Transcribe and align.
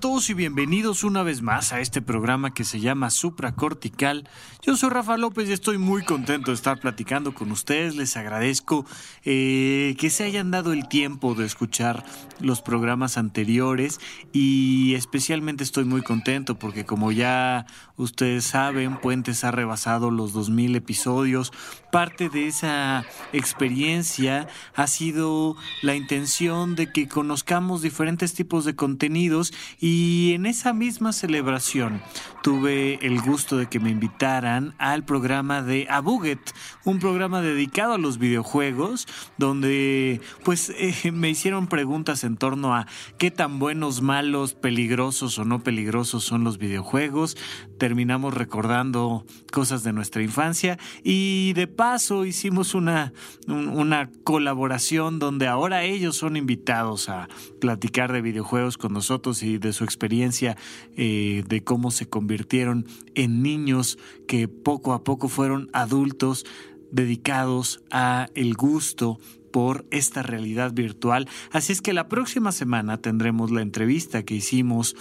todos 0.00 0.30
y 0.30 0.34
bienvenidos 0.34 1.02
una 1.02 1.24
vez 1.24 1.42
más 1.42 1.72
a 1.72 1.80
este 1.80 2.00
programa 2.00 2.54
que 2.54 2.62
se 2.62 2.78
llama 2.78 3.10
Supracortical. 3.10 4.28
Yo 4.62 4.76
soy 4.76 4.90
Rafa 4.90 5.16
López 5.16 5.48
y 5.48 5.52
estoy 5.52 5.76
muy 5.76 6.04
contento 6.04 6.52
de 6.52 6.54
estar 6.54 6.78
platicando 6.78 7.34
con 7.34 7.50
ustedes. 7.50 7.96
Les 7.96 8.16
agradezco 8.16 8.86
eh, 9.24 9.96
que 9.98 10.10
se 10.10 10.22
hayan 10.22 10.52
dado 10.52 10.72
el 10.72 10.86
tiempo 10.88 11.34
de 11.34 11.46
escuchar 11.46 12.04
los 12.38 12.62
programas 12.62 13.18
anteriores 13.18 13.98
y 14.32 14.94
especialmente 14.94 15.64
estoy 15.64 15.84
muy 15.84 16.02
contento 16.02 16.58
porque 16.58 16.84
como 16.84 17.10
ya 17.10 17.66
ustedes 17.96 18.44
saben, 18.44 18.98
Puentes 18.98 19.42
ha 19.42 19.50
rebasado 19.50 20.12
los 20.12 20.32
2.000 20.32 20.76
episodios. 20.76 21.52
Parte 21.90 22.28
de 22.28 22.46
esa 22.46 23.04
experiencia 23.32 24.46
ha 24.74 24.86
sido 24.86 25.56
la 25.82 25.96
intención 25.96 26.76
de 26.76 26.92
que 26.92 27.08
conozcamos 27.08 27.82
diferentes 27.82 28.34
tipos 28.34 28.64
de 28.64 28.76
contenidos 28.76 29.52
y 29.80 29.87
en 30.34 30.46
esa 30.46 30.72
misma 30.72 31.12
celebración 31.12 32.00
tuve 32.42 33.04
el 33.04 33.20
gusto 33.20 33.56
de 33.56 33.66
que 33.66 33.80
me 33.80 33.90
invitaran 33.90 34.74
al 34.78 35.04
programa 35.04 35.62
de 35.62 35.86
Abuget, 35.90 36.40
un 36.84 36.98
programa 36.98 37.40
dedicado 37.42 37.94
a 37.94 37.98
los 37.98 38.18
videojuegos, 38.18 39.06
donde 39.36 40.20
pues 40.44 40.70
eh, 40.78 41.12
me 41.12 41.30
hicieron 41.30 41.66
preguntas 41.66 42.24
en 42.24 42.36
torno 42.36 42.74
a 42.74 42.86
qué 43.18 43.30
tan 43.30 43.58
buenos, 43.58 44.02
malos, 44.02 44.54
peligrosos 44.54 45.38
o 45.38 45.44
no 45.44 45.62
peligrosos 45.62 46.24
son 46.24 46.44
los 46.44 46.58
videojuegos. 46.58 47.36
Terminamos 47.78 48.34
recordando 48.34 49.24
cosas 49.52 49.82
de 49.82 49.92
nuestra 49.92 50.22
infancia 50.22 50.78
y 51.02 51.52
de 51.52 51.66
paso 51.66 52.24
hicimos 52.24 52.74
una, 52.74 53.12
una 53.46 54.10
colaboración 54.24 55.18
donde 55.18 55.46
ahora 55.48 55.82
ellos 55.82 56.16
son 56.16 56.36
invitados 56.36 57.08
a 57.08 57.28
platicar 57.60 58.12
de 58.12 58.22
videojuegos 58.22 58.78
con 58.78 58.92
nosotros 58.92 59.42
y 59.42 59.58
de 59.58 59.72
su 59.78 59.84
experiencia 59.84 60.56
eh, 60.96 61.44
de 61.48 61.62
cómo 61.62 61.90
se 61.90 62.08
convirtieron 62.08 62.86
en 63.14 63.42
niños 63.42 63.98
que 64.26 64.48
poco 64.48 64.92
a 64.92 65.04
poco 65.04 65.28
fueron 65.28 65.70
adultos 65.72 66.44
dedicados 66.90 67.80
a 67.90 68.28
el 68.34 68.54
gusto 68.54 69.20
por 69.52 69.86
esta 69.90 70.22
realidad 70.22 70.72
virtual. 70.72 71.28
Así 71.52 71.72
es 71.72 71.80
que 71.80 71.92
la 71.92 72.08
próxima 72.08 72.52
semana 72.52 72.98
tendremos 72.98 73.50
la 73.50 73.62
entrevista 73.62 74.24
que 74.24 74.34
hicimos 74.34 74.96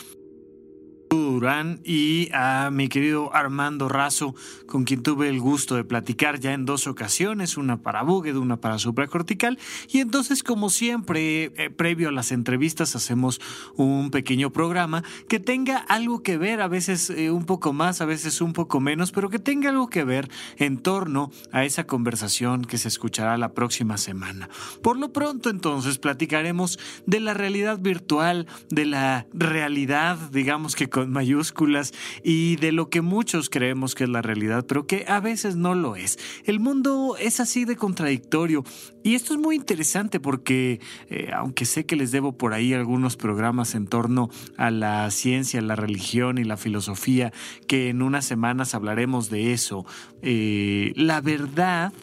Durán 1.10 1.80
y 1.84 2.30
a 2.34 2.70
mi 2.72 2.90
querido 2.90 3.34
Armando 3.34 3.88
Razo, 3.90 4.34
con 4.66 4.86
quien 4.86 5.04
tuve 5.04 5.30
el 5.30 5.40
gusto 5.40 5.76
de 5.76 5.84
platicar 5.84 6.40
ya 6.40 6.54
en 6.54 6.66
dos 6.66 6.88
ocasiones, 6.88 7.58
una 7.58 7.78
para 7.78 8.02
Buged, 8.02 8.36
una 8.36 8.58
para 8.58 8.80
supracortical. 8.80 9.60
Y 9.90 10.00
entonces, 10.00 10.42
como 10.42 10.70
siempre, 10.70 11.52
eh, 11.56 11.70
previo 11.70 12.10
a 12.10 12.12
las 12.12 12.32
entrevistas, 12.32 12.96
hacemos 12.96 13.40
un 13.76 14.10
pequeño 14.10 14.52
programa 14.52 15.04
que 15.28 15.40
tenga 15.40 15.78
algo 15.78 16.24
que 16.24 16.38
ver, 16.38 16.62
a 16.62 16.68
veces 16.68 17.10
eh, 17.10 17.30
un 17.30 17.46
poco 17.46 17.72
más, 17.72 18.02
a 18.02 18.06
veces 18.06 18.42
un 18.42 18.54
poco 18.54 18.80
menos, 18.80 19.12
pero 19.12 19.30
que 19.30 19.40
tenga 19.40 19.70
algo 19.70 19.90
que 19.90 20.04
ver 20.04 20.30
en 20.58 20.78
torno 20.78 21.32
a 21.52 21.66
esa 21.66 21.86
conversación 21.86 22.66
que 22.66 22.78
se 22.78 22.88
escuchará 22.88 23.38
la 23.38 23.54
próxima 23.54 23.98
semana. 23.98 24.50
Por 24.82 24.98
lo 24.98 25.14
pronto, 25.14 25.50
entonces, 25.50 26.00
platicaremos 26.00 26.80
de 27.06 27.20
la 27.20 27.34
realidad 27.34 27.80
virtual, 27.80 28.48
de 28.70 28.86
la 28.86 29.28
realidad, 29.34 30.18
digamos 30.32 30.76
que 30.76 30.90
con 30.98 31.12
mayúsculas 31.12 31.94
y 32.24 32.56
de 32.56 32.72
lo 32.72 32.90
que 32.90 33.02
muchos 33.02 33.52
creemos 33.52 33.94
que 33.94 34.06
es 34.06 34.10
la 34.10 34.24
realidad, 34.24 34.66
pero 34.68 34.88
que 34.88 35.06
a 35.08 35.20
veces 35.20 35.56
no 35.56 35.76
lo 35.76 35.96
es. 35.96 36.18
El 36.44 36.60
mundo 36.60 37.18
es 37.20 37.40
así 37.40 37.66
de 37.66 37.76
contradictorio 37.76 38.64
y 39.04 39.14
esto 39.14 39.36
es 39.36 39.40
muy 39.40 39.56
interesante 39.56 40.20
porque, 40.20 40.82
eh, 41.12 41.30
aunque 41.36 41.66
sé 41.66 41.86
que 41.86 41.96
les 41.96 42.12
debo 42.12 42.36
por 42.36 42.56
ahí 42.56 42.74
algunos 42.74 43.16
programas 43.16 43.76
en 43.76 43.86
torno 43.86 44.32
a 44.58 44.72
la 44.72 45.12
ciencia, 45.12 45.62
la 45.62 45.76
religión 45.76 46.40
y 46.40 46.44
la 46.44 46.58
filosofía, 46.58 47.32
que 47.68 47.90
en 47.90 48.02
unas 48.02 48.26
semanas 48.26 48.74
hablaremos 48.74 49.30
de 49.30 49.54
eso, 49.54 49.86
eh, 50.24 50.94
la 50.96 51.22
verdad, 51.22 51.94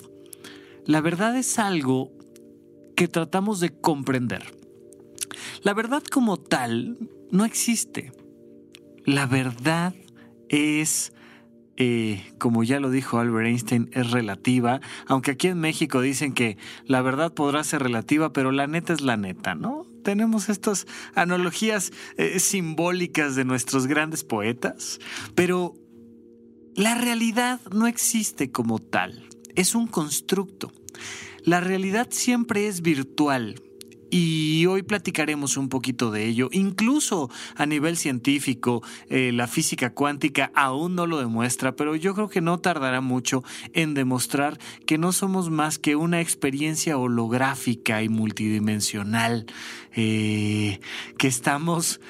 la 0.87 1.01
verdad 1.01 1.37
es 1.37 1.59
algo 1.59 2.13
que 2.95 3.09
tratamos 3.09 3.59
de 3.59 3.71
comprender. 3.71 4.55
La 5.65 5.75
verdad 5.75 6.05
como 6.05 6.37
tal 6.37 6.97
no 7.33 7.45
existe. 7.45 8.13
La 9.05 9.27
verdad 9.27 9.95
es, 10.49 11.13
eh, 11.77 12.33
como 12.39 12.65
ya 12.65 12.81
lo 12.81 12.91
dijo 12.91 13.19
Albert 13.19 13.47
Einstein, 13.47 13.91
es 13.93 14.11
relativa, 14.11 14.81
aunque 15.07 15.33
aquí 15.33 15.49
en 15.49 15.61
México 15.61 16.01
dicen 16.01 16.33
que 16.33 16.57
la 16.87 17.03
verdad 17.03 17.35
podrá 17.35 17.65
ser 17.65 17.83
relativa, 17.83 18.33
pero 18.33 18.51
la 18.51 18.67
neta 18.67 18.95
es 18.95 19.03
la 19.03 19.17
neta, 19.17 19.55
¿no? 19.55 19.87
Tenemos 20.03 20.49
estas 20.49 20.87
analogías 21.15 21.93
eh, 22.17 22.39
simbólicas 22.39 23.37
de 23.37 23.45
nuestros 23.45 23.87
grandes 23.87 24.25
poetas, 24.25 25.01
pero 25.35 25.75
la 26.75 26.95
realidad 26.95 27.61
no 27.73 27.87
existe 27.87 28.51
como 28.51 28.79
tal, 28.79 29.29
es 29.55 29.75
un 29.75 29.87
constructo. 29.87 30.73
La 31.45 31.61
realidad 31.61 32.09
siempre 32.11 32.69
es 32.69 32.81
virtual, 32.81 33.61
y 34.17 34.65
hoy 34.67 34.85
platicaremos 34.85 35.57
un 35.57 35.69
poquito 35.69 36.13
de 36.13 36.27
ello. 36.27 36.49
Incluso 36.53 37.31
a 37.57 37.67
nivel 37.67 37.97
científico, 37.97 38.81
eh, 39.09 39.33
la 39.33 39.49
física 39.49 39.93
cuántica 39.93 40.53
aún 40.55 40.95
no 40.95 41.09
lo 41.09 41.19
demuestra, 41.19 41.75
pero 41.75 41.97
yo 41.97 42.15
creo 42.15 42.29
que 42.29 42.41
no 42.41 42.61
tardará 42.61 43.01
mucho 43.01 43.43
en 43.73 43.93
demostrar 43.93 44.61
que 44.87 44.99
no 44.99 45.11
somos 45.11 45.51
más 45.51 45.81
que 45.81 45.97
una 45.97 46.21
experiencia 46.21 46.97
holográfica 46.97 48.05
y 48.05 48.09
multidimensional, 48.09 49.47
eh, 49.97 50.79
que 51.19 51.27
estamos 51.27 52.01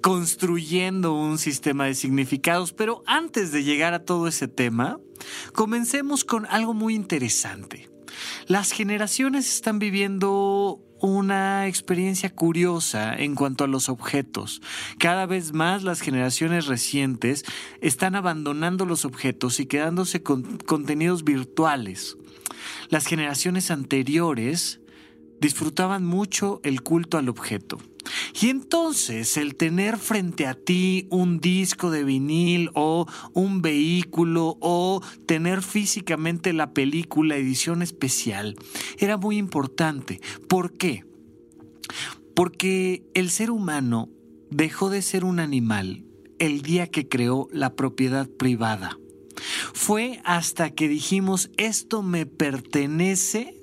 construyendo 0.00 1.12
un 1.12 1.38
sistema 1.38 1.86
de 1.86 1.96
significados. 1.96 2.72
Pero 2.72 3.02
antes 3.04 3.50
de 3.50 3.64
llegar 3.64 3.94
a 3.94 4.04
todo 4.04 4.28
ese 4.28 4.46
tema, 4.46 5.00
comencemos 5.54 6.24
con 6.24 6.46
algo 6.46 6.72
muy 6.72 6.94
interesante. 6.94 7.90
Las 8.46 8.70
generaciones 8.70 9.52
están 9.52 9.80
viviendo 9.80 10.84
una 11.00 11.66
experiencia 11.66 12.30
curiosa 12.30 13.14
en 13.14 13.34
cuanto 13.34 13.64
a 13.64 13.68
los 13.68 13.88
objetos. 13.88 14.60
Cada 14.98 15.26
vez 15.26 15.52
más 15.52 15.82
las 15.82 16.00
generaciones 16.00 16.66
recientes 16.66 17.44
están 17.80 18.14
abandonando 18.14 18.84
los 18.84 19.04
objetos 19.04 19.60
y 19.60 19.66
quedándose 19.66 20.22
con 20.22 20.58
contenidos 20.58 21.24
virtuales. 21.24 22.16
Las 22.88 23.06
generaciones 23.06 23.70
anteriores 23.70 24.80
disfrutaban 25.40 26.04
mucho 26.04 26.60
el 26.64 26.82
culto 26.82 27.18
al 27.18 27.28
objeto. 27.28 27.78
Y 28.40 28.48
entonces 28.48 29.36
el 29.36 29.56
tener 29.56 29.98
frente 29.98 30.46
a 30.46 30.54
ti 30.54 31.06
un 31.10 31.40
disco 31.40 31.90
de 31.90 32.04
vinil 32.04 32.70
o 32.74 33.06
un 33.32 33.62
vehículo 33.62 34.56
o 34.60 35.02
tener 35.26 35.62
físicamente 35.62 36.52
la 36.52 36.72
película 36.72 37.36
edición 37.36 37.82
especial 37.82 38.56
era 38.98 39.16
muy 39.16 39.36
importante. 39.36 40.20
¿Por 40.48 40.72
qué? 40.72 41.04
Porque 42.34 43.02
el 43.14 43.30
ser 43.30 43.50
humano 43.50 44.08
dejó 44.50 44.90
de 44.90 45.02
ser 45.02 45.24
un 45.24 45.40
animal 45.40 46.04
el 46.38 46.62
día 46.62 46.86
que 46.86 47.08
creó 47.08 47.48
la 47.52 47.74
propiedad 47.74 48.28
privada. 48.28 48.98
Fue 49.72 50.20
hasta 50.24 50.70
que 50.70 50.88
dijimos 50.88 51.50
esto 51.56 52.02
me 52.02 52.26
pertenece 52.26 53.57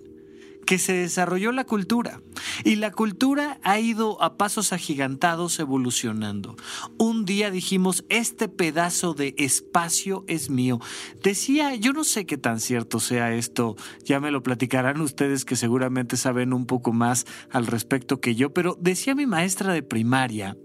que 0.65 0.79
se 0.79 0.93
desarrolló 0.93 1.51
la 1.51 1.65
cultura. 1.65 2.21
Y 2.63 2.75
la 2.75 2.91
cultura 2.91 3.59
ha 3.63 3.79
ido 3.79 4.21
a 4.21 4.37
pasos 4.37 4.73
agigantados 4.73 5.59
evolucionando. 5.59 6.55
Un 6.97 7.25
día 7.25 7.51
dijimos, 7.51 8.05
este 8.09 8.47
pedazo 8.47 9.13
de 9.13 9.35
espacio 9.37 10.23
es 10.27 10.49
mío. 10.49 10.79
Decía, 11.21 11.75
yo 11.75 11.93
no 11.93 12.03
sé 12.03 12.25
qué 12.25 12.37
tan 12.37 12.59
cierto 12.59 12.99
sea 12.99 13.33
esto, 13.33 13.75
ya 14.03 14.19
me 14.19 14.31
lo 14.31 14.43
platicarán 14.43 15.01
ustedes 15.01 15.45
que 15.45 15.55
seguramente 15.55 16.17
saben 16.17 16.53
un 16.53 16.65
poco 16.65 16.93
más 16.93 17.25
al 17.51 17.67
respecto 17.67 18.19
que 18.19 18.35
yo, 18.35 18.53
pero 18.53 18.77
decía 18.79 19.15
mi 19.15 19.25
maestra 19.25 19.73
de 19.73 19.83
primaria 19.83 20.57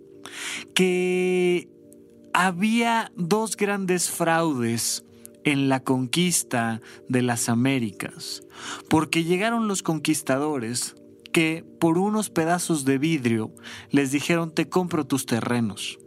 que 0.75 1.69
había 2.33 3.11
dos 3.17 3.57
grandes 3.57 4.11
fraudes 4.11 5.05
en 5.45 5.69
la 5.69 5.83
conquista 5.83 6.81
de 7.09 7.23
las 7.23 7.49
Américas, 7.49 8.43
porque 8.89 9.25
llegaron 9.25 9.69
los 9.69 9.83
conquistadores 9.83 10.97
que 11.33 11.65
por 11.79 11.99
unos 11.99 12.31
pedazos 12.31 12.85
de 12.85 12.99
vidrio 12.99 13.53
les 13.91 14.11
dijeron 14.11 14.53
te 14.53 14.69
compro 14.69 15.07
tus 15.07 15.27
terrenos. 15.27 15.99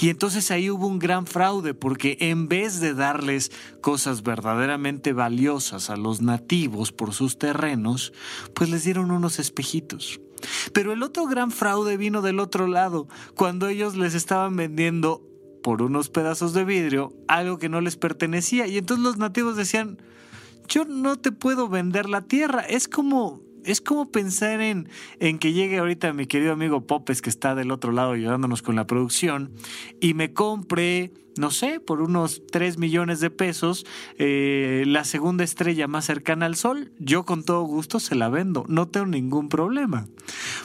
Y 0.00 0.10
entonces 0.10 0.50
ahí 0.50 0.70
hubo 0.70 0.86
un 0.86 0.98
gran 0.98 1.26
fraude 1.26 1.74
porque 1.74 2.16
en 2.20 2.48
vez 2.48 2.80
de 2.80 2.94
darles 2.94 3.52
cosas 3.80 4.22
verdaderamente 4.22 5.12
valiosas 5.12 5.90
a 5.90 5.96
los 5.96 6.20
nativos 6.20 6.92
por 6.92 7.14
sus 7.14 7.38
terrenos, 7.38 8.12
pues 8.54 8.70
les 8.70 8.84
dieron 8.84 9.10
unos 9.10 9.38
espejitos. 9.38 10.20
Pero 10.72 10.92
el 10.92 11.02
otro 11.02 11.26
gran 11.26 11.50
fraude 11.50 11.96
vino 11.96 12.20
del 12.20 12.40
otro 12.40 12.66
lado, 12.66 13.06
cuando 13.34 13.68
ellos 13.68 13.96
les 13.96 14.14
estaban 14.14 14.56
vendiendo 14.56 15.22
por 15.62 15.82
unos 15.82 16.10
pedazos 16.10 16.52
de 16.52 16.64
vidrio 16.64 17.12
algo 17.28 17.58
que 17.58 17.68
no 17.68 17.80
les 17.80 17.96
pertenecía. 17.96 18.66
Y 18.66 18.78
entonces 18.78 19.04
los 19.04 19.16
nativos 19.16 19.56
decían, 19.56 19.98
yo 20.68 20.84
no 20.84 21.18
te 21.18 21.32
puedo 21.32 21.68
vender 21.68 22.08
la 22.08 22.22
tierra. 22.22 22.60
Es 22.60 22.88
como 22.88 23.40
es 23.64 23.80
como 23.80 24.10
pensar 24.10 24.60
en, 24.60 24.88
en, 25.20 25.38
que 25.38 25.52
llegue 25.52 25.78
ahorita 25.78 26.12
mi 26.12 26.26
querido 26.26 26.52
amigo 26.52 26.86
Popes, 26.86 27.22
que 27.22 27.30
está 27.30 27.54
del 27.54 27.70
otro 27.70 27.92
lado 27.92 28.12
ayudándonos 28.12 28.62
con 28.62 28.76
la 28.76 28.86
producción, 28.86 29.52
y 30.00 30.14
me 30.14 30.32
compre, 30.32 31.12
no 31.38 31.50
sé, 31.50 31.80
por 31.80 32.02
unos 32.02 32.42
3 32.50 32.78
millones 32.78 33.20
de 33.20 33.30
pesos, 33.30 33.86
eh, 34.18 34.84
la 34.86 35.04
segunda 35.04 35.44
estrella 35.44 35.86
más 35.86 36.06
cercana 36.06 36.46
al 36.46 36.56
Sol. 36.56 36.92
Yo 36.98 37.24
con 37.24 37.44
todo 37.44 37.62
gusto 37.62 38.00
se 38.00 38.14
la 38.14 38.28
vendo, 38.28 38.64
no 38.68 38.88
tengo 38.88 39.06
ningún 39.06 39.48
problema. 39.48 40.08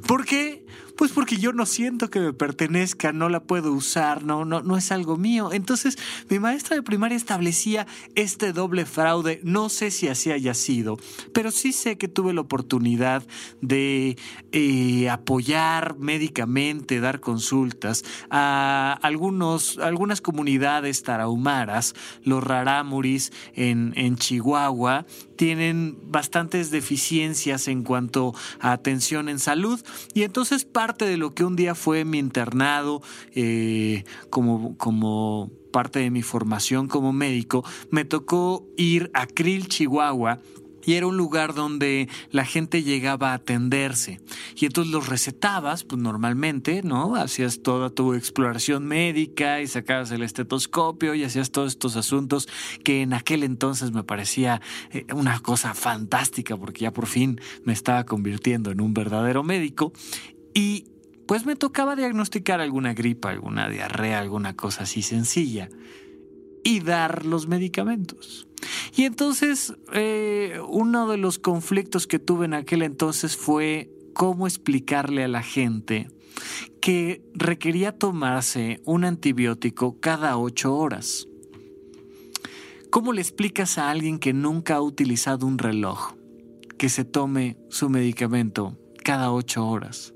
¿Por 0.08 0.26
qué? 0.26 0.66
Pues 0.98 1.12
porque 1.12 1.38
yo 1.38 1.54
no 1.54 1.68
siento 1.68 2.10
que 2.10 2.20
me 2.20 2.34
pertenezca, 2.34 3.12
no 3.12 3.30
la 3.30 3.40
puedo 3.40 3.72
usar, 3.72 4.24
no, 4.24 4.46
no, 4.46 4.64
no 4.64 4.78
es 4.78 4.92
algo 4.92 5.16
mío. 5.16 5.54
Entonces, 5.54 5.98
mi 6.28 6.40
maestra 6.40 6.76
de 6.76 6.82
primaria 6.82 7.16
establecía 7.16 7.86
este 8.16 8.52
doble 8.52 8.86
fraude. 8.86 9.40
No 9.44 9.70
sé 9.70 9.92
si 9.92 10.08
así 10.08 10.32
haya 10.32 10.56
sido, 10.56 10.98
pero 11.34 11.52
sí 11.52 11.72
sé 11.72 12.00
que 12.00 12.08
tuve 12.08 12.34
la 12.34 12.42
oportunidad 12.42 13.24
de 13.62 14.18
eh, 14.52 15.08
apoyar 15.10 15.98
médicamente, 16.00 17.00
dar 17.00 17.20
consultas 17.20 18.04
a 18.32 18.98
algunos, 19.04 19.78
algunas 19.78 20.20
comunidades 20.22 21.04
tarahumaras, 21.04 21.94
los 22.24 22.44
rarámuris 22.44 23.32
en, 23.54 23.94
en 23.96 24.18
Chihuahua, 24.18 25.06
tienen 25.36 25.98
bastantes 26.06 26.72
deficiencias 26.72 27.68
en 27.68 27.84
cuanto 27.84 28.34
a 28.60 28.72
atención 28.72 29.30
en 29.30 29.40
salud 29.40 29.80
y 30.14 30.24
entonces 30.24 30.66
parte 30.88 31.04
de 31.04 31.18
lo 31.18 31.36
que 31.36 31.44
un 31.44 31.58
día 31.58 31.76
fue 31.76 32.06
mi 32.06 32.18
internado 32.18 33.02
eh, 33.36 34.06
como, 34.30 34.78
como 34.78 35.52
parte 35.74 36.00
de 36.00 36.12
mi 36.12 36.22
formación 36.22 36.88
como 36.88 37.12
médico, 37.12 37.66
me 37.92 38.06
tocó 38.06 38.66
ir 38.78 39.12
a 39.14 39.28
Krill, 39.28 39.68
Chihuahua, 39.68 40.40
y 40.86 40.94
era 40.94 41.06
un 41.06 41.18
lugar 41.18 41.54
donde 41.54 42.08
la 42.32 42.46
gente 42.46 42.84
llegaba 42.84 43.32
a 43.32 43.34
atenderse. 43.34 44.22
Y 44.56 44.66
entonces 44.66 44.94
los 44.94 45.10
recetabas, 45.10 45.84
pues 45.84 46.02
normalmente, 46.02 46.82
¿no? 46.84 47.18
Hacías 47.18 47.62
toda 47.62 47.90
tu 47.90 48.14
exploración 48.14 48.86
médica 48.86 49.60
y 49.60 49.68
sacabas 49.68 50.12
el 50.12 50.24
estetoscopio 50.24 51.16
y 51.16 51.26
hacías 51.26 51.52
todos 51.52 51.74
estos 51.74 51.98
asuntos 51.98 52.48
que 52.86 53.02
en 53.02 53.12
aquel 53.12 53.44
entonces 53.44 53.92
me 53.92 54.04
parecía 54.04 54.62
eh, 54.94 55.06
una 55.14 55.42
cosa 55.42 55.74
fantástica 55.74 56.56
porque 56.56 56.84
ya 56.84 56.94
por 56.94 57.08
fin 57.08 57.42
me 57.66 57.74
estaba 57.74 58.06
convirtiendo 58.06 58.72
en 58.72 58.80
un 58.80 58.94
verdadero 58.94 59.44
médico. 59.44 59.92
Y 60.58 60.88
pues 61.28 61.46
me 61.46 61.56
tocaba 61.56 61.96
diagnosticar 61.96 62.62
alguna 62.62 62.96
gripa, 62.96 63.30
alguna 63.30 63.70
diarrea, 63.70 64.20
alguna 64.20 64.56
cosa 64.56 64.84
así 64.84 65.04
sencilla 65.04 65.70
y 66.64 66.80
dar 66.80 67.28
los 67.28 67.48
medicamentos. 67.48 68.48
Y 68.96 69.04
entonces 69.04 69.76
eh, 69.94 70.60
uno 70.68 71.08
de 71.10 71.18
los 71.18 71.38
conflictos 71.38 72.08
que 72.08 72.18
tuve 72.18 72.46
en 72.46 72.56
aquel 72.56 72.82
entonces 72.82 73.38
fue 73.38 73.92
cómo 74.16 74.48
explicarle 74.48 75.24
a 75.24 75.28
la 75.28 75.44
gente 75.44 76.10
que 76.82 77.22
requería 77.36 77.92
tomarse 77.92 78.82
un 78.84 79.04
antibiótico 79.04 80.00
cada 80.00 80.40
ocho 80.40 80.76
horas. 80.76 81.28
¿Cómo 82.90 83.14
le 83.14 83.22
explicas 83.22 83.78
a 83.78 83.92
alguien 83.92 84.18
que 84.18 84.34
nunca 84.34 84.78
ha 84.78 84.82
utilizado 84.82 85.46
un 85.46 85.60
reloj 85.60 86.16
que 86.80 86.90
se 86.90 87.06
tome 87.06 87.58
su 87.70 87.92
medicamento 87.92 88.76
cada 89.04 89.32
ocho 89.32 89.68
horas? 89.68 90.16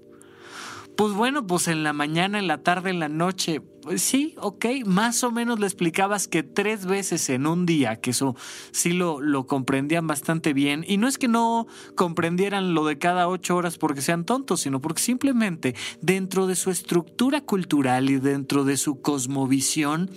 Pues 0.95 1.13
bueno, 1.13 1.47
pues 1.47 1.67
en 1.67 1.83
la 1.83 1.93
mañana, 1.93 2.39
en 2.39 2.47
la 2.47 2.59
tarde, 2.59 2.89
en 2.89 2.99
la 2.99 3.09
noche, 3.09 3.61
sí, 3.95 4.35
ok, 4.37 4.65
más 4.85 5.23
o 5.23 5.31
menos 5.31 5.59
le 5.59 5.65
explicabas 5.65 6.27
que 6.27 6.43
tres 6.43 6.85
veces 6.85 7.29
en 7.29 7.47
un 7.47 7.65
día, 7.65 7.97
que 7.97 8.11
eso 8.11 8.35
sí 8.71 8.93
lo, 8.93 9.21
lo 9.21 9.47
comprendían 9.47 10.07
bastante 10.07 10.53
bien. 10.53 10.85
Y 10.87 10.97
no 10.97 11.07
es 11.07 11.17
que 11.17 11.27
no 11.27 11.67
comprendieran 11.95 12.73
lo 12.73 12.85
de 12.85 12.97
cada 12.97 13.27
ocho 13.27 13.55
horas 13.55 13.77
porque 13.77 14.01
sean 14.01 14.25
tontos, 14.25 14.61
sino 14.61 14.81
porque 14.81 15.01
simplemente 15.01 15.75
dentro 16.01 16.47
de 16.47 16.55
su 16.55 16.71
estructura 16.71 17.41
cultural 17.41 18.09
y 18.09 18.17
dentro 18.17 18.63
de 18.63 18.77
su 18.77 19.01
cosmovisión 19.01 20.09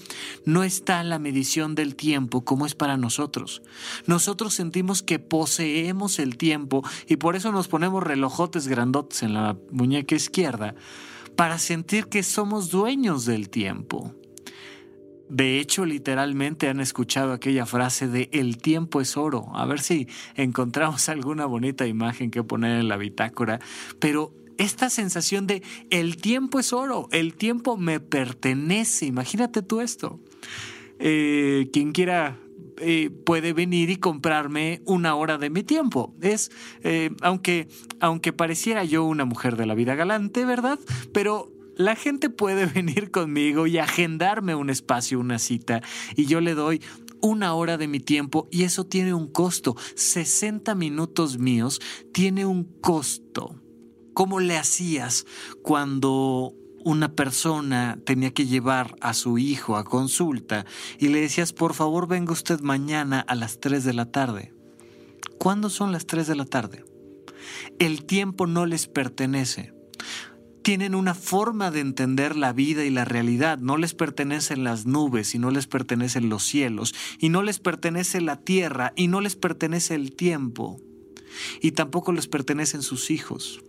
no 0.45 0.63
está 0.63 1.03
la 1.03 1.19
medición 1.19 1.75
del 1.75 1.97
tiempo 1.97 2.45
como 2.45 2.67
es 2.67 2.75
para 2.75 2.97
nosotros. 2.97 3.63
Nosotros 4.07 4.55
sentimos 4.55 5.03
que 5.03 5.19
poseemos 5.19 6.19
el 6.19 6.37
tiempo 6.37 6.83
y 7.07 7.17
por 7.17 7.37
eso 7.37 7.53
nos 7.53 7.69
ponemos 7.69 8.03
relojotes 8.03 8.69
grandotes 8.69 9.23
en 9.23 9.35
la 9.35 9.57
muñeca 9.71 10.15
izquierda 10.15 10.75
para 11.37 11.59
sentir 11.59 12.07
que 12.07 12.23
somos 12.23 12.71
dueños 12.71 13.25
del 13.25 13.49
tiempo. 13.49 14.15
De 15.29 15.59
hecho, 15.59 15.85
literalmente 15.87 16.69
han 16.69 16.81
escuchado 16.81 17.33
aquella 17.33 17.67
frase 17.67 18.09
de 18.09 18.29
el 18.33 18.59
tiempo 18.59 19.01
es 19.01 19.17
oro. 19.17 19.47
A 19.55 19.65
ver 19.67 19.81
si 19.81 20.07
encontramos 20.37 21.09
alguna 21.09 21.47
bonita 21.47 21.87
imagen 21.87 22.31
que 22.31 22.43
poner 22.43 22.81
en 22.81 22.89
la 22.89 22.97
bitácora. 22.97 23.61
Pero 23.99 24.33
esta 24.59 24.91
sensación 24.91 25.47
de 25.47 25.63
el 25.91 26.17
tiempo 26.17 26.61
es 26.61 26.73
oro, 26.73 27.09
el 27.11 27.35
tiempo 27.35 27.77
me 27.77 28.01
pertenece. 28.01 29.07
Imagínate 29.07 29.63
tú 29.63 29.81
esto. 29.81 30.21
Eh, 31.01 31.71
quien 31.73 31.93
quiera 31.93 32.39
eh, 32.79 33.11
puede 33.11 33.53
venir 33.53 33.91
y 33.91 33.97
comprarme 33.97 34.83
una 34.85 35.15
hora 35.15 35.39
de 35.39 35.51
mi 35.51 35.63
tiempo. 35.63 36.15
Es, 36.21 36.51
eh, 36.83 37.11
aunque, 37.21 37.69
aunque 38.01 38.33
pareciera 38.33 38.85
yo 38.85 39.05
una 39.05 39.25
mujer 39.25 39.57
de 39.57 39.67
la 39.67 39.75
vida 39.75 39.95
galante, 39.95 40.45
¿verdad? 40.45 40.79
Pero 41.13 41.53
la 41.77 41.97
gente 41.97 42.31
puede 42.31 42.67
venir 42.75 43.11
conmigo 43.11 43.67
y 43.67 43.79
agendarme 43.79 44.55
un 44.55 44.71
espacio, 44.71 45.21
una 45.21 45.39
cita, 45.39 45.83
y 46.17 46.27
yo 46.27 46.41
le 46.41 46.55
doy 46.55 46.81
una 47.21 47.55
hora 47.55 47.79
de 47.79 47.89
mi 47.89 48.01
tiempo 48.01 48.49
y 48.51 48.65
eso 48.65 48.85
tiene 48.85 49.15
un 49.15 49.29
costo. 49.29 49.77
60 49.95 50.75
minutos 50.75 51.39
míos 51.39 51.81
tiene 52.13 52.45
un 52.45 52.65
costo. 52.65 53.61
¿Cómo 54.13 54.41
le 54.41 54.57
hacías 54.57 55.27
cuando 55.63 56.55
una 56.85 57.15
persona 57.15 57.99
tenía 58.05 58.33
que 58.33 58.47
llevar 58.47 58.95
a 59.01 59.15
su 59.15 59.39
hijo 59.39 59.77
a 59.77 59.85
consulta 59.85 60.67
y 60.99 61.09
le 61.09 61.21
decías, 61.21 61.53
por 61.53 61.75
favor, 61.75 62.07
venga 62.07 62.33
usted 62.33 62.61
mañana 62.61 63.21
a 63.21 63.35
las 63.35 63.59
3 63.59 63.83
de 63.85 63.95
la 63.95 64.07
tarde. 64.07 64.53
¿Cuándo 65.39 65.71
son 65.71 65.93
las 65.93 66.07
3 66.07 66.27
de 66.27 66.37
la 66.37 66.45
tarde? 66.45 66.85
El 67.79 68.05
tiempo 68.05 68.47
no 68.47 68.67
les 68.67 68.87
pertenece. 68.87 69.73
Tienen 70.63 70.95
una 70.95 71.15
forma 71.15 71.71
de 71.71 71.81
entender 71.81 72.37
la 72.37 72.53
vida 72.53 72.85
y 72.85 72.91
la 72.91 73.05
realidad. 73.05 73.59
No 73.59 73.77
les 73.77 73.95
pertenecen 73.95 74.65
las 74.65 74.87
nubes 74.87 75.35
y 75.35 75.39
no 75.39 75.51
les 75.51 75.67
pertenecen 75.67 76.29
los 76.29 76.45
cielos 76.45 76.95
y 77.19 77.29
no 77.29 77.43
les 77.43 77.59
pertenece 77.59 78.21
la 78.21 78.41
tierra 78.41 78.93
y 78.97 79.09
no 79.09 79.21
les 79.21 79.37
pertenece 79.37 79.95
el 79.95 80.15
tiempo 80.15 80.81
y 81.61 81.73
tampoco 81.73 82.13
les 82.13 82.29
pertenecen 82.29 82.83
sus 82.83 83.11
hijos. 83.11 83.63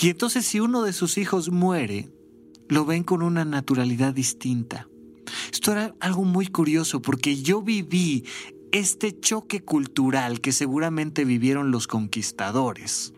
Y 0.00 0.10
entonces 0.10 0.46
si 0.46 0.60
uno 0.60 0.82
de 0.82 0.92
sus 0.92 1.18
hijos 1.18 1.50
muere, 1.50 2.10
lo 2.68 2.84
ven 2.84 3.04
con 3.04 3.22
una 3.22 3.44
naturalidad 3.44 4.14
distinta. 4.14 4.88
Esto 5.52 5.72
era 5.72 5.94
algo 6.00 6.24
muy 6.24 6.46
curioso 6.46 7.00
porque 7.00 7.40
yo 7.40 7.62
viví 7.62 8.24
este 8.72 9.18
choque 9.18 9.62
cultural 9.62 10.40
que 10.40 10.52
seguramente 10.52 11.24
vivieron 11.24 11.70
los 11.70 11.86
conquistadores. 11.86 13.12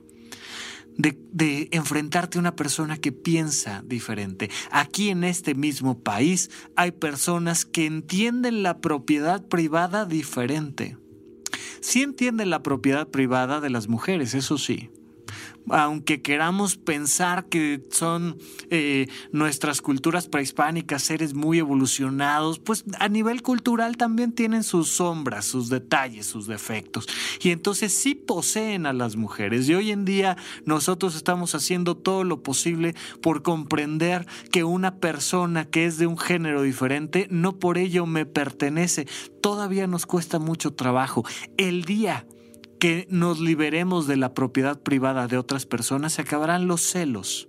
De, 0.99 1.69
enfrentarte 1.73 2.39
a 2.39 2.41
una 2.41 2.57
persona 2.57 2.97
que 2.97 3.13
piensa 3.13 3.83
diferente. 3.87 4.49
Aquí 4.71 5.11
en 5.11 5.25
este 5.25 5.55
mismo 5.55 5.99
país 5.99 6.51
hay 6.75 6.93
personas 6.93 7.67
que 7.67 7.85
entienden 7.85 8.63
la 8.63 8.81
propiedad 8.81 9.47
privada 9.47 10.07
diferente. 10.07 10.97
Sí 11.81 12.03
entienden 12.03 12.49
la 12.49 12.63
propiedad 12.63 13.09
privada 13.09 13.61
de 13.61 13.69
las 13.69 13.89
mujeres, 13.89 14.33
eso 14.33 14.57
sí 14.57 14.91
aunque 15.71 16.23
queramos 16.23 16.77
pensar 16.77 17.47
que 17.47 17.83
son 17.91 18.39
eh, 18.71 19.09
nuestras 19.33 19.83
culturas 19.83 20.29
prehispánicas 20.29 21.03
seres 21.03 21.35
muy 21.35 21.59
evolucionados, 21.59 22.59
pues 22.59 22.85
a 22.99 23.09
nivel 23.09 23.43
cultural 23.43 23.97
también 23.97 24.33
tienen 24.33 24.63
sus 24.63 24.89
sombras, 24.89 25.45
sus 25.45 25.69
detalles, 25.69 26.27
sus 26.27 26.47
defectos. 26.47 27.07
Y 27.41 27.51
entonces 27.51 27.95
sí 27.95 28.15
poseen 28.15 28.87
a 28.87 28.93
las 28.93 29.17
mujeres. 29.17 29.69
Y 29.69 29.75
hoy 29.75 29.91
en 29.91 30.05
día 30.05 30.37
nosotros 30.65 31.17
estamos 31.17 31.55
haciendo 31.55 31.97
todo 31.97 32.25
lo 32.25 32.43
posible 32.43 32.95
por 33.21 33.43
comprender 33.43 34.27
que 34.51 34.65
una 34.65 34.97
persona 34.97 35.65
que 35.65 35.87
es 35.87 35.99
de 35.99 36.07
un 36.07 36.19
género 36.19 36.63
diferente 36.63 37.27
no 37.31 37.59
por 37.59 37.79
ello 37.79 38.07
me 38.07 38.27
pertenece. 38.27 39.07
Todavía 39.41 39.87
nos 39.87 40.07
cuesta 40.07 40.39
mucho 40.39 40.75
trabajo. 40.75 41.25
El 41.57 41.85
día 41.85 42.27
que 42.87 43.09
nos 43.11 43.41
liberemos 43.41 44.07
de 44.07 44.17
la 44.17 44.33
propiedad 44.33 44.81
privada 44.81 45.27
de 45.27 45.39
otras 45.39 45.67
personas, 45.67 46.13
se 46.13 46.23
acabarán 46.23 46.69
los 46.69 46.83
celos. 46.83 47.49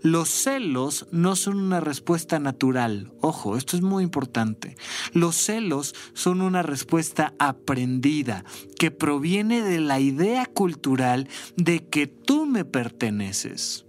Los 0.00 0.30
celos 0.30 1.08
no 1.12 1.36
son 1.36 1.58
una 1.58 1.78
respuesta 1.80 2.38
natural. 2.38 3.12
Ojo, 3.20 3.58
esto 3.58 3.76
es 3.76 3.82
muy 3.82 4.02
importante. 4.02 4.76
Los 5.12 5.36
celos 5.36 5.94
son 6.14 6.40
una 6.40 6.62
respuesta 6.62 7.34
aprendida 7.38 8.46
que 8.78 8.90
proviene 8.90 9.60
de 9.60 9.78
la 9.78 10.00
idea 10.00 10.46
cultural 10.46 11.28
de 11.58 11.86
que 11.86 12.06
tú 12.06 12.46
me 12.46 12.64
perteneces. 12.64 13.84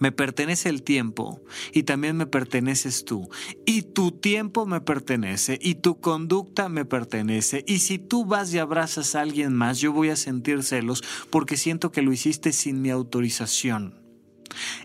Me 0.00 0.10
pertenece 0.10 0.68
el 0.68 0.82
tiempo 0.82 1.40
y 1.72 1.84
también 1.84 2.16
me 2.16 2.26
perteneces 2.26 3.04
tú. 3.04 3.28
Y 3.64 3.82
tu 3.82 4.10
tiempo 4.10 4.66
me 4.66 4.80
pertenece 4.80 5.58
y 5.62 5.76
tu 5.76 6.00
conducta 6.00 6.68
me 6.68 6.84
pertenece. 6.84 7.64
Y 7.68 7.78
si 7.78 7.98
tú 7.98 8.24
vas 8.24 8.52
y 8.52 8.58
abrazas 8.58 9.14
a 9.14 9.20
alguien 9.20 9.54
más, 9.54 9.78
yo 9.78 9.92
voy 9.92 10.08
a 10.08 10.16
sentir 10.16 10.64
celos 10.64 11.04
porque 11.30 11.56
siento 11.56 11.92
que 11.92 12.02
lo 12.02 12.12
hiciste 12.12 12.52
sin 12.52 12.82
mi 12.82 12.90
autorización. 12.90 13.99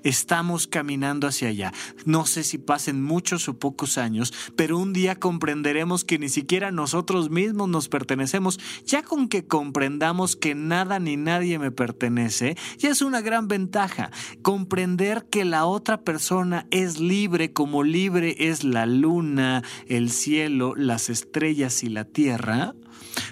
Estamos 0.03 0.67
caminando 0.67 1.27
hacia 1.27 1.49
allá. 1.49 1.73
No 2.05 2.25
sé 2.25 2.43
si 2.43 2.57
pasen 2.57 3.03
muchos 3.03 3.47
o 3.49 3.57
pocos 3.57 3.97
años, 3.97 4.33
pero 4.55 4.77
un 4.77 4.93
día 4.93 5.15
comprenderemos 5.15 6.05
que 6.05 6.19
ni 6.19 6.29
siquiera 6.29 6.71
nosotros 6.71 7.29
mismos 7.29 7.69
nos 7.69 7.89
pertenecemos. 7.89 8.59
Ya 8.85 9.03
con 9.03 9.27
que 9.27 9.45
comprendamos 9.45 10.35
que 10.35 10.55
nada 10.55 10.99
ni 10.99 11.17
nadie 11.17 11.59
me 11.59 11.71
pertenece, 11.71 12.57
ya 12.77 12.89
es 12.89 13.01
una 13.01 13.21
gran 13.21 13.47
ventaja. 13.47 14.11
Comprender 14.41 15.25
que 15.29 15.45
la 15.45 15.65
otra 15.65 16.01
persona 16.01 16.67
es 16.71 16.99
libre 16.99 17.53
como 17.53 17.83
libre 17.83 18.35
es 18.37 18.63
la 18.63 18.85
luna, 18.85 19.63
el 19.87 20.11
cielo, 20.11 20.73
las 20.75 21.09
estrellas 21.09 21.83
y 21.83 21.89
la 21.89 22.05
tierra 22.05 22.75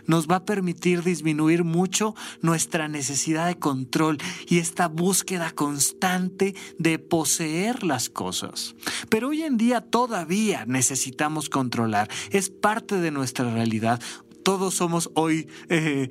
nos 0.06 0.28
va 0.28 0.38
a 0.38 0.46
permitir 0.46 1.04
disminuir 1.04 1.64
mucho 1.64 2.16
nuestra 2.42 2.88
necesidad 2.88 3.48
de 3.48 3.60
control 3.60 4.18
y 4.48 4.60
esta 4.60 4.88
búsqueda 4.88 5.52
constante 5.52 6.56
de 6.78 7.00
poseer 7.00 7.84
las 7.84 8.10
cosas. 8.10 8.76
Pero 9.10 9.30
hoy 9.30 9.44
en 9.44 9.58
día 9.58 9.82
todavía 9.82 10.66
necesitamos 10.66 11.50
controlar, 11.50 12.10
es 12.32 12.50
parte 12.50 12.98
de 12.98 13.12
nuestra 13.12 13.52
realidad 13.54 14.02
todos 14.44 14.74
somos 14.74 15.10
hoy 15.16 15.48
eh, 15.70 16.10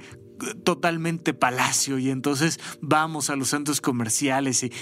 totalmente 0.65 1.35
palacio 1.35 1.99
y 1.99 2.11
entonces 2.11 2.59
vamos 2.81 3.31
a 3.31 3.37
los 3.37 3.49
centros 3.49 3.81
comerciales 3.81 4.63
y, 4.65 4.73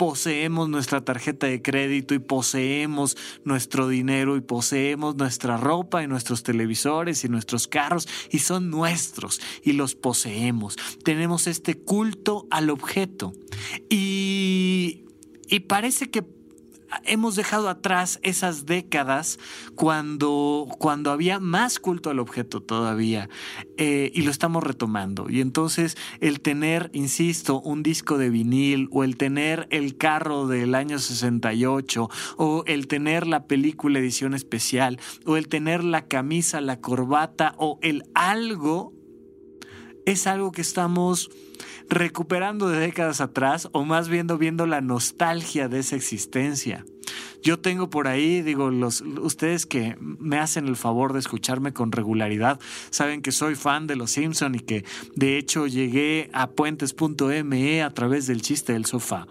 poseemos 0.00 0.68
nuestra 0.68 1.04
tarjeta 1.04 1.46
de 1.46 1.60
crédito 1.60 2.14
y 2.14 2.20
poseemos 2.20 3.16
nuestro 3.44 3.88
dinero 3.88 4.36
y 4.36 4.40
poseemos 4.40 5.16
nuestra 5.16 5.56
ropa 5.56 6.02
y 6.02 6.06
nuestros 6.06 6.42
televisores 6.42 7.24
y 7.24 7.28
nuestros 7.28 7.68
carros 7.68 8.08
y 8.30 8.38
son 8.38 8.70
nuestros 8.70 9.40
y 9.62 9.72
los 9.72 9.94
poseemos. 9.94 10.76
Tenemos 11.04 11.46
este 11.46 11.74
culto 11.74 12.46
al 12.50 12.70
objeto 12.70 13.32
y, 13.90 15.04
y 15.48 15.60
parece 15.60 16.10
que 16.10 16.24
hemos 17.04 17.36
dejado 17.36 17.68
atrás 17.68 18.18
esas 18.22 18.66
décadas 18.66 19.38
cuando, 19.74 20.66
cuando 20.78 21.10
había 21.10 21.40
más 21.40 21.78
culto 21.78 22.10
al 22.10 22.18
objeto 22.18 22.60
todavía 22.60 23.28
eh, 23.76 24.10
y 24.14 24.22
lo 24.22 24.30
estamos 24.30 24.64
retomando. 24.64 25.28
Y 25.28 25.40
entonces 25.40 25.96
el 26.20 26.40
tener, 26.40 26.90
insisto, 26.92 27.60
un 27.60 27.82
disco 27.82 28.18
de 28.18 28.30
vinil 28.30 28.88
o 28.92 29.04
el 29.04 29.16
tener 29.16 29.66
el 29.70 29.96
carro 29.96 30.46
del 30.46 30.74
año 30.74 30.98
68 30.98 32.08
o 32.36 32.64
el 32.66 32.86
tener 32.86 33.26
la 33.26 33.44
película 33.44 33.98
edición 33.98 34.34
especial 34.34 34.98
o 35.24 35.36
el 35.36 35.48
tener 35.48 35.84
la 35.84 36.06
camisa, 36.06 36.60
la 36.60 36.80
corbata 36.80 37.54
o 37.56 37.78
el 37.82 38.04
algo 38.14 38.99
es 40.06 40.26
algo 40.26 40.52
que 40.52 40.62
estamos 40.62 41.30
recuperando 41.88 42.68
de 42.68 42.78
décadas 42.78 43.20
atrás 43.20 43.68
o 43.72 43.84
más 43.84 44.08
bien 44.08 44.26
viendo 44.38 44.66
la 44.66 44.80
nostalgia 44.80 45.68
de 45.68 45.80
esa 45.80 45.96
existencia. 45.96 46.84
Yo 47.42 47.58
tengo 47.58 47.90
por 47.90 48.06
ahí, 48.06 48.42
digo, 48.42 48.70
los, 48.70 49.00
ustedes 49.00 49.66
que 49.66 49.96
me 50.00 50.38
hacen 50.38 50.68
el 50.68 50.76
favor 50.76 51.12
de 51.12 51.18
escucharme 51.18 51.72
con 51.72 51.90
regularidad, 51.90 52.60
saben 52.90 53.22
que 53.22 53.32
soy 53.32 53.54
fan 53.54 53.86
de 53.86 53.96
Los 53.96 54.12
Simpson 54.12 54.54
y 54.54 54.60
que 54.60 54.84
de 55.16 55.38
hecho 55.38 55.66
llegué 55.66 56.30
a 56.32 56.50
puentes.me 56.50 57.82
a 57.82 57.90
través 57.90 58.26
del 58.26 58.42
chiste 58.42 58.74
del 58.74 58.84
sofá. 58.84 59.26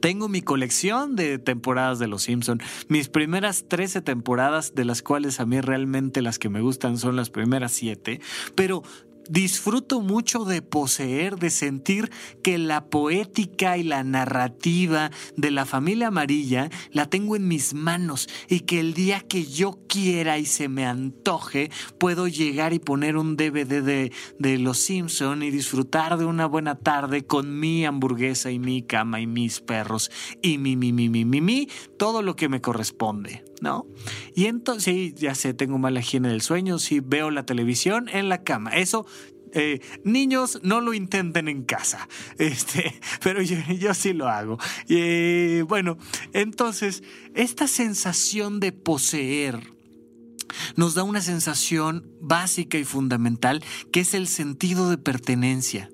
Tengo 0.00 0.28
mi 0.28 0.42
colección 0.42 1.16
de 1.16 1.38
temporadas 1.38 1.98
de 1.98 2.08
Los 2.08 2.24
Simpson. 2.24 2.60
Mis 2.88 3.08
primeras 3.08 3.68
13 3.68 4.02
temporadas, 4.02 4.74
de 4.74 4.84
las 4.84 5.00
cuales 5.00 5.40
a 5.40 5.46
mí 5.46 5.60
realmente 5.60 6.20
las 6.20 6.38
que 6.38 6.50
me 6.50 6.60
gustan 6.60 6.98
son 6.98 7.16
las 7.16 7.30
primeras 7.30 7.72
7, 7.72 8.20
pero 8.54 8.82
disfruto 9.28 10.00
mucho 10.00 10.44
de 10.44 10.62
poseer, 10.62 11.36
de 11.36 11.50
sentir 11.50 12.10
que 12.42 12.58
la 12.58 12.86
poética 12.86 13.76
y 13.76 13.82
la 13.82 14.04
narrativa 14.04 15.10
de 15.36 15.50
la 15.50 15.64
familia 15.66 16.08
amarilla 16.08 16.70
la 16.90 17.06
tengo 17.06 17.36
en 17.36 17.48
mis 17.48 17.74
manos 17.74 18.28
y 18.48 18.60
que 18.60 18.80
el 18.80 18.94
día 18.94 19.20
que 19.20 19.44
yo 19.44 19.78
quiera 19.88 20.38
y 20.38 20.46
se 20.46 20.68
me 20.68 20.86
antoje 20.86 21.70
puedo 21.98 22.28
llegar 22.28 22.72
y 22.72 22.78
poner 22.78 23.16
un 23.16 23.36
DVD 23.36 23.82
de, 23.82 24.12
de 24.38 24.58
Los 24.58 24.78
Simpson 24.78 25.42
y 25.42 25.50
disfrutar 25.50 26.16
de 26.18 26.24
una 26.24 26.46
buena 26.46 26.76
tarde 26.76 27.24
con 27.24 27.58
mi 27.58 27.84
hamburguesa 27.84 28.50
y 28.50 28.58
mi 28.58 28.82
cama 28.82 29.20
y 29.20 29.26
mis 29.26 29.60
perros 29.60 30.10
y 30.42 30.58
mi, 30.58 30.76
mi, 30.76 30.92
mi, 30.92 31.08
mi, 31.08 31.24
mi, 31.24 31.40
mi, 31.40 31.68
todo 31.98 32.22
lo 32.22 32.36
que 32.36 32.48
me 32.48 32.60
corresponde. 32.60 33.44
¿No? 33.60 33.86
Y 34.34 34.46
entonces, 34.46 34.84
sí, 34.84 35.14
ya 35.16 35.34
sé, 35.34 35.54
tengo 35.54 35.78
mala 35.78 36.00
higiene 36.00 36.28
del 36.28 36.42
sueño, 36.42 36.78
sí 36.78 37.00
veo 37.00 37.30
la 37.30 37.46
televisión 37.46 38.08
en 38.08 38.28
la 38.28 38.42
cama. 38.42 38.70
Eso 38.70 39.06
eh, 39.56 39.80
niños, 40.02 40.58
no 40.64 40.80
lo 40.80 40.94
intenten 40.94 41.46
en 41.46 41.62
casa, 41.62 42.08
este, 42.38 43.00
pero 43.22 43.40
yo, 43.40 43.94
sí 43.94 44.12
lo 44.12 44.28
hago. 44.28 44.58
Bueno, 45.68 45.96
entonces, 46.32 47.04
esta 47.34 47.68
sensación 47.68 48.58
de 48.58 48.72
poseer 48.72 49.74
nos 50.76 50.94
da 50.94 51.04
una 51.04 51.20
sensación 51.20 52.10
básica 52.20 52.78
y 52.78 52.84
fundamental 52.84 53.62
que 53.92 54.00
es 54.00 54.14
el 54.14 54.26
sentido 54.26 54.90
de 54.90 54.98
pertenencia. 54.98 55.90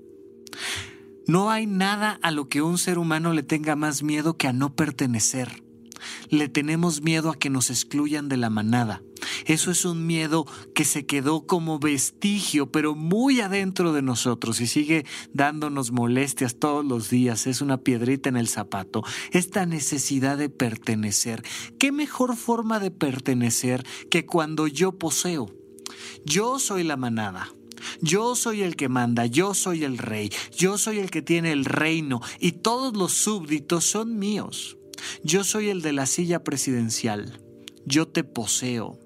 No 1.27 1.51
hay 1.51 1.67
nada 1.67 2.19
a 2.23 2.31
lo 2.31 2.49
que 2.49 2.63
un 2.63 2.79
ser 2.79 2.99
humano 2.99 3.33
le 3.33 3.43
tenga 3.43 3.77
más 3.77 4.03
miedo 4.03 4.37
que 4.37 4.49
a 4.49 4.53
no 4.53 4.75
pertenecer. 4.75 5.63
Le 6.29 6.49
tenemos 6.49 7.03
miedo 7.03 7.31
a 7.31 7.39
que 7.39 7.51
nos 7.51 7.71
excluyan 7.71 8.29
de 8.29 8.37
la 8.37 8.51
manada. 8.51 9.03
Eso 9.47 9.71
es 9.71 9.85
un 9.85 10.07
miedo 10.07 10.47
que 10.75 10.85
se 10.85 11.07
quedó 11.07 11.47
como 11.47 11.79
vestigio, 11.79 12.71
pero 12.71 12.95
muy 12.95 13.41
adentro 13.41 13.93
de 13.93 14.03
nosotros 14.03 14.61
y 14.61 14.67
sigue 14.67 15.05
dándonos 15.33 15.93
molestias 15.93 16.59
todos 16.59 16.85
los 16.85 17.11
días. 17.11 17.47
Es 17.47 17.61
una 17.61 17.79
piedrita 17.79 18.29
en 18.29 18.37
el 18.37 18.49
zapato. 18.49 19.03
Esta 19.31 19.67
necesidad 19.67 20.39
de 20.39 20.49
pertenecer. 20.49 21.43
¿Qué 21.79 21.93
mejor 21.93 22.37
forma 22.37 22.81
de 22.81 22.91
pertenecer 22.91 23.85
que 24.11 24.27
cuando 24.27 24.67
yo 24.67 24.93
poseo? 24.93 25.55
Yo 26.25 26.59
soy 26.59 26.85
la 26.85 26.97
manada. 26.97 27.49
Yo 28.03 28.35
soy 28.35 28.63
el 28.63 28.77
que 28.77 28.89
manda, 28.89 29.25
yo 29.25 29.55
soy 29.55 29.85
el 29.85 29.97
rey, 29.97 30.31
yo 30.55 30.77
soy 30.77 30.99
el 30.99 31.11
que 31.11 31.23
tiene 31.23 31.51
el 31.53 31.65
reino 31.65 32.21
y 32.39 32.53
todos 32.53 32.95
los 32.95 33.13
súbditos 33.13 33.85
son 33.85 34.19
míos. 34.19 34.77
Yo 35.23 35.45
soy 35.45 35.69
el 35.69 35.83
de 35.83 35.93
la 35.93 36.07
silla 36.07 36.43
presidencial. 36.43 37.41
Yo 37.87 38.09
te 38.09 38.25
poseo. 38.25 38.99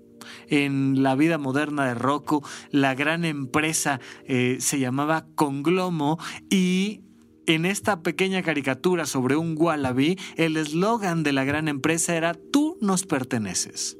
En 0.48 1.02
la 1.02 1.14
vida 1.14 1.38
moderna 1.38 1.86
de 1.86 1.94
Rocco, 1.94 2.42
la 2.70 2.94
gran 2.94 3.24
empresa 3.24 4.00
eh, 4.26 4.58
se 4.60 4.78
llamaba 4.78 5.26
Conglomo 5.34 6.18
y 6.50 7.02
en 7.46 7.66
esta 7.66 8.02
pequeña 8.02 8.42
caricatura 8.42 9.06
sobre 9.06 9.36
un 9.36 9.54
wallaby, 9.58 10.18
el 10.36 10.56
eslogan 10.56 11.22
de 11.22 11.32
la 11.32 11.44
gran 11.44 11.68
empresa 11.68 12.16
era 12.16 12.34
Tú 12.34 12.78
nos 12.80 13.04
perteneces. 13.04 13.98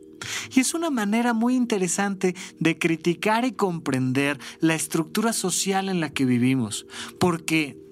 Y 0.55 0.61
es 0.61 0.73
una 0.73 0.91
manera 0.91 1.35
muy 1.35 1.55
interesante 1.55 2.35
de 2.59 2.79
criticar 2.79 3.45
y 3.45 3.53
comprender 3.53 4.39
la 4.61 4.75
estructura 4.75 5.33
social 5.35 5.89
en 5.91 6.01
la 6.01 6.11
que 6.11 6.25
vivimos, 6.25 6.87
porque 7.19 7.84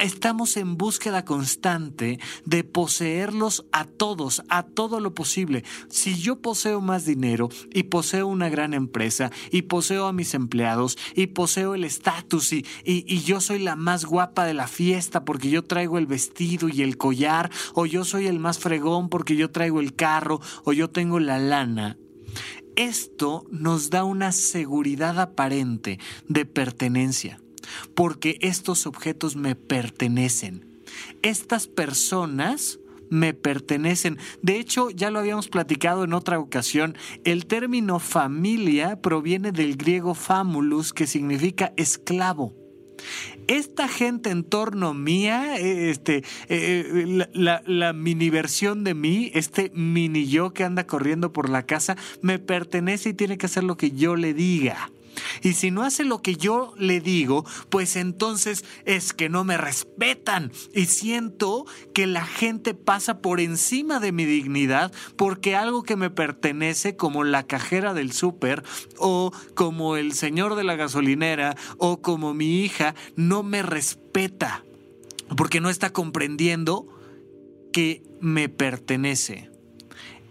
estamos 0.00 0.56
en 0.56 0.76
búsqueda 0.76 1.24
constante 1.24 2.18
de 2.44 2.64
poseerlos 2.64 3.66
a 3.72 3.84
todos, 3.84 4.42
a 4.48 4.62
todo 4.62 5.00
lo 5.00 5.14
posible. 5.14 5.64
Si 5.88 6.18
yo 6.18 6.40
poseo 6.40 6.80
más 6.80 7.04
dinero 7.04 7.48
y 7.72 7.84
poseo 7.84 8.26
una 8.26 8.48
gran 8.48 8.74
empresa 8.74 9.30
y 9.50 9.62
poseo 9.62 10.06
a 10.06 10.12
mis 10.12 10.34
empleados 10.34 10.98
y 11.14 11.28
poseo 11.28 11.74
el 11.74 11.84
estatus 11.84 12.52
y, 12.52 12.64
y, 12.84 13.20
yo 13.20 13.40
soy 13.40 13.58
la 13.58 13.76
más 13.76 14.04
guapa 14.04 14.44
de 14.44 14.54
la 14.54 14.66
fiesta 14.66 15.24
porque 15.24 15.50
yo 15.50 15.64
traigo 15.64 15.98
el 15.98 16.06
vestido 16.06 16.68
y 16.68 16.82
el 16.82 16.96
collar 16.96 17.50
o 17.74 17.86
yo 17.86 18.04
soy 18.04 18.26
el 18.26 18.38
más 18.38 18.58
fregón 18.58 19.08
porque 19.08 19.36
yo 19.36 19.50
traigo 19.50 19.80
el 19.80 19.94
carro 19.94 20.40
o 20.64 20.72
yo 20.72 20.90
tengo 20.90 21.20
la 21.20 21.38
lana, 21.38 21.96
esto 22.76 23.44
nos 23.50 23.90
da 23.90 24.04
una 24.04 24.32
seguridad 24.32 25.20
aparente 25.20 25.98
de 26.28 26.46
pertenencia 26.46 27.40
porque 27.94 28.38
estos 28.40 28.86
objetos 28.86 29.36
me 29.36 29.54
pertenecen. 29.54 30.66
Estas 31.22 31.66
personas 31.66 32.80
me 33.10 33.34
pertenecen. 33.34 34.18
De 34.40 34.58
hecho, 34.58 34.88
ya 34.90 35.10
lo 35.10 35.18
habíamos 35.18 35.48
platicado 35.48 36.04
en 36.04 36.14
otra 36.14 36.38
ocasión, 36.38 36.96
el 37.24 37.46
término 37.46 37.98
familia 37.98 39.02
proviene 39.02 39.52
del 39.52 39.76
griego 39.76 40.14
famulus, 40.14 40.92
que 40.92 41.06
significa 41.06 41.74
esclavo. 41.76 42.54
Esta 43.48 43.88
gente 43.88 44.30
en 44.30 44.44
torno 44.44 44.94
mía, 44.94 45.56
este, 45.56 46.18
eh, 46.18 46.24
eh, 46.48 47.28
la, 47.32 47.62
la 47.66 47.92
mini 47.92 48.30
versión 48.30 48.84
de 48.84 48.94
mí, 48.94 49.30
este 49.34 49.72
mini 49.74 50.26
yo 50.26 50.52
que 50.52 50.64
anda 50.64 50.86
corriendo 50.86 51.32
por 51.32 51.48
la 51.48 51.64
casa, 51.64 51.96
me 52.22 52.38
pertenece 52.38 53.08
y 53.08 53.14
tiene 53.14 53.38
que 53.38 53.46
hacer 53.46 53.64
lo 53.64 53.76
que 53.76 53.90
yo 53.90 54.16
le 54.16 54.34
diga. 54.34 54.90
Y 55.42 55.54
si 55.54 55.70
no 55.70 55.82
hace 55.82 56.04
lo 56.04 56.22
que 56.22 56.36
yo 56.36 56.74
le 56.76 57.00
digo, 57.00 57.44
pues 57.68 57.96
entonces 57.96 58.64
es 58.84 59.12
que 59.12 59.28
no 59.28 59.44
me 59.44 59.56
respetan. 59.56 60.52
Y 60.74 60.86
siento 60.86 61.66
que 61.94 62.06
la 62.06 62.24
gente 62.24 62.74
pasa 62.74 63.20
por 63.20 63.40
encima 63.40 64.00
de 64.00 64.12
mi 64.12 64.24
dignidad 64.24 64.92
porque 65.16 65.56
algo 65.56 65.82
que 65.82 65.96
me 65.96 66.10
pertenece, 66.10 66.96
como 66.96 67.24
la 67.24 67.44
cajera 67.44 67.94
del 67.94 68.12
súper, 68.12 68.62
o 68.98 69.32
como 69.54 69.96
el 69.96 70.12
señor 70.12 70.54
de 70.54 70.64
la 70.64 70.76
gasolinera, 70.76 71.56
o 71.78 72.00
como 72.00 72.34
mi 72.34 72.62
hija, 72.62 72.94
no 73.16 73.42
me 73.42 73.62
respeta. 73.62 74.64
Porque 75.36 75.60
no 75.60 75.70
está 75.70 75.90
comprendiendo 75.92 76.86
que 77.72 78.02
me 78.20 78.48
pertenece. 78.48 79.50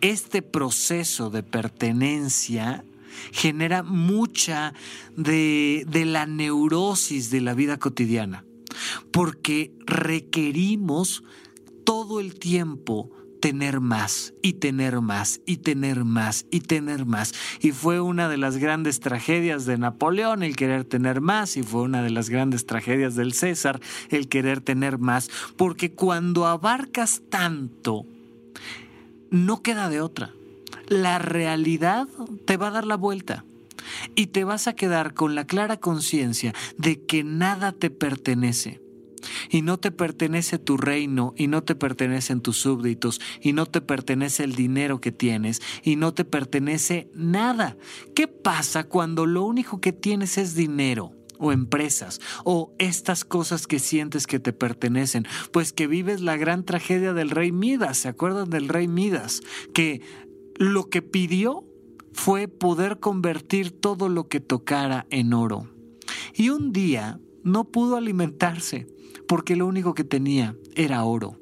Este 0.02 0.42
proceso 0.42 1.30
de 1.30 1.44
pertenencia 1.44 2.84
genera 3.32 3.84
mucha 3.84 4.74
de, 5.16 5.86
la 6.06 6.26
neurosis 6.26 7.30
de 7.30 7.42
la 7.42 7.54
vida 7.54 7.78
cotidiana, 7.78 8.46
porque 9.12 9.74
requerimos 9.86 11.24
todo 11.84 12.20
el 12.20 12.36
tiempo 12.36 13.12
tener 13.42 13.80
más 13.80 14.34
y 14.42 14.54
tener 14.54 15.00
más 15.00 15.40
y 15.46 15.58
tener 15.58 16.04
más 16.04 16.46
y 16.52 16.60
tener 16.62 17.06
más. 17.06 17.34
Y 17.62 17.72
fue 17.72 18.02
una 18.02 18.28
de 18.28 18.38
las 18.38 18.58
grandes 18.58 19.00
tragedias 19.00 19.66
de 19.66 19.78
Napoleón 19.78 20.44
el 20.44 20.56
querer 20.56 20.84
tener 20.84 21.22
más 21.22 21.56
y 21.58 21.64
fue 21.64 21.82
una 21.82 22.04
de 22.04 22.10
las 22.10 22.30
grandes 22.30 22.66
tragedias 22.66 23.16
del 23.16 23.34
César 23.34 23.80
el 24.10 24.28
querer 24.28 24.62
tener 24.62 24.98
más, 25.00 25.30
porque 25.56 25.94
cuando 25.94 26.48
abarcas 26.48 27.22
tanto, 27.30 28.06
no 29.32 29.62
queda 29.62 29.90
de 29.90 30.02
otra 30.02 30.34
la 30.90 31.20
realidad 31.20 32.08
te 32.46 32.58
va 32.58 32.68
a 32.68 32.72
dar 32.72 32.86
la 32.86 32.98
vuelta 32.98 33.46
y 34.16 34.28
te 34.28 34.44
vas 34.44 34.68
a 34.68 34.74
quedar 34.74 35.14
con 35.14 35.36
la 35.36 35.46
clara 35.46 35.78
conciencia 35.78 36.54
de 36.78 37.06
que 37.06 37.24
nada 37.24 37.72
te 37.72 37.90
pertenece. 37.90 38.82
Y 39.50 39.64
no 39.64 39.78
te 39.78 39.92
pertenece 39.92 40.60
tu 40.60 40.78
reino, 40.78 41.34
y 41.36 41.48
no 41.48 41.62
te 41.64 41.76
pertenecen 41.76 42.40
tus 42.40 42.58
súbditos, 42.58 43.20
y 43.42 43.52
no 43.52 43.66
te 43.66 43.82
pertenece 43.82 44.46
el 44.46 44.56
dinero 44.56 45.02
que 45.02 45.12
tienes, 45.12 45.62
y 45.84 45.98
no 45.98 46.14
te 46.14 46.24
pertenece 46.24 47.10
nada. 47.14 47.76
¿Qué 48.16 48.28
pasa 48.28 48.86
cuando 48.86 49.26
lo 49.26 49.44
único 49.44 49.82
que 49.82 49.92
tienes 49.92 50.38
es 50.38 50.56
dinero? 50.56 51.14
o 51.42 51.54
empresas 51.54 52.20
o 52.44 52.74
estas 52.80 53.24
cosas 53.24 53.66
que 53.66 53.80
sientes 53.80 54.28
que 54.28 54.40
te 54.40 54.52
pertenecen, 54.52 55.26
pues 55.52 55.72
que 55.72 55.88
vives 55.88 56.20
la 56.20 56.36
gran 56.36 56.66
tragedia 56.66 57.14
del 57.14 57.30
rey 57.30 57.54
Midas, 57.54 58.00
¿se 58.00 58.10
acuerdan 58.10 58.50
del 58.50 58.68
rey 58.68 58.90
Midas? 58.90 59.40
Que 59.74 60.02
lo 60.60 60.90
que 60.90 61.02
pidió 61.02 61.64
fue 62.12 62.50
poder 62.50 63.00
convertir 63.00 63.72
todo 63.72 64.10
lo 64.10 64.28
que 64.28 64.42
tocara 64.42 65.08
en 65.10 65.34
oro. 65.34 65.70
Y 66.36 66.50
un 66.50 66.74
día 66.74 67.18
no 67.46 67.64
pudo 67.64 67.96
alimentarse 67.96 68.86
porque 69.26 69.56
lo 69.56 69.66
único 69.66 69.94
que 69.94 70.04
tenía 70.04 70.58
era 70.76 71.06
oro. 71.06 71.40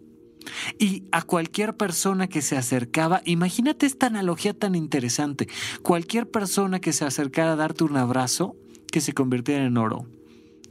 Y 0.78 1.06
a 1.12 1.24
cualquier 1.24 1.76
persona 1.76 2.28
que 2.28 2.44
se 2.44 2.58
acercaba, 2.58 3.24
imagínate 3.26 3.88
esta 3.88 4.06
analogía 4.06 4.54
tan 4.54 4.76
interesante, 4.76 5.48
cualquier 5.82 6.30
persona 6.30 6.80
que 6.80 6.94
se 6.94 7.04
acercara 7.04 7.54
a 7.54 7.58
darte 7.58 7.84
un 7.84 7.98
abrazo, 7.98 8.56
que 8.92 9.02
se 9.02 9.14
convirtiera 9.14 9.66
en 9.66 9.78
oro. 9.78 10.06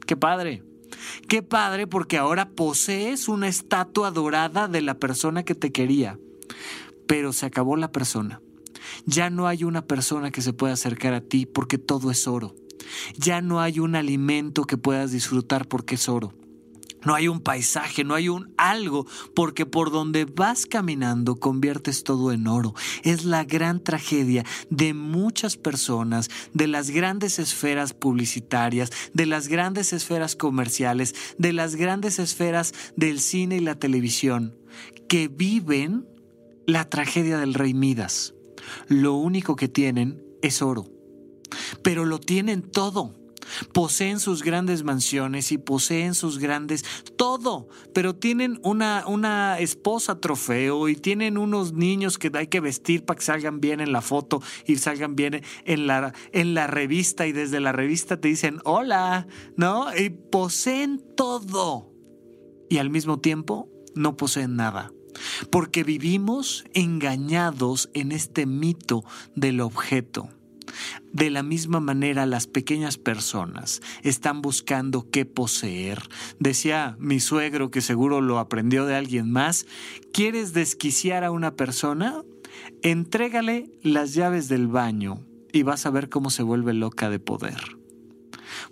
¡Qué 0.07 0.17
padre! 0.17 0.63
¡Qué 1.29 1.43
padre 1.43 1.89
porque 1.89 2.17
ahora 2.17 2.51
posees 2.51 3.29
una 3.29 3.49
estatua 3.49 4.13
dorada 4.13 4.69
de 4.69 4.83
la 4.83 4.95
persona 4.95 5.43
que 5.43 5.57
te 5.57 5.73
quería! 5.73 6.17
Pero 7.07 7.33
se 7.33 7.47
acabó 7.47 7.77
la 7.77 7.93
persona. 7.93 8.41
Ya 9.05 9.31
no 9.31 9.47
hay 9.47 9.65
una 9.65 9.87
persona 9.87 10.31
que 10.31 10.43
se 10.43 10.53
pueda 10.53 10.75
acercar 10.75 11.15
a 11.15 11.21
ti 11.21 11.47
porque 11.47 11.79
todo 11.79 12.11
es 12.11 12.27
oro. 12.27 12.55
Ya 13.17 13.41
no 13.41 13.61
hay 13.61 13.81
un 13.81 13.97
alimento 13.97 14.65
que 14.65 14.79
puedas 14.79 15.13
disfrutar 15.13 15.67
porque 15.67 15.97
es 15.97 16.09
oro. 16.09 16.33
No 17.05 17.15
hay 17.15 17.29
un 17.29 17.41
paisaje, 17.41 18.03
no 18.03 18.15
hay 18.15 18.29
un 18.29 18.53
algo, 18.57 19.07
porque 19.33 19.65
por 19.65 19.93
donde 19.93 20.25
vas 20.25 20.67
caminando 20.67 21.37
conviertes 21.37 22.03
todo 22.03 22.33
en 22.33 22.49
oro. 22.49 22.75
Es 23.05 23.25
la 23.25 23.45
gran 23.45 23.81
tragedia 23.81 24.45
de 24.71 24.93
muchas 24.93 25.57
personas, 25.57 26.29
de 26.53 26.67
las 26.67 26.91
grandes 26.91 27.39
esferas 27.39 27.95
publicitarias, 27.95 28.91
de 29.15 29.27
las 29.27 29.47
grandes 29.47 29.93
esferas 29.93 30.35
comerciales, 30.35 31.15
de 31.39 31.53
las 31.53 31.77
grandes 31.77 32.19
esferas 32.19 32.75
del 32.97 33.21
cine 33.21 33.59
y 33.59 33.61
la 33.61 33.77
televisión, 33.77 34.57
que 35.09 35.29
viven 35.29 36.09
la 36.67 36.89
tragedia 36.89 37.39
del 37.39 37.55
rey 37.55 37.75
Midas. 37.75 38.35
Lo 38.89 39.15
único 39.15 39.57
que 39.57 39.69
tienen 39.69 40.23
es 40.43 40.61
oro, 40.63 40.87
pero 41.83 42.05
lo 42.05 42.19
tienen 42.19 42.63
todo. 42.63 43.15
Poseen 43.73 44.19
sus 44.19 44.43
grandes 44.43 44.83
mansiones 44.83 45.53
y 45.53 45.59
poseen 45.59 46.15
sus 46.15 46.41
grandes 46.41 46.85
todo, 47.17 47.69
pero 47.95 48.17
tienen 48.17 48.59
una, 48.65 49.05
una 49.07 49.61
esposa 49.61 50.21
trofeo 50.21 50.89
y 50.89 50.97
tienen 50.97 51.39
unos 51.39 51.73
niños 51.73 52.19
que 52.19 52.33
hay 52.35 52.49
que 52.49 52.59
vestir 52.59 53.05
para 53.05 53.19
que 53.19 53.25
salgan 53.25 53.61
bien 53.61 53.81
en 53.81 53.93
la 53.93 54.01
foto 54.01 54.43
y 54.67 54.77
salgan 54.77 55.15
bien 55.15 55.43
en 55.65 55.87
la, 55.87 56.13
en 56.33 56.55
la 56.55 56.67
revista 56.67 57.29
y 57.29 57.33
desde 57.33 57.61
la 57.61 57.71
revista 57.71 58.21
te 58.21 58.27
dicen 58.27 58.59
hola, 58.65 59.29
¿no? 59.57 59.97
Y 59.97 60.11
poseen 60.11 61.01
todo 61.17 61.93
y 62.69 62.79
al 62.79 62.91
mismo 62.91 63.21
tiempo 63.21 63.71
no 63.95 64.17
poseen 64.17 64.57
nada 64.57 64.93
porque 65.51 65.85
vivimos 65.85 66.65
engañados 66.75 67.91
en 67.95 68.13
este 68.13 68.47
mito 68.47 69.05
del 69.35 69.61
objeto. 69.61 70.29
De 71.13 71.31
la 71.31 71.43
misma 71.43 71.81
manera, 71.81 72.27
las 72.27 72.47
pequeñas 72.47 72.99
personas 72.99 73.81
están 74.03 74.43
buscando 74.43 75.09
qué 75.11 75.25
poseer. 75.25 76.03
Decía 76.39 76.97
mi 76.99 77.21
suegro, 77.21 77.71
que 77.71 77.81
seguro 77.81 78.21
lo 78.21 78.39
aprendió 78.39 78.85
de 78.85 78.95
alguien 78.95 79.31
más, 79.31 79.67
¿quieres 80.13 80.53
desquiciar 80.53 81.25
a 81.25 81.31
una 81.31 81.55
persona? 81.55 82.23
Entrégale 82.83 83.71
las 83.83 84.15
llaves 84.15 84.49
del 84.49 84.69
baño 84.69 85.25
y 85.53 85.63
vas 85.63 85.87
a 85.87 85.91
ver 85.91 86.09
cómo 86.09 86.31
se 86.31 86.43
vuelve 86.43 86.75
loca 86.75 87.11
de 87.11 87.19
poder. 87.19 87.77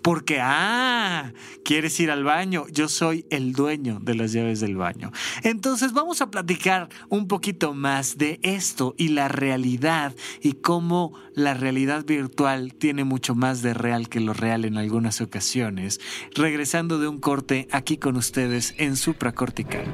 Porque, 0.01 0.39
ah, 0.41 1.33
quieres 1.63 1.99
ir 1.99 2.11
al 2.11 2.23
baño, 2.23 2.65
yo 2.71 2.87
soy 2.87 3.25
el 3.29 3.53
dueño 3.53 3.99
de 4.01 4.15
las 4.15 4.31
llaves 4.31 4.59
del 4.59 4.75
baño. 4.75 5.11
Entonces 5.43 5.93
vamos 5.93 6.21
a 6.21 6.31
platicar 6.31 6.89
un 7.09 7.27
poquito 7.27 7.73
más 7.73 8.17
de 8.17 8.39
esto 8.43 8.95
y 8.97 9.09
la 9.09 9.27
realidad 9.27 10.15
y 10.41 10.53
cómo 10.53 11.13
la 11.33 11.53
realidad 11.53 12.05
virtual 12.05 12.73
tiene 12.73 13.03
mucho 13.03 13.35
más 13.35 13.61
de 13.61 13.73
real 13.73 14.09
que 14.09 14.19
lo 14.19 14.33
real 14.33 14.65
en 14.65 14.77
algunas 14.77 15.21
ocasiones. 15.21 15.99
Regresando 16.33 16.99
de 16.99 17.07
un 17.07 17.19
corte 17.19 17.67
aquí 17.71 17.97
con 17.97 18.15
ustedes 18.15 18.73
en 18.77 18.95
supracortical. 18.95 19.85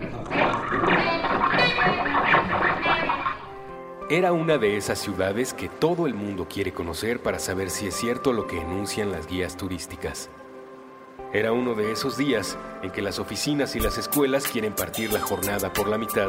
Era 4.11 4.33
una 4.33 4.57
de 4.57 4.75
esas 4.75 4.99
ciudades 4.99 5.53
que 5.53 5.69
todo 5.69 6.05
el 6.05 6.13
mundo 6.13 6.45
quiere 6.49 6.73
conocer 6.73 7.23
para 7.23 7.39
saber 7.39 7.69
si 7.69 7.87
es 7.87 7.95
cierto 7.95 8.33
lo 8.33 8.45
que 8.45 8.59
enuncian 8.59 9.09
las 9.09 9.25
guías 9.25 9.55
turísticas. 9.55 10.29
Era 11.31 11.53
uno 11.53 11.75
de 11.75 11.93
esos 11.93 12.17
días 12.17 12.57
en 12.83 12.91
que 12.91 13.01
las 13.01 13.19
oficinas 13.19 13.73
y 13.77 13.79
las 13.79 13.97
escuelas 13.97 14.49
quieren 14.49 14.75
partir 14.75 15.13
la 15.13 15.21
jornada 15.21 15.71
por 15.71 15.87
la 15.87 15.97
mitad 15.97 16.27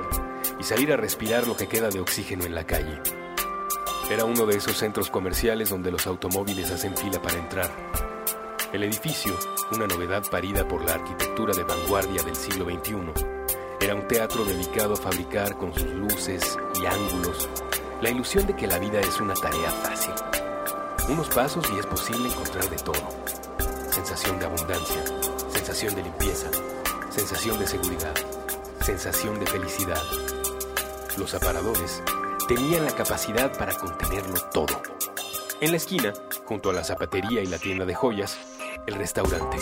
y 0.61 0.63
salir 0.63 0.93
a 0.93 0.97
respirar 0.97 1.49
lo 1.49 1.57
que 1.57 1.67
queda 1.67 1.89
de 1.89 1.99
oxígeno 1.99 2.45
en 2.45 2.55
la 2.55 2.69
calle. 2.69 3.01
Era 4.13 4.27
uno 4.27 4.47
de 4.47 4.59
esos 4.59 4.77
centros 4.77 5.11
comerciales 5.11 5.71
donde 5.71 5.91
los 5.91 6.07
automóviles 6.07 6.71
hacen 6.71 6.97
fila 6.97 7.21
para 7.21 7.41
entrar. 7.41 7.69
El 8.73 8.85
edificio, 8.85 9.37
una 9.73 9.89
novedad 9.89 10.23
parida 10.31 10.69
por 10.69 10.85
la 10.85 10.95
arquitectura 10.95 11.53
de 11.53 11.65
vanguardia 11.65 12.23
del 12.23 12.37
siglo 12.37 12.65
XXI, 12.65 13.42
era 13.83 13.97
un 13.97 14.07
teatro 14.07 14.45
dedicado 14.45 14.95
a 14.95 14.97
fabricar 14.97 15.57
con 15.59 15.75
sus 15.75 15.87
luces 15.87 16.57
y 16.81 16.87
ángulos 16.87 17.49
la 18.01 18.11
ilusión 18.11 18.47
de 18.47 18.55
que 18.55 18.69
la 18.69 18.79
vida 18.79 19.01
es 19.01 19.21
una 19.21 19.35
tarea 19.35 19.71
fácil. 19.71 20.13
Unos 21.09 21.29
pasos 21.29 21.69
y 21.75 21.79
es 21.79 21.87
posible 21.87 22.29
encontrar 22.29 22.69
de 22.71 22.77
todo. 22.77 23.09
Sensación 23.91 24.39
de 24.39 24.47
abundancia, 24.47 25.03
sensación 25.49 25.95
de 25.97 26.03
limpieza, 26.05 26.49
sensación 27.11 27.59
de 27.59 27.67
seguridad, 27.67 28.15
sensación 28.81 29.41
de 29.41 29.47
felicidad. 29.47 30.03
Los 31.19 31.35
aparadores 31.35 32.03
tenían 32.47 32.85
la 32.85 32.93
capacidad 32.93 33.57
para 33.57 33.75
contenerlo 33.75 34.41
todo. 34.53 34.81
En 35.61 35.73
la 35.73 35.77
esquina, 35.77 36.13
junto 36.45 36.71
a 36.71 36.73
la 36.73 36.85
zapatería 36.85 37.43
y 37.43 37.47
la 37.47 37.59
tienda 37.59 37.85
de 37.85 37.95
joyas, 37.95 38.37
el 38.87 38.95
restaurante. 38.95 39.59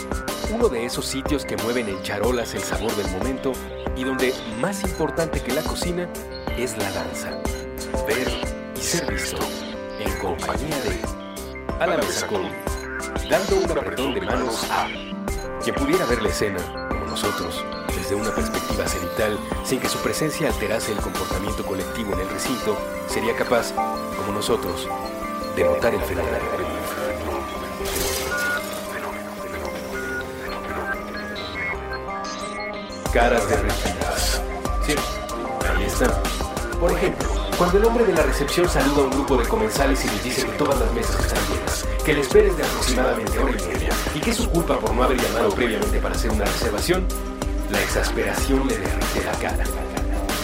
Uno 0.52 0.68
de 0.68 0.84
esos 0.84 1.06
sitios 1.06 1.44
que 1.44 1.56
mueven 1.58 1.88
en 1.88 2.02
charolas 2.02 2.54
el 2.54 2.60
sabor 2.60 2.94
del 2.96 3.10
momento 3.12 3.52
y 3.96 4.04
donde 4.04 4.34
más 4.60 4.82
importante 4.82 5.42
que 5.42 5.52
la 5.52 5.62
cocina 5.62 6.08
es 6.56 6.76
la 6.76 6.90
danza 6.92 7.40
ver 8.06 8.28
y 8.76 8.80
ser 8.80 9.10
visto 9.10 9.38
en 9.98 10.12
compañía 10.18 10.76
de 10.82 11.00
a 11.78 11.86
la 11.86 11.96
con 12.28 12.42
dando 13.28 13.56
un 13.56 13.70
apretón 13.78 14.14
de 14.14 14.20
manos 14.20 14.66
a 14.70 14.86
quien 15.62 15.74
pudiera 15.76 16.04
ver 16.06 16.22
la 16.22 16.28
escena 16.28 16.58
como 16.88 17.06
nosotros 17.06 17.64
desde 17.96 18.14
una 18.14 18.34
perspectiva 18.34 18.86
cenital 18.86 19.38
sin 19.64 19.80
que 19.80 19.88
su 19.88 19.98
presencia 19.98 20.48
alterase 20.48 20.92
el 20.92 20.98
comportamiento 20.98 21.64
colectivo 21.64 22.14
en 22.14 22.20
el 22.20 22.30
recinto 22.30 22.76
sería 23.08 23.36
capaz 23.36 23.72
como 24.16 24.32
nosotros 24.32 24.88
de 25.56 25.64
notar 25.64 25.94
el 25.94 26.02
fenómeno 26.02 26.38
caras 33.12 33.48
derretidas. 33.48 34.40
Sí, 34.86 34.94
ahí 35.68 35.84
están. 35.84 36.10
Por 36.78 36.92
ejemplo, 36.92 37.28
cuando 37.58 37.78
el 37.78 37.84
hombre 37.84 38.04
de 38.04 38.12
la 38.14 38.22
recepción 38.22 38.68
saluda 38.68 39.02
a 39.02 39.04
un 39.04 39.10
grupo 39.10 39.36
de 39.36 39.46
comensales 39.46 40.04
y 40.04 40.08
les 40.08 40.24
dice 40.24 40.46
que 40.46 40.52
todas 40.52 40.78
las 40.78 40.92
mesas 40.92 41.24
están 41.24 41.42
llenas, 41.48 41.86
que 42.04 42.14
les 42.14 42.26
esperes 42.26 42.56
de 42.56 42.64
aproximadamente 42.64 43.38
hora 43.38 43.52
y 43.52 43.72
media 43.72 43.88
y 44.14 44.20
que 44.20 44.30
es 44.30 44.36
su 44.36 44.48
culpa 44.50 44.78
por 44.78 44.94
no 44.94 45.02
haber 45.02 45.20
llamado 45.20 45.50
previamente 45.50 45.98
para 45.98 46.14
hacer 46.14 46.30
una 46.30 46.44
reservación, 46.44 47.06
la 47.70 47.82
exasperación 47.82 48.66
le 48.66 48.78
derrite 48.78 49.24
la 49.24 49.32
cara. 49.38 49.64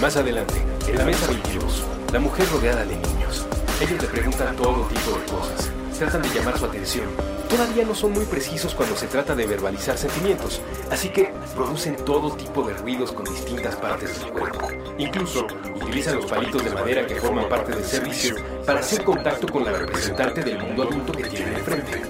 Más 0.00 0.16
adelante, 0.16 0.62
en 0.88 0.98
la 0.98 1.04
mesa 1.04 1.26
22, 1.28 1.84
la 2.12 2.18
mujer 2.18 2.46
rodeada 2.50 2.84
de 2.84 2.96
niños. 2.96 3.46
Ellos 3.80 4.02
le 4.02 4.08
preguntan 4.08 4.56
todo 4.56 4.86
tipo 4.88 5.18
de 5.18 5.24
cosas, 5.26 5.70
tratan 5.98 6.22
de 6.22 6.28
llamar 6.28 6.58
su 6.58 6.66
atención. 6.66 7.35
Todavía 7.48 7.84
no 7.84 7.94
son 7.94 8.12
muy 8.12 8.24
precisos 8.24 8.74
cuando 8.74 8.96
se 8.96 9.06
trata 9.06 9.34
de 9.34 9.46
verbalizar 9.46 9.96
sentimientos, 9.96 10.60
así 10.90 11.10
que 11.10 11.32
producen 11.54 11.96
todo 11.96 12.34
tipo 12.36 12.62
de 12.64 12.74
ruidos 12.74 13.12
con 13.12 13.24
distintas 13.24 13.76
partes 13.76 14.18
del 14.20 14.32
cuerpo. 14.32 14.68
Incluso 14.98 15.46
utilizan 15.74 16.16
los 16.16 16.26
palitos 16.26 16.64
de 16.64 16.70
madera 16.70 17.06
que 17.06 17.14
forman 17.16 17.48
parte 17.48 17.72
del 17.72 17.84
servicio 17.84 18.34
para 18.66 18.80
hacer 18.80 19.04
contacto 19.04 19.46
con 19.46 19.64
la 19.64 19.72
representante 19.72 20.42
del 20.42 20.58
mundo 20.58 20.82
adulto 20.82 21.12
que 21.12 21.24
tienen 21.24 21.54
enfrente. 21.54 22.02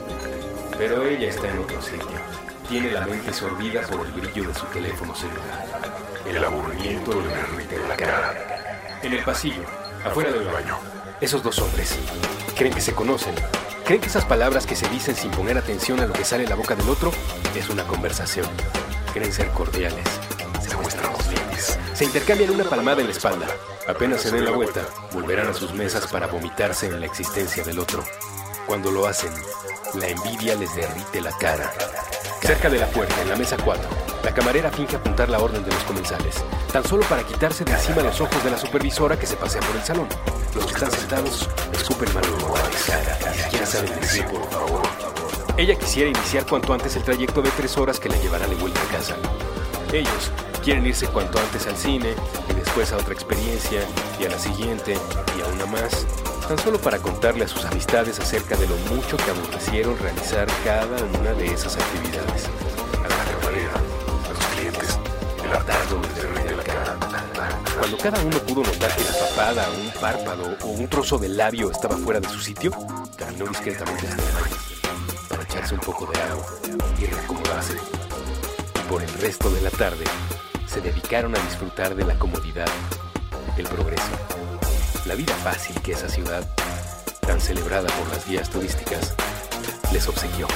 Pero 0.79 1.05
ella 1.05 1.29
está 1.29 1.49
en 1.49 1.59
otro 1.59 1.83
sitio. 1.83 2.07
Tiene 2.69 2.91
la 2.91 3.07
mente 3.07 3.33
sorbida 3.33 3.83
por 3.83 4.07
el 4.07 4.13
brillo 4.13 4.49
de 4.49 4.55
su 4.55 4.67
teléfono 4.67 5.15
celular. 5.15 5.67
El 6.27 6.43
aburrimiento 6.43 7.21
le 7.21 7.29
derrite 7.29 7.79
la 7.87 7.97
cara. 7.97 8.99
En 9.03 9.13
el 9.13 9.23
pasillo, 9.23 9.63
afuera 10.05 10.33
del 10.33 10.47
baño, 10.47 10.79
esos 11.21 11.43
dos 11.43 11.59
hombres 11.59 11.95
creen 12.57 12.75
que 12.75 12.81
se 12.81 12.95
conocen 12.95 13.35
¿Creen 13.87 14.01
que 14.01 14.09
esas 14.09 14.25
palabras 14.25 14.67
que 14.67 14.75
se 14.75 14.89
dicen 14.89 15.15
sin 15.15 15.31
poner 15.31 15.57
atención 15.57 16.01
a 16.01 16.07
lo 16.07 16.13
que 16.13 16.25
sale 16.25 16.43
de 16.43 16.49
la 16.49 16.57
boca 16.57 16.75
del 16.75 16.89
otro 16.89 17.13
es 17.55 17.69
una 17.69 17.85
conversación? 17.85 18.49
Creen 19.15 19.33
ser 19.33 19.49
cordiales. 19.51 20.05
Se 20.61 20.77
muestran 20.77 21.15
hostiles. 21.15 21.79
Se 21.95 22.05
intercambian 22.05 22.51
una 22.51 22.65
palmada 22.65 23.01
en 23.01 23.07
la 23.07 23.13
espalda. 23.13 23.47
Apenas 23.87 24.23
se 24.23 24.33
den 24.33 24.45
la 24.45 24.51
vuelta, 24.51 24.81
volverán 25.13 25.47
a 25.47 25.55
sus 25.55 25.73
mesas 25.73 26.09
para 26.09 26.27
vomitarse 26.27 26.87
en 26.87 26.99
la 26.99 27.07
existencia 27.07 27.63
del 27.63 27.79
otro. 27.79 28.03
Cuando 28.67 28.91
lo 28.91 29.07
hacen, 29.07 29.33
la 29.95 30.09
envidia 30.09 30.57
les 30.57 30.75
derrite 30.75 31.21
la 31.21 31.31
cara. 31.39 31.73
Cerca 32.47 32.71
de 32.71 32.79
la 32.79 32.87
puerta, 32.87 33.21
en 33.23 33.29
la 33.29 33.35
mesa 33.35 33.57
4, 33.57 33.89
la 34.23 34.33
camarera 34.33 34.71
finge 34.71 34.95
apuntar 34.95 35.29
la 35.29 35.41
orden 35.41 35.65
de 35.65 35.71
los 35.73 35.83
comensales, 35.83 36.45
tan 36.73 36.85
solo 36.85 37.03
para 37.09 37.25
quitarse 37.25 37.65
de 37.65 37.73
encima 37.73 38.03
los 38.03 38.21
ojos 38.21 38.45
de 38.45 38.53
la 38.53 38.57
supervisora 38.57 39.19
que 39.19 39.27
se 39.27 39.35
pasea 39.35 39.61
por 39.63 39.75
el 39.75 39.83
salón. 39.83 40.07
Los 40.55 40.67
que 40.67 40.75
están 40.75 40.93
sentados 40.93 41.49
escupen 41.73 42.09
cara, 42.87 43.19
ni 43.33 43.37
siquiera. 43.37 43.67
Ella 45.57 45.75
quisiera 45.75 46.09
iniciar 46.09 46.47
cuanto 46.47 46.73
antes 46.73 46.95
el 46.95 47.03
trayecto 47.03 47.43
de 47.43 47.51
tres 47.51 47.77
horas 47.79 47.99
que 47.99 48.09
la 48.09 48.17
llevará 48.19 48.47
de 48.47 48.55
vuelta 48.55 48.81
a 48.81 48.97
casa. 48.97 49.17
Ellos 49.93 50.31
quieren 50.63 50.87
irse 50.87 51.09
cuanto 51.09 51.41
antes 51.41 51.67
al 51.67 51.77
cine 51.77 52.15
y 52.49 52.55
después 52.55 52.93
a 52.93 52.97
otra 52.99 53.13
experiencia 53.13 53.81
y 54.21 54.25
a 54.25 54.29
la 54.29 54.39
siguiente 54.39 54.97
y 55.37 55.41
a 55.41 55.47
una 55.53 55.67
más, 55.67 56.07
tan 56.47 56.59
solo 56.59 56.79
para 56.79 56.99
contarle 56.99 57.45
a 57.45 57.49
sus 57.49 57.65
amistades 57.65 58.21
acerca 58.21 58.57
de 58.57 58.69
lo 58.69 58.77
mucho 58.95 59.17
que 59.17 59.31
aborrecieron 59.31 59.99
realizar 59.99 60.47
cada 60.65 61.03
una 61.19 61.33
de 61.33 61.47
esas 61.47 61.77
actividades. 61.77 62.49
Cuando 67.79 67.99
cada 67.99 68.21
uno 68.23 68.39
pudo 68.39 68.63
notar 68.63 68.95
que 68.97 69.05
la 69.05 69.13
papada, 69.29 69.69
un 69.71 70.01
párpado 70.01 70.57
o 70.63 70.67
un 70.69 70.89
trozo 70.89 71.19
de 71.19 71.29
labio 71.29 71.71
estaba 71.71 71.97
fuera 71.97 72.21
de 72.21 72.29
su 72.29 72.41
sitio, 72.41 72.71
caminó 73.17 73.47
discretamente 73.47 74.07
hacia 74.07 74.25
el 74.25 75.29
para 75.29 75.43
echarse 75.43 75.75
un 75.75 75.81
poco 75.81 76.07
de 76.07 76.21
agua 76.21 76.47
y 77.01 77.07
reacomodarse. 77.07 77.77
Por 78.89 79.03
el 79.03 79.13
resto 79.15 79.51
de 79.51 79.61
la 79.63 79.71
tarde, 79.71 80.05
se 80.67 80.81
dedicaron 80.81 81.35
a 81.37 81.41
disfrutar 81.41 81.95
de 81.95 82.05
la 82.05 82.17
comodidad, 82.19 82.69
el 83.57 83.67
progreso, 83.67 84.13
la 85.07 85.15
vida 85.15 85.35
fácil 85.37 85.81
que 85.83 85.93
esa 85.93 86.09
ciudad, 86.09 86.45
tan 87.21 87.41
celebrada 87.41 87.87
por 87.97 88.09
las 88.09 88.27
guías 88.27 88.51
turísticas, 88.51 89.15
les 89.93 90.09
obsequió. 90.09 90.49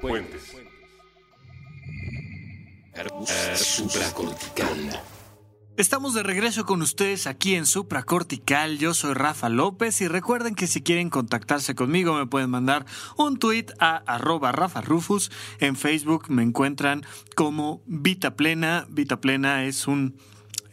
Puentes. 0.00 0.56
Supracortical. 3.56 5.02
Estamos 5.80 6.12
de 6.12 6.22
regreso 6.22 6.66
con 6.66 6.82
ustedes 6.82 7.26
aquí 7.26 7.54
en 7.54 7.64
Supracortical. 7.64 8.76
Yo 8.76 8.92
soy 8.92 9.14
Rafa 9.14 9.48
López 9.48 10.02
y 10.02 10.08
recuerden 10.08 10.54
que 10.54 10.66
si 10.66 10.82
quieren 10.82 11.08
contactarse 11.08 11.74
conmigo 11.74 12.12
me 12.12 12.26
pueden 12.26 12.50
mandar 12.50 12.84
un 13.16 13.38
tweet 13.38 13.64
a 13.78 13.96
arroba 13.96 14.52
Rafa 14.52 14.82
Rufus. 14.82 15.30
En 15.58 15.76
Facebook 15.76 16.26
me 16.28 16.42
encuentran 16.42 17.06
como 17.34 17.82
Vita 17.86 18.36
Plena. 18.36 18.84
Vita 18.90 19.22
Plena 19.22 19.64
es 19.64 19.86
un 19.86 20.18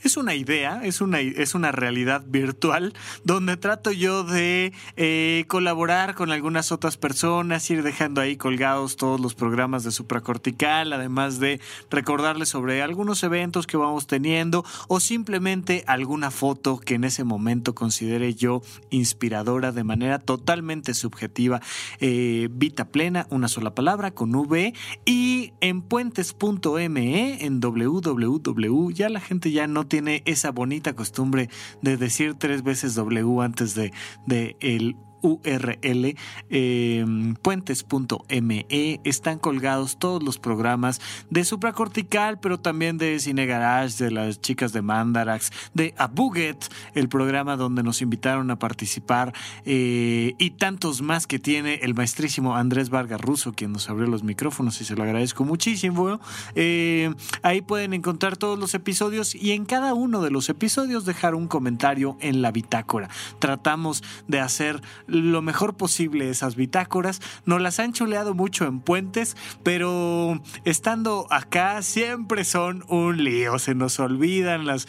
es 0.07 0.15
una 0.15 0.35
idea, 0.35 0.81
es 0.83 1.01
una, 1.01 1.19
es 1.19 1.53
una 1.53 1.73
realidad 1.73 2.23
virtual 2.25 2.93
donde 3.25 3.57
trato 3.57 3.91
yo 3.91 4.23
de 4.23 4.71
eh, 4.95 5.43
colaborar 5.49 6.15
con 6.15 6.31
algunas 6.31 6.71
otras 6.71 6.95
personas, 6.95 7.69
ir 7.69 7.83
dejando 7.83 8.21
ahí 8.21 8.37
colgados 8.37 8.95
todos 8.95 9.19
los 9.19 9.35
programas 9.35 9.83
de 9.83 9.91
supracortical, 9.91 10.93
además 10.93 11.39
de 11.39 11.59
recordarles 11.91 12.47
sobre 12.47 12.81
algunos 12.81 13.21
eventos 13.21 13.67
que 13.67 13.75
vamos 13.75 14.07
teniendo 14.07 14.63
o 14.87 15.01
simplemente 15.01 15.83
alguna 15.87 16.31
foto 16.31 16.79
que 16.79 16.95
en 16.95 17.03
ese 17.03 17.25
momento 17.25 17.75
considere 17.75 18.33
yo 18.33 18.61
inspiradora 18.89 19.73
de 19.73 19.83
manera 19.83 20.19
totalmente 20.19 20.93
subjetiva. 20.93 21.61
Eh, 21.99 22.47
Vita 22.49 22.85
Plena, 22.85 23.27
una 23.29 23.49
sola 23.49 23.75
palabra 23.75 24.11
con 24.11 24.33
V 24.33 24.73
y 25.05 25.51
en 25.59 25.81
puentes.me, 25.81 27.45
en 27.45 27.59
www, 27.59 28.91
ya 28.91 29.09
la 29.09 29.19
gente 29.19 29.51
ya 29.51 29.67
no 29.67 29.85
tiene 29.85 29.96
esa 30.25 30.51
bonita 30.51 30.93
costumbre 30.93 31.49
de 31.81 31.97
decir 31.97 32.35
tres 32.35 32.63
veces 32.63 32.95
W 32.95 33.41
antes 33.41 33.73
de, 33.75 33.91
de 34.25 34.55
el 34.59 34.95
URL 35.21 36.15
em, 36.49 37.35
puentes.me 37.35 38.65
están 39.03 39.39
colgados 39.39 39.97
todos 39.97 40.23
los 40.23 40.39
programas 40.39 41.01
de 41.29 41.43
supracortical 41.43 42.39
pero 42.39 42.59
también 42.59 42.97
de 42.97 43.19
Cine 43.19 43.45
Garage 43.45 44.03
de 44.03 44.11
las 44.11 44.41
chicas 44.41 44.73
de 44.73 44.81
Mandarax 44.81 45.51
de 45.73 45.93
Abuget 45.97 46.57
el 46.95 47.09
programa 47.09 47.55
donde 47.55 47.83
nos 47.83 48.01
invitaron 48.01 48.51
a 48.51 48.59
participar 48.59 49.33
eh, 49.65 50.33
y 50.37 50.51
tantos 50.51 51.01
más 51.01 51.27
que 51.27 51.39
tiene 51.39 51.75
el 51.83 51.93
maestrísimo 51.93 52.55
Andrés 52.55 52.89
Vargas 52.89 53.21
Russo 53.21 53.53
quien 53.53 53.71
nos 53.71 53.89
abrió 53.89 54.07
los 54.07 54.23
micrófonos 54.23 54.81
y 54.81 54.85
se 54.85 54.95
lo 54.95 55.03
agradezco 55.03 55.43
muchísimo. 55.43 56.19
Eh, 56.55 57.13
ahí 57.41 57.61
pueden 57.61 57.93
encontrar 57.93 58.37
todos 58.37 58.57
los 58.57 58.73
episodios 58.73 59.35
y 59.35 59.51
en 59.51 59.65
cada 59.65 59.93
uno 59.93 60.21
de 60.21 60.31
los 60.31 60.49
episodios 60.49 61.05
dejar 61.05 61.35
un 61.35 61.47
comentario 61.47 62.17
en 62.21 62.41
la 62.41 62.51
bitácora. 62.51 63.09
Tratamos 63.39 64.03
de 64.27 64.39
hacer 64.39 64.81
lo 65.07 65.41
mejor 65.41 65.75
posible 65.75 66.29
esas 66.29 66.55
bitácoras. 66.55 67.21
Nos 67.45 67.61
las 67.61 67.79
han 67.79 67.93
chuleado 67.93 68.33
mucho 68.33 68.65
en 68.65 68.79
puentes, 68.79 69.35
pero 69.63 70.41
estando 70.65 71.27
acá 71.29 71.81
siempre 71.81 72.43
son 72.43 72.83
un 72.87 73.23
lío. 73.23 73.59
Se 73.59 73.75
nos 73.75 73.99
olvidan 73.99 74.65
las. 74.65 74.87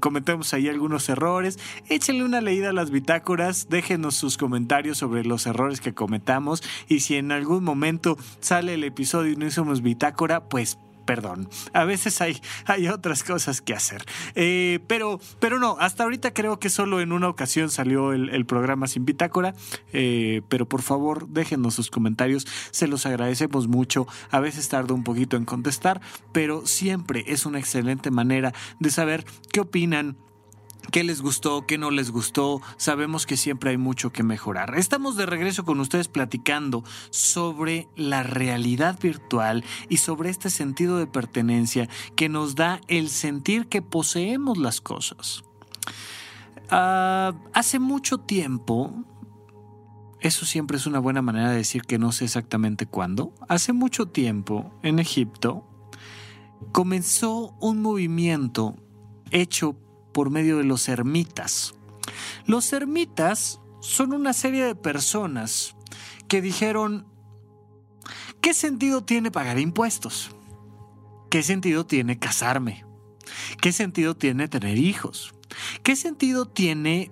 Cometemos 0.00 0.52
ahí 0.54 0.68
algunos 0.68 1.08
errores. 1.08 1.58
Échenle 1.88 2.24
una 2.24 2.40
leída 2.40 2.70
a 2.70 2.72
las 2.72 2.90
bitácoras, 2.90 3.68
déjenos 3.68 4.14
sus 4.14 4.36
comentarios 4.36 4.98
sobre 4.98 5.24
los 5.24 5.46
errores 5.46 5.80
que 5.80 5.94
cometamos. 5.94 6.62
Y 6.88 7.00
si 7.00 7.16
en 7.16 7.32
algún 7.32 7.64
momento 7.64 8.16
sale 8.40 8.74
el 8.74 8.84
episodio 8.84 9.32
y 9.32 9.36
no 9.36 9.46
hicimos 9.46 9.82
bitácora, 9.82 10.48
pues 10.48 10.78
perdón. 11.06 11.48
A 11.72 11.84
veces 11.84 12.20
hay, 12.20 12.40
hay 12.66 12.88
otras 12.88 13.22
cosas 13.22 13.62
que 13.62 13.72
hacer. 13.72 14.04
Eh, 14.34 14.80
pero, 14.86 15.18
pero 15.40 15.58
no, 15.58 15.76
hasta 15.80 16.02
ahorita 16.02 16.34
creo 16.34 16.58
que 16.58 16.68
solo 16.68 17.00
en 17.00 17.12
una 17.12 17.28
ocasión 17.28 17.70
salió 17.70 18.12
el, 18.12 18.44
programa 18.46 18.86
sin 18.86 19.06
bitácora. 19.06 19.54
Eh, 19.92 20.42
pero 20.48 20.68
por 20.68 20.82
favor, 20.82 21.28
déjenos 21.28 21.74
sus 21.74 21.90
comentarios. 21.90 22.46
Se 22.70 22.86
los 22.86 23.06
agradecemos 23.06 23.68
mucho. 23.68 24.06
A 24.30 24.40
veces 24.40 24.68
tarda 24.68 24.94
un 24.94 25.04
poquito 25.04 25.36
en 25.36 25.44
contestar, 25.44 26.00
pero 26.32 26.66
siempre 26.66 27.24
es 27.26 27.46
una 27.46 27.58
excelente 27.58 28.10
manera 28.10 28.52
de 28.78 28.90
saber 28.90 29.24
qué 29.52 29.60
opinan 29.60 30.16
qué 30.90 31.04
les 31.04 31.22
gustó, 31.22 31.66
qué 31.66 31.78
no 31.78 31.90
les 31.90 32.10
gustó. 32.10 32.60
Sabemos 32.76 33.26
que 33.26 33.36
siempre 33.36 33.70
hay 33.70 33.76
mucho 33.76 34.12
que 34.12 34.22
mejorar. 34.22 34.76
Estamos 34.78 35.16
de 35.16 35.26
regreso 35.26 35.64
con 35.64 35.80
ustedes 35.80 36.08
platicando 36.08 36.84
sobre 37.10 37.88
la 37.96 38.22
realidad 38.22 38.98
virtual 39.00 39.64
y 39.88 39.98
sobre 39.98 40.30
este 40.30 40.50
sentido 40.50 40.98
de 40.98 41.06
pertenencia 41.06 41.88
que 42.14 42.28
nos 42.28 42.54
da 42.54 42.80
el 42.88 43.08
sentir 43.08 43.66
que 43.66 43.82
poseemos 43.82 44.58
las 44.58 44.80
cosas. 44.80 45.44
Ah, 46.70 47.34
hace 47.52 47.78
mucho 47.78 48.18
tiempo, 48.18 48.92
eso 50.20 50.46
siempre 50.46 50.76
es 50.76 50.86
una 50.86 50.98
buena 50.98 51.22
manera 51.22 51.50
de 51.50 51.58
decir 51.58 51.82
que 51.82 51.98
no 51.98 52.10
sé 52.12 52.24
exactamente 52.24 52.86
cuándo, 52.86 53.32
hace 53.48 53.72
mucho 53.72 54.06
tiempo 54.06 54.72
en 54.82 54.98
Egipto 54.98 55.64
comenzó 56.72 57.54
un 57.60 57.82
movimiento 57.82 58.74
hecho 59.30 59.76
por 60.16 60.30
medio 60.30 60.56
de 60.56 60.64
los 60.64 60.88
ermitas. 60.88 61.74
Los 62.46 62.72
ermitas 62.72 63.60
son 63.82 64.14
una 64.14 64.32
serie 64.32 64.64
de 64.64 64.74
personas 64.74 65.76
que 66.26 66.40
dijeron, 66.40 67.04
¿Qué 68.40 68.54
sentido 68.54 69.04
tiene 69.04 69.30
pagar 69.30 69.58
impuestos? 69.58 70.30
¿Qué 71.28 71.42
sentido 71.42 71.84
tiene 71.84 72.18
casarme? 72.18 72.86
¿Qué 73.60 73.72
sentido 73.72 74.16
tiene 74.16 74.48
tener 74.48 74.78
hijos? 74.78 75.34
¿Qué 75.82 75.96
sentido 75.96 76.46
tiene 76.46 77.10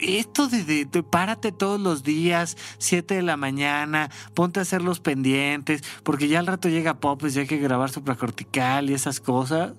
esto 0.00 0.48
de, 0.48 0.86
párate 1.10 1.52
todos 1.52 1.78
los 1.78 2.02
días, 2.02 2.56
7 2.78 3.14
de 3.16 3.22
la 3.22 3.36
mañana, 3.36 4.10
ponte 4.32 4.60
a 4.60 4.62
hacer 4.62 4.80
los 4.80 5.00
pendientes, 5.00 5.84
porque 6.02 6.28
ya 6.28 6.38
al 6.38 6.46
rato 6.46 6.70
llega 6.70 6.98
Popes 6.98 7.36
y 7.36 7.40
hay 7.40 7.46
que 7.46 7.58
grabar 7.58 7.90
supracortical 7.90 8.88
y 8.88 8.94
esas 8.94 9.20
cosas. 9.20 9.74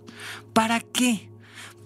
¿Para 0.54 0.82
qué? 0.82 1.29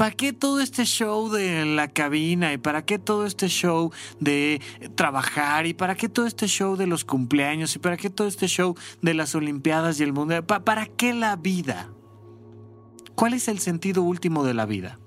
¿Para 0.04 0.16
qué 0.18 0.34
todo 0.34 0.60
este 0.60 0.84
show 0.84 1.30
de 1.30 1.66
la 1.66 1.88
cabina? 1.88 2.52
¿Y 2.52 2.58
para 2.58 2.84
qué 2.84 3.00
todo 3.00 3.26
este 3.26 3.48
show 3.48 3.94
de 4.20 4.60
trabajar? 4.96 5.66
¿Y 5.66 5.74
para 5.74 5.96
qué 5.96 6.10
todo 6.10 6.26
este 6.26 6.48
show 6.48 6.76
de 6.76 6.88
los 6.88 7.06
cumpleaños? 7.06 7.74
¿Y 7.78 7.80
para 7.80 7.96
qué 7.96 8.10
todo 8.10 8.28
este 8.28 8.48
show 8.48 8.76
de 9.02 9.14
las 9.14 9.34
Olimpiadas 9.34 10.02
y 10.02 10.04
el 10.04 10.12
mundo? 10.12 10.46
¿Para 10.46 10.88
qué 10.88 11.14
la 11.14 11.38
vida? 11.38 11.90
¿Cuál 13.16 13.34
es 13.34 13.48
el 13.48 13.60
sentido 13.60 14.04
último 14.04 14.44
de 14.44 14.54
la 14.54 14.66
vida? 14.66 15.00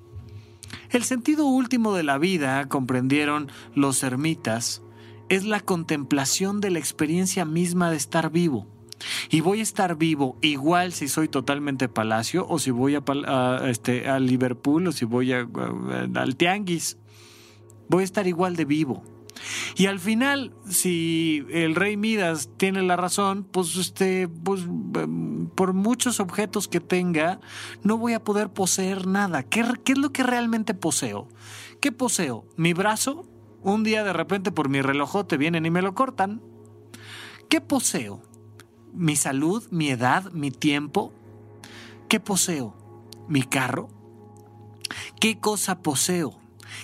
El 0.89 1.05
sentido 1.05 1.45
último 1.45 1.93
de 1.93 2.03
la 2.03 2.17
vida, 2.17 2.67
comprendieron 2.67 3.51
los 3.75 4.03
ermitas, 4.03 4.81
es 5.29 5.45
la 5.45 5.61
contemplación 5.61 6.63
de 6.63 6.71
la 6.71 6.79
experiencia 6.79 7.45
misma 7.45 7.91
de 7.91 7.99
estar 7.99 8.31
vivo. 8.31 8.67
Y 9.31 9.41
voy 9.41 9.61
a 9.61 9.63
estar 9.63 9.97
vivo 9.97 10.39
igual 10.41 10.93
si 10.93 11.09
soy 11.09 11.29
totalmente 11.29 11.89
palacio 11.89 12.47
o 12.49 12.59
si 12.59 12.71
voy 12.71 12.95
a, 12.97 13.61
este, 13.65 14.09
a 14.09 14.19
Liverpool 14.19 14.87
o 14.89 14.93
si 14.93 15.05
voy 15.05 15.33
a, 15.33 15.47
al 16.15 16.37
Tianguis. 16.37 16.99
Voy 17.89 18.03
a 18.03 18.05
estar 18.05 18.27
igual 18.27 18.57
de 18.57 18.65
vivo. 18.65 19.05
Y 19.77 19.87
al 19.87 20.01
final, 20.01 20.53
si 20.69 21.45
el 21.51 21.75
rey 21.75 21.97
Midas 21.97 22.51
tiene 22.57 22.83
la 22.83 22.97
razón, 22.97 23.45
pues 23.45 23.77
este, 23.77 24.29
pues 24.29 24.63
em, 24.63 25.49
por 25.49 25.73
muchos 25.73 26.21
objetos 26.21 26.69
que 26.69 26.81
tenga, 26.81 27.41
no 27.83 27.99
voy 27.99 28.15
a 28.15 28.25
poder 28.25 28.51
poseer 28.51 29.07
nada. 29.07 29.43
¿Qué, 29.43 29.65
¿Qué, 29.85 29.93
es 29.93 29.99
lo 29.99 30.13
que 30.13 30.23
realmente 30.23 30.75
poseo? 30.75 31.29
¿Qué 31.81 31.93
poseo? 31.93 32.47
¿Mi 32.57 32.73
brazo? 32.73 33.27
Un 33.63 33.83
día 33.85 34.05
de 34.05 34.13
repente 34.13 34.53
por 34.53 34.69
mi 34.69 34.81
relojote 34.81 35.37
vienen 35.37 35.67
y 35.67 35.71
me 35.71 35.83
lo 35.83 35.95
cortan. 35.95 36.41
¿Qué 37.49 37.61
poseo? 37.61 38.23
¿Mi 38.97 39.15
salud? 39.15 39.63
¿Mi 39.71 39.91
edad? 39.91 40.33
¿Mi 40.33 40.51
tiempo? 40.51 41.13
¿Qué 42.09 42.19
poseo? 42.19 42.75
¿Mi 43.29 43.43
carro? 43.43 43.91
¿Qué 45.21 45.39
cosa 45.39 45.83
poseo? 45.83 46.39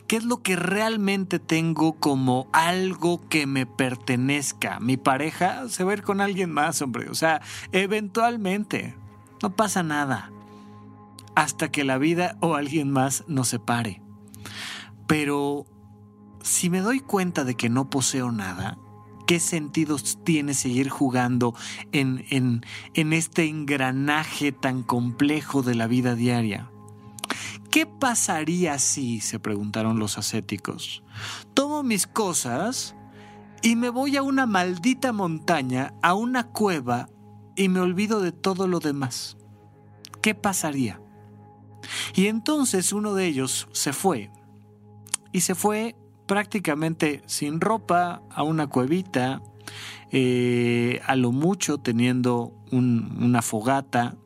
¿Qué 0.07 0.17
es 0.17 0.25
lo 0.25 0.43
que 0.43 0.57
realmente 0.57 1.39
tengo 1.39 1.95
como 1.95 2.49
algo 2.53 3.27
que 3.31 3.47
me 3.47 3.65
pertenezca? 3.65 4.79
Mi 4.79 4.99
pareja 4.99 5.69
se 5.71 5.85
va 5.85 5.95
a 5.95 5.97
con 6.03 6.21
alguien 6.21 6.53
más, 6.53 6.83
hombre. 6.83 7.09
O 7.09 7.15
sea, 7.15 7.41
eventualmente. 7.73 8.95
No 9.43 9.57
pasa 9.57 9.83
nada. 9.83 10.31
Hasta 11.35 11.71
que 11.71 11.83
la 11.83 11.97
vida 11.97 12.37
o 12.41 12.57
alguien 12.57 12.91
más 12.91 13.25
nos 13.27 13.49
separe. 13.49 14.03
Pero 15.07 15.65
si 16.43 16.69
me 16.69 16.81
doy 16.81 17.01
cuenta 17.01 17.45
de 17.45 17.55
que 17.55 17.71
no 17.71 17.89
poseo 17.89 18.33
nada, 18.33 18.77
¿qué 19.27 19.41
sentido 19.41 19.97
tiene 20.25 20.55
seguir 20.55 20.89
jugando 20.89 21.55
en, 21.93 22.25
en, 22.31 22.65
en 22.95 23.13
este 23.13 23.47
engranaje 23.47 24.53
tan 24.53 24.83
complejo 24.83 25.63
de 25.63 25.75
la 25.75 25.87
vida 25.87 26.15
diaria? 26.15 26.71
¿Qué 27.71 27.87
pasaría 27.87 28.79
si, 28.79 29.21
se 29.21 29.39
preguntaron 29.39 29.99
los 29.99 30.19
ascéticos, 30.19 31.03
tomo 31.55 31.83
mis 31.83 32.07
cosas 32.07 32.95
y 33.63 33.77
me 33.77 33.89
voy 33.89 34.19
a 34.19 34.23
una 34.23 34.45
maldita 34.45 35.13
montaña, 35.13 35.95
a 36.03 36.13
una 36.13 36.49
cueva, 36.49 37.09
y 37.57 37.69
me 37.69 37.81
olvido 37.81 38.21
de 38.21 38.33
todo 38.33 38.69
lo 38.69 38.79
demás? 38.79 39.39
¿Qué 40.21 40.35
pasaría? 40.35 41.01
Y 42.15 42.27
entonces 42.27 42.93
uno 42.93 43.15
de 43.15 43.27
ellos 43.27 43.69
se 43.73 43.95
fue, 43.95 44.31
y 45.33 45.41
se 45.41 45.55
fue 45.55 45.97
prácticamente 46.27 47.23
sin 47.27 47.61
ropa 47.61 48.23
a 48.31 48.43
una 48.43 48.67
cuevita, 48.67 49.43
eh, 50.11 51.01
a 51.07 51.17
lo 51.17 51.33
mucho 51.33 51.79
teniendo 51.79 52.53
una 52.71 53.43
fogata, 53.43 54.17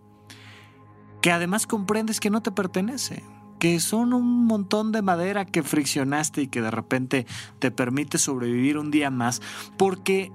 que 1.20 1.32
además 1.32 1.66
comprendes 1.66 2.20
que 2.20 2.30
no 2.30 2.42
te 2.42 2.52
pertenece 2.52 3.22
que 3.58 3.80
son 3.80 4.12
un 4.12 4.44
montón 4.44 4.92
de 4.92 5.02
madera 5.02 5.44
que 5.44 5.62
friccionaste 5.62 6.42
y 6.42 6.48
que 6.48 6.60
de 6.60 6.70
repente 6.70 7.26
te 7.58 7.70
permite 7.70 8.18
sobrevivir 8.18 8.78
un 8.78 8.90
día 8.90 9.10
más, 9.10 9.40
porque 9.76 10.30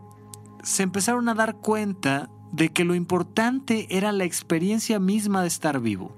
se 0.64 0.84
empezaron 0.84 1.30
a 1.30 1.36
dar 1.36 1.58
cuenta 1.58 2.30
de 2.52 2.70
que 2.70 2.84
lo 2.84 2.96
importante 2.96 3.88
era 3.90 4.12
la 4.12 4.24
experiencia 4.24 5.00
misma 5.00 5.42
de 5.42 5.48
estar 5.48 5.80
vivo. 5.80 6.16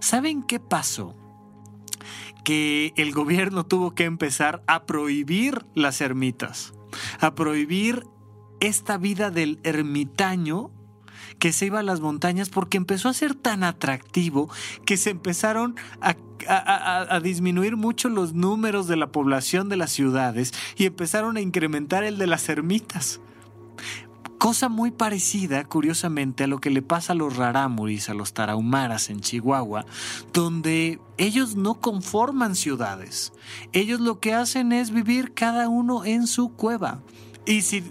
¿Saben 0.00 0.42
qué 0.42 0.58
pasó? 0.58 1.14
El 2.50 3.12
gobierno 3.12 3.64
tuvo 3.64 3.94
que 3.94 4.04
empezar 4.04 4.62
a 4.66 4.84
prohibir 4.84 5.64
las 5.74 6.00
ermitas, 6.00 6.72
a 7.20 7.34
prohibir 7.36 8.06
esta 8.58 8.98
vida 8.98 9.30
del 9.30 9.60
ermitaño 9.62 10.72
que 11.38 11.52
se 11.52 11.66
iba 11.66 11.78
a 11.78 11.84
las 11.84 12.00
montañas 12.00 12.48
porque 12.48 12.76
empezó 12.76 13.08
a 13.08 13.14
ser 13.14 13.34
tan 13.34 13.62
atractivo 13.62 14.50
que 14.84 14.96
se 14.96 15.10
empezaron 15.10 15.76
a, 16.00 16.16
disminuir 17.22 17.76
mucho 17.76 18.08
los 18.08 18.32
números 18.32 18.88
de 18.88 18.96
la 18.96 19.12
población 19.12 19.68
de 19.68 19.76
las 19.76 19.92
ciudades 19.92 20.52
y 20.76 20.86
empezaron 20.86 21.36
a 21.36 21.40
incrementar 21.40 22.02
el 22.02 22.18
de 22.18 22.26
las 22.26 22.48
ermitas. 22.48 23.20
Cosa 24.40 24.70
muy 24.70 24.90
parecida, 24.90 25.64
curiosamente, 25.64 26.44
a 26.44 26.46
lo 26.46 26.62
que 26.62 26.70
le 26.70 26.80
pasa 26.80 27.12
a 27.12 27.14
los 27.14 27.36
rarámuris, 27.36 28.08
a 28.08 28.14
los 28.14 28.32
tarahumaras 28.32 29.10
en 29.10 29.20
Chihuahua, 29.20 29.84
donde 30.32 30.98
ellos 31.18 31.56
no 31.56 31.74
conforman 31.74 32.56
ciudades. 32.56 33.34
Ellos 33.74 34.00
lo 34.00 34.18
que 34.18 34.32
hacen 34.32 34.72
es 34.72 34.92
vivir 34.92 35.34
cada 35.34 35.68
uno 35.68 36.06
en 36.06 36.26
su 36.26 36.54
cueva. 36.54 37.02
Y 37.46 37.62
si, 37.62 37.82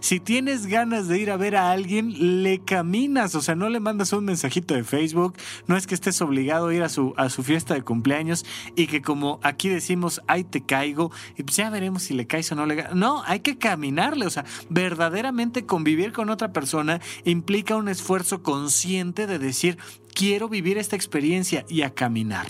si 0.00 0.20
tienes 0.20 0.66
ganas 0.66 1.08
de 1.08 1.18
ir 1.18 1.30
a 1.30 1.36
ver 1.36 1.56
a 1.56 1.70
alguien, 1.70 2.42
le 2.42 2.58
caminas, 2.60 3.34
o 3.34 3.40
sea, 3.40 3.54
no 3.54 3.68
le 3.68 3.80
mandas 3.80 4.12
un 4.12 4.24
mensajito 4.24 4.74
de 4.74 4.84
Facebook, 4.84 5.34
no 5.66 5.76
es 5.76 5.86
que 5.86 5.94
estés 5.94 6.20
obligado 6.20 6.68
a 6.68 6.74
ir 6.74 6.82
a 6.82 6.88
su, 6.88 7.14
a 7.16 7.30
su 7.30 7.42
fiesta 7.42 7.74
de 7.74 7.82
cumpleaños 7.82 8.44
y 8.76 8.86
que 8.86 9.02
como 9.02 9.40
aquí 9.42 9.68
decimos, 9.68 10.20
ahí 10.26 10.44
te 10.44 10.64
caigo, 10.64 11.10
y 11.36 11.42
pues 11.42 11.56
ya 11.56 11.70
veremos 11.70 12.04
si 12.04 12.14
le 12.14 12.26
caes 12.26 12.52
o 12.52 12.54
no 12.54 12.66
le 12.66 12.84
No, 12.94 13.22
hay 13.26 13.40
que 13.40 13.58
caminarle, 13.58 14.26
o 14.26 14.30
sea, 14.30 14.44
verdaderamente 14.68 15.64
convivir 15.64 16.12
con 16.12 16.30
otra 16.30 16.52
persona 16.52 17.00
implica 17.24 17.76
un 17.76 17.88
esfuerzo 17.88 18.42
consciente 18.42 19.26
de 19.26 19.38
decir, 19.38 19.78
quiero 20.14 20.48
vivir 20.48 20.78
esta 20.78 20.96
experiencia 20.96 21.64
y 21.68 21.82
a 21.82 21.94
caminar. 21.94 22.46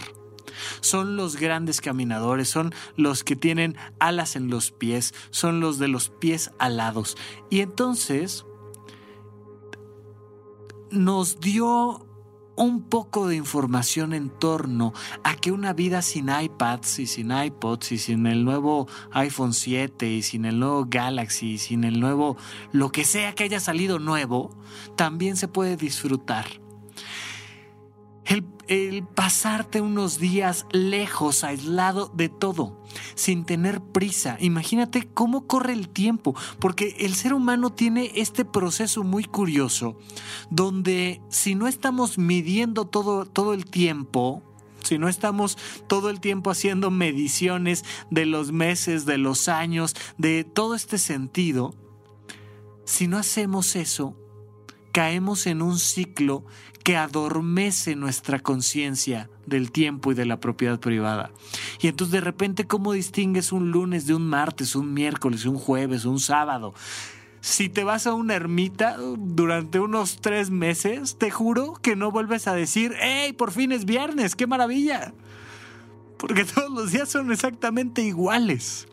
Son 0.81 1.17
los 1.17 1.37
grandes 1.37 1.81
caminadores, 1.81 2.49
son 2.49 2.75
los 2.97 3.25
que 3.25 3.37
tienen 3.37 3.77
alas 3.99 4.37
en 4.37 4.49
los 4.49 4.71
pies, 4.71 5.15
son 5.31 5.61
los 5.61 5.79
de 5.79 5.89
los 5.89 6.11
pies 6.11 6.51
alados. 6.59 7.17
Y 7.51 7.61
entonces 7.61 8.45
nos 10.91 11.41
dio 11.41 12.07
un 12.55 12.83
poco 12.83 13.29
de 13.29 13.37
información 13.37 14.13
en 14.13 14.29
torno 14.29 14.93
a 15.25 15.37
que 15.37 15.53
una 15.53 15.73
vida 15.73 16.03
sin 16.03 16.29
iPads 16.29 16.99
y 16.99 17.07
sin 17.07 17.31
iPods 17.31 17.93
y 17.93 17.99
sin 17.99 18.27
el 18.27 18.45
nuevo 18.45 18.89
iPhone 19.13 19.55
7 19.55 20.09
y 20.09 20.23
sin 20.23 20.45
el 20.45 20.59
nuevo 20.59 20.87
Galaxy 20.89 21.53
y 21.53 21.59
sin 21.59 21.85
el 21.85 21.99
nuevo 21.99 22.37
lo 22.73 22.93
que 22.93 23.05
sea 23.05 23.35
que 23.35 23.45
haya 23.45 23.61
salido 23.61 23.99
nuevo, 23.99 24.57
también 24.97 25.37
se 25.37 25.49
puede 25.49 25.77
disfrutar. 25.77 26.47
El, 28.25 28.45
pasarte 29.15 29.81
unos 29.81 30.19
días 30.19 30.67
lejos, 30.73 31.45
aislado 31.45 32.11
de 32.15 32.29
todo, 32.29 32.83
sin 33.15 33.45
tener 33.45 33.81
prisa. 33.81 34.37
Imagínate 34.41 35.09
cómo 35.13 35.47
corre 35.47 35.73
el 35.73 35.89
tiempo, 35.89 36.35
porque 36.59 36.97
el 37.01 37.15
ser 37.15 37.35
humano 37.35 37.73
tiene 37.73 38.13
este 38.17 38.45
proceso 38.45 39.05
muy 39.05 39.25
curioso, 39.25 39.97
donde 40.51 41.21
si 41.29 41.55
no 41.55 41.67
estamos 41.67 42.19
midiendo 42.19 42.87
todo, 42.87 43.27
todo 43.27 43.55
el 43.55 43.67
tiempo, 43.67 44.43
si 44.83 44.99
no 44.99 45.09
estamos 45.09 45.59
todo 45.87 46.11
el 46.11 46.21
tiempo 46.21 46.51
haciendo 46.51 46.91
mediciones 46.91 47.85
de 48.11 48.27
los 48.27 48.53
meses, 48.53 49.07
de 49.07 49.19
los 49.19 49.49
años, 49.49 49.95
de 50.19 50.45
todo 50.45 50.75
este 50.75 50.99
sentido, 50.99 51.75
si 52.85 53.07
no 53.07 53.19
hacemos 53.19 53.77
eso, 53.77 54.17
caemos 54.93 55.47
en 55.47 55.63
un 55.63 55.79
ciclo 55.79 56.45
que 56.85 56.97
adormece 56.97 57.97
nuestra 57.97 58.41
conciencia 58.41 59.31
del 59.47 59.71
tiempo 59.71 60.13
y 60.13 60.15
de 60.15 60.27
la 60.27 60.41
propiedad 60.41 60.81
privada. 60.81 61.31
Y 61.81 61.89
entonces 61.89 62.13
de 62.13 62.21
repente, 62.21 62.67
¿cómo 62.67 62.93
distingues 62.93 63.53
un 63.53 63.71
lunes 63.71 64.07
de 64.07 64.15
un 64.15 64.29
martes, 64.29 64.75
un 64.75 64.93
miércoles, 64.93 65.45
un 65.45 65.57
jueves, 65.57 66.05
un 66.05 66.21
sábado? 66.21 66.75
Si 67.41 67.69
te 67.69 67.83
vas 67.83 68.07
a 68.07 68.15
una 68.15 68.35
ermita 68.35 68.97
durante 68.97 69.81
unos 69.81 70.21
tres 70.21 70.51
meses, 70.51 71.17
te 71.19 71.31
juro 71.31 71.75
que 71.75 71.97
no 71.97 72.13
vuelves 72.13 72.47
a 72.47 72.55
decir, 72.55 72.95
¡Hey, 73.01 73.33
por 73.33 73.51
fin 73.51 73.73
es 73.73 73.85
viernes! 73.85 74.37
¡Qué 74.37 74.47
maravilla! 74.47 75.13
Porque 76.19 76.45
todos 76.55 76.71
los 76.71 76.93
días 76.93 77.09
son 77.09 77.33
exactamente 77.33 78.03
iguales. 78.03 78.87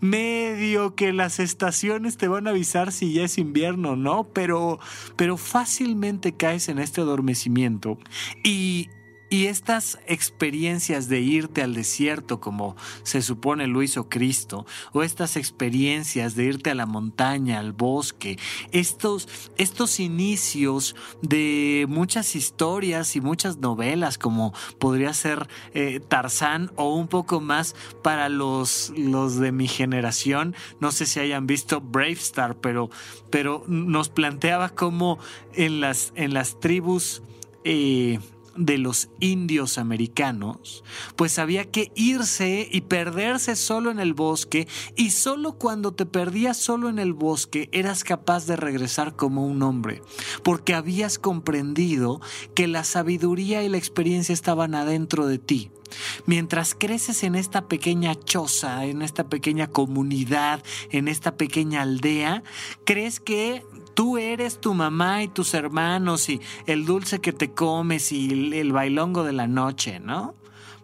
Medio 0.00 0.94
que 0.94 1.12
las 1.12 1.38
estaciones 1.40 2.16
te 2.16 2.28
van 2.28 2.46
a 2.46 2.50
avisar 2.50 2.92
si 2.92 3.12
ya 3.12 3.24
es 3.24 3.38
invierno, 3.38 3.96
¿no? 3.96 4.24
Pero, 4.32 4.78
pero 5.16 5.36
fácilmente 5.36 6.36
caes 6.36 6.68
en 6.68 6.78
este 6.78 7.00
adormecimiento 7.00 7.98
y 8.44 8.88
y 9.28 9.46
estas 9.46 9.98
experiencias 10.06 11.08
de 11.08 11.20
irte 11.20 11.62
al 11.62 11.74
desierto, 11.74 12.40
como 12.40 12.76
se 13.02 13.22
supone 13.22 13.66
lo 13.66 13.82
hizo 13.82 14.08
Cristo, 14.08 14.66
o 14.92 15.02
estas 15.02 15.36
experiencias 15.36 16.36
de 16.36 16.44
irte 16.44 16.70
a 16.70 16.74
la 16.74 16.86
montaña, 16.86 17.58
al 17.58 17.72
bosque, 17.72 18.38
estos, 18.70 19.28
estos 19.56 19.98
inicios 19.98 20.94
de 21.22 21.86
muchas 21.88 22.36
historias 22.36 23.16
y 23.16 23.20
muchas 23.20 23.58
novelas, 23.58 24.18
como 24.18 24.54
podría 24.78 25.12
ser 25.12 25.48
eh, 25.74 26.00
Tarzán 26.00 26.70
o 26.76 26.94
un 26.94 27.08
poco 27.08 27.40
más 27.40 27.74
para 28.02 28.28
los, 28.28 28.92
los 28.96 29.36
de 29.36 29.50
mi 29.50 29.66
generación, 29.66 30.54
no 30.80 30.92
sé 30.92 31.06
si 31.06 31.18
hayan 31.20 31.46
visto 31.46 31.80
Brave 31.80 32.12
Star, 32.12 32.56
pero, 32.56 32.90
pero 33.30 33.64
nos 33.66 34.08
planteaba 34.08 34.68
cómo 34.68 35.18
en 35.52 35.80
las, 35.80 36.12
en 36.14 36.32
las 36.32 36.60
tribus... 36.60 37.22
Eh, 37.64 38.20
de 38.56 38.78
los 38.78 39.08
indios 39.20 39.78
americanos, 39.78 40.84
pues 41.16 41.38
había 41.38 41.64
que 41.64 41.92
irse 41.94 42.68
y 42.70 42.82
perderse 42.82 43.56
solo 43.56 43.90
en 43.90 43.98
el 43.98 44.14
bosque 44.14 44.66
y 44.96 45.10
solo 45.10 45.54
cuando 45.54 45.92
te 45.92 46.06
perdías 46.06 46.56
solo 46.56 46.88
en 46.88 46.98
el 46.98 47.12
bosque 47.12 47.68
eras 47.72 48.04
capaz 48.04 48.46
de 48.46 48.56
regresar 48.56 49.16
como 49.16 49.46
un 49.46 49.62
hombre, 49.62 50.02
porque 50.42 50.74
habías 50.74 51.18
comprendido 51.18 52.20
que 52.54 52.66
la 52.66 52.84
sabiduría 52.84 53.62
y 53.62 53.68
la 53.68 53.78
experiencia 53.78 54.32
estaban 54.32 54.74
adentro 54.74 55.26
de 55.26 55.38
ti. 55.38 55.70
Mientras 56.26 56.74
creces 56.74 57.22
en 57.22 57.34
esta 57.34 57.68
pequeña 57.68 58.14
choza, 58.14 58.84
en 58.86 59.02
esta 59.02 59.28
pequeña 59.28 59.68
comunidad, 59.68 60.62
en 60.90 61.08
esta 61.08 61.36
pequeña 61.36 61.82
aldea, 61.82 62.42
crees 62.84 63.20
que 63.20 63.64
Tú 63.96 64.18
eres 64.18 64.60
tu 64.60 64.74
mamá 64.74 65.22
y 65.22 65.28
tus 65.28 65.54
hermanos 65.54 66.28
y 66.28 66.42
el 66.66 66.84
dulce 66.84 67.22
que 67.22 67.32
te 67.32 67.52
comes 67.52 68.12
y 68.12 68.52
el 68.52 68.70
bailongo 68.70 69.24
de 69.24 69.32
la 69.32 69.46
noche, 69.46 70.00
¿no? 70.00 70.34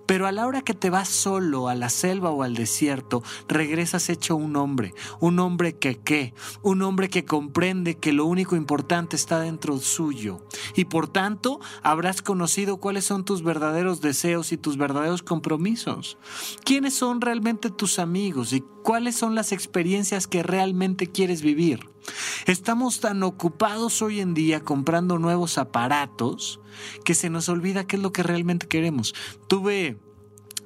Pero 0.06 0.26
a 0.26 0.32
la 0.32 0.46
hora 0.46 0.62
que 0.62 0.72
te 0.72 0.88
vas 0.88 1.10
solo 1.10 1.68
a 1.68 1.74
la 1.74 1.90
selva 1.90 2.30
o 2.30 2.42
al 2.42 2.54
desierto, 2.54 3.22
regresas 3.48 4.08
hecho 4.08 4.34
un 4.34 4.56
hombre, 4.56 4.94
un 5.20 5.40
hombre 5.40 5.76
que 5.76 5.98
qué, 5.98 6.32
un 6.62 6.80
hombre 6.80 7.10
que 7.10 7.26
comprende 7.26 7.98
que 7.98 8.14
lo 8.14 8.24
único 8.24 8.56
importante 8.56 9.14
está 9.14 9.40
dentro 9.40 9.76
suyo. 9.76 10.46
Y 10.74 10.86
por 10.86 11.06
tanto, 11.06 11.60
habrás 11.82 12.22
conocido 12.22 12.78
cuáles 12.78 13.04
son 13.04 13.26
tus 13.26 13.42
verdaderos 13.42 14.00
deseos 14.00 14.52
y 14.52 14.56
tus 14.56 14.78
verdaderos 14.78 15.22
compromisos. 15.22 16.16
¿Quiénes 16.64 16.94
son 16.94 17.20
realmente 17.20 17.68
tus 17.68 17.98
amigos 17.98 18.54
y 18.54 18.64
cuáles 18.82 19.16
son 19.16 19.34
las 19.34 19.52
experiencias 19.52 20.26
que 20.26 20.42
realmente 20.42 21.08
quieres 21.08 21.42
vivir? 21.42 21.91
Estamos 22.46 23.00
tan 23.00 23.22
ocupados 23.22 24.02
hoy 24.02 24.20
en 24.20 24.34
día 24.34 24.60
comprando 24.60 25.18
nuevos 25.18 25.58
aparatos 25.58 26.60
que 27.04 27.14
se 27.14 27.30
nos 27.30 27.48
olvida 27.48 27.86
qué 27.86 27.96
es 27.96 28.02
lo 28.02 28.12
que 28.12 28.22
realmente 28.22 28.66
queremos. 28.66 29.14
Tuve 29.48 29.98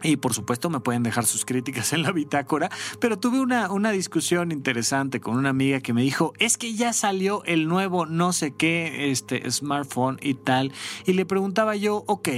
y 0.02 0.16
por 0.16 0.34
supuesto 0.34 0.70
me 0.70 0.80
pueden 0.80 1.02
dejar 1.02 1.26
sus 1.26 1.44
críticas 1.44 1.92
en 1.92 2.02
la 2.02 2.12
bitácora, 2.12 2.70
pero 3.00 3.18
tuve 3.18 3.40
una, 3.40 3.70
una, 3.72 3.90
discusión 3.90 4.52
interesante 4.52 5.20
con 5.20 5.36
una 5.36 5.50
amiga 5.50 5.80
que 5.80 5.92
me 5.92 6.02
dijo, 6.02 6.32
es 6.38 6.58
que 6.58 6.74
ya 6.74 6.92
salió 6.92 7.42
el 7.44 7.66
nuevo 7.66 8.04
no 8.04 8.32
sé 8.32 8.52
qué 8.52 9.10
este, 9.10 9.50
smartphone 9.50 10.18
y 10.20 10.34
tal. 10.34 10.72
Y 11.06 11.14
le 11.14 11.24
preguntaba 11.24 11.76
yo, 11.76 12.04
ok, 12.06 12.28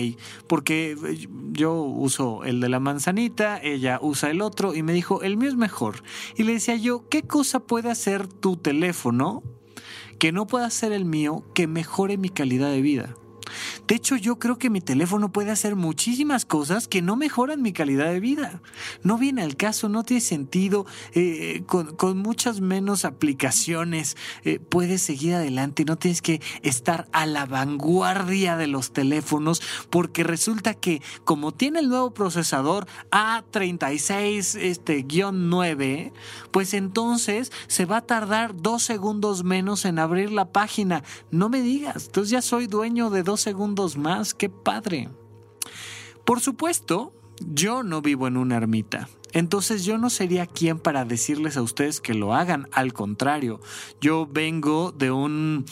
porque 0.46 0.96
yo 1.52 1.74
uso 1.74 2.44
el 2.44 2.60
de 2.60 2.68
la 2.68 2.80
manzanita, 2.80 3.60
ella 3.60 3.98
usa 4.00 4.30
el 4.30 4.40
otro, 4.40 4.74
y 4.74 4.82
me 4.82 4.92
dijo, 4.92 5.22
el 5.22 5.36
mío 5.36 5.48
es 5.48 5.56
mejor. 5.56 6.02
Y 6.36 6.44
le 6.44 6.52
decía 6.52 6.76
yo, 6.76 7.08
¿qué 7.08 7.22
cosa 7.22 7.60
puede 7.60 7.90
hacer 7.90 8.28
tu 8.28 8.56
teléfono 8.56 9.42
que 10.18 10.32
no 10.32 10.46
pueda 10.46 10.66
hacer 10.66 10.92
el 10.92 11.04
mío 11.04 11.44
que 11.54 11.66
mejore 11.66 12.18
mi 12.18 12.28
calidad 12.28 12.70
de 12.70 12.82
vida? 12.82 13.16
De 13.86 13.94
hecho, 13.94 14.16
yo 14.16 14.38
creo 14.38 14.58
que 14.58 14.70
mi 14.70 14.80
teléfono 14.80 15.30
puede 15.30 15.50
hacer 15.50 15.76
muchísimas 15.76 16.44
cosas 16.44 16.88
que 16.88 17.02
no 17.02 17.16
mejoran 17.16 17.62
mi 17.62 17.72
calidad 17.72 18.12
de 18.12 18.20
vida. 18.20 18.60
No 19.02 19.18
viene 19.18 19.42
al 19.42 19.56
caso, 19.56 19.88
no 19.88 20.04
tiene 20.04 20.20
sentido. 20.20 20.86
Eh, 21.14 21.62
con, 21.66 22.18
muchas 22.18 22.60
menos 22.60 23.04
aplicaciones 23.04 24.16
eh, 24.44 24.58
puedes 24.58 25.02
seguir 25.02 25.34
adelante. 25.34 25.84
No 25.84 25.96
tienes 25.96 26.22
que 26.22 26.40
estar 26.62 27.08
a 27.12 27.26
la 27.26 27.46
vanguardia 27.46 28.56
de 28.56 28.66
los 28.66 28.92
teléfonos 28.92 29.62
porque 29.90 30.24
resulta 30.24 30.74
que 30.74 31.02
como 31.24 31.52
tiene 31.52 31.80
el 31.80 31.88
nuevo 31.88 32.12
procesador 32.12 32.86
A36 33.10 34.58
este, 34.58 35.04
9, 35.32 36.12
pues 36.50 36.74
entonces 36.74 37.52
se 37.66 37.84
va 37.84 37.98
a 37.98 38.06
tardar 38.06 38.56
dos 38.56 38.82
segundos 38.82 39.44
menos 39.44 39.84
en 39.84 39.98
abrir 39.98 40.30
la 40.30 40.52
página. 40.52 41.02
No 41.30 41.48
me 41.48 41.62
digas, 41.62 42.06
entonces 42.06 42.30
ya 42.30 42.42
soy 42.42 42.66
dueño 42.66 43.10
de 43.10 43.22
dos 43.22 43.37
segundos 43.40 43.96
más, 43.96 44.34
qué 44.34 44.48
padre. 44.48 45.08
Por 46.24 46.40
supuesto, 46.40 47.12
yo 47.40 47.82
no 47.82 48.02
vivo 48.02 48.26
en 48.26 48.36
una 48.36 48.56
ermita. 48.56 49.08
Entonces 49.32 49.84
yo 49.84 49.98
no 49.98 50.10
sería 50.10 50.46
quien 50.46 50.78
para 50.78 51.04
decirles 51.04 51.56
a 51.56 51.62
ustedes 51.62 52.00
que 52.00 52.14
lo 52.14 52.34
hagan. 52.34 52.68
Al 52.72 52.92
contrario, 52.92 53.60
yo 54.00 54.26
vengo 54.26 54.92
de 54.92 55.10
un... 55.10 55.66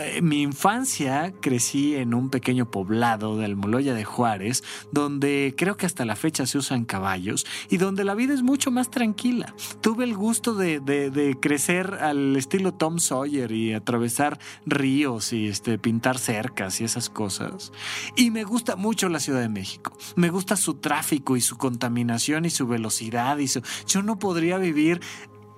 Eh, 0.00 0.20
mi 0.22 0.42
infancia 0.42 1.32
crecí 1.40 1.94
en 1.94 2.14
un 2.14 2.30
pequeño 2.30 2.70
poblado 2.70 3.36
del 3.36 3.56
Moloya 3.56 3.94
de 3.94 4.04
Juárez, 4.04 4.64
donde 4.90 5.54
creo 5.56 5.76
que 5.76 5.86
hasta 5.86 6.04
la 6.04 6.16
fecha 6.16 6.46
se 6.46 6.58
usan 6.58 6.84
caballos 6.84 7.46
y 7.70 7.76
donde 7.76 8.04
la 8.04 8.14
vida 8.14 8.34
es 8.34 8.42
mucho 8.42 8.70
más 8.70 8.90
tranquila. 8.90 9.54
Tuve 9.80 10.04
el 10.04 10.14
gusto 10.14 10.54
de, 10.54 10.80
de, 10.80 11.36
crecer 11.40 11.98
al 12.00 12.36
estilo 12.36 12.72
Tom 12.72 12.98
Sawyer 12.98 13.52
y 13.52 13.72
atravesar 13.72 14.38
ríos 14.64 15.32
y 15.32 15.48
este, 15.48 15.78
pintar 15.78 16.18
cercas 16.18 16.80
y 16.80 16.84
esas 16.84 17.10
cosas. 17.10 17.72
Y 18.16 18.30
me 18.30 18.44
gusta 18.44 18.76
mucho 18.76 19.08
la 19.08 19.20
Ciudad 19.20 19.40
de 19.40 19.48
México. 19.48 19.96
Me 20.16 20.30
gusta 20.30 20.56
su 20.56 20.74
tráfico 20.74 21.36
y 21.36 21.40
su 21.40 21.56
contaminación 21.56 22.44
y 22.44 22.50
su 22.50 22.66
velocidad 22.66 22.95
yo 23.86 24.02
no 24.02 24.18
podría 24.18 24.58
vivir 24.58 25.00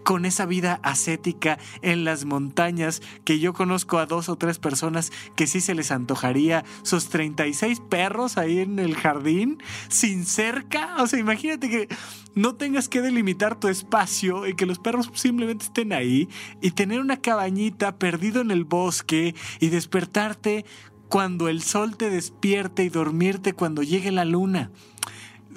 con 0.08 0.24
esa 0.24 0.46
vida 0.46 0.80
ascética 0.82 1.58
en 1.82 2.04
las 2.04 2.24
montañas, 2.24 3.02
que 3.24 3.40
yo 3.40 3.52
conozco 3.52 3.98
a 3.98 4.06
dos 4.06 4.30
o 4.30 4.36
tres 4.36 4.58
personas 4.58 5.12
que 5.36 5.46
sí 5.46 5.60
se 5.60 5.74
les 5.74 5.90
antojaría 5.90 6.64
sus 6.82 7.10
36 7.10 7.80
perros 7.90 8.38
ahí 8.38 8.60
en 8.60 8.78
el 8.78 8.96
jardín, 8.96 9.62
sin 9.88 10.24
cerca. 10.24 10.96
O 10.98 11.06
sea, 11.06 11.18
imagínate 11.18 11.68
que 11.68 11.88
no 12.34 12.54
tengas 12.54 12.88
que 12.88 13.02
delimitar 13.02 13.60
tu 13.60 13.68
espacio 13.68 14.46
y 14.46 14.54
que 14.54 14.64
los 14.64 14.78
perros 14.78 15.10
simplemente 15.12 15.66
estén 15.66 15.92
ahí 15.92 16.30
y 16.62 16.70
tener 16.70 17.00
una 17.00 17.18
cabañita 17.18 17.98
perdido 17.98 18.40
en 18.40 18.50
el 18.50 18.64
bosque 18.64 19.34
y 19.60 19.68
despertarte 19.68 20.64
cuando 21.10 21.48
el 21.48 21.60
sol 21.60 21.98
te 21.98 22.08
despierte 22.08 22.82
y 22.82 22.88
dormirte 22.88 23.52
cuando 23.52 23.82
llegue 23.82 24.10
la 24.10 24.24
luna 24.24 24.70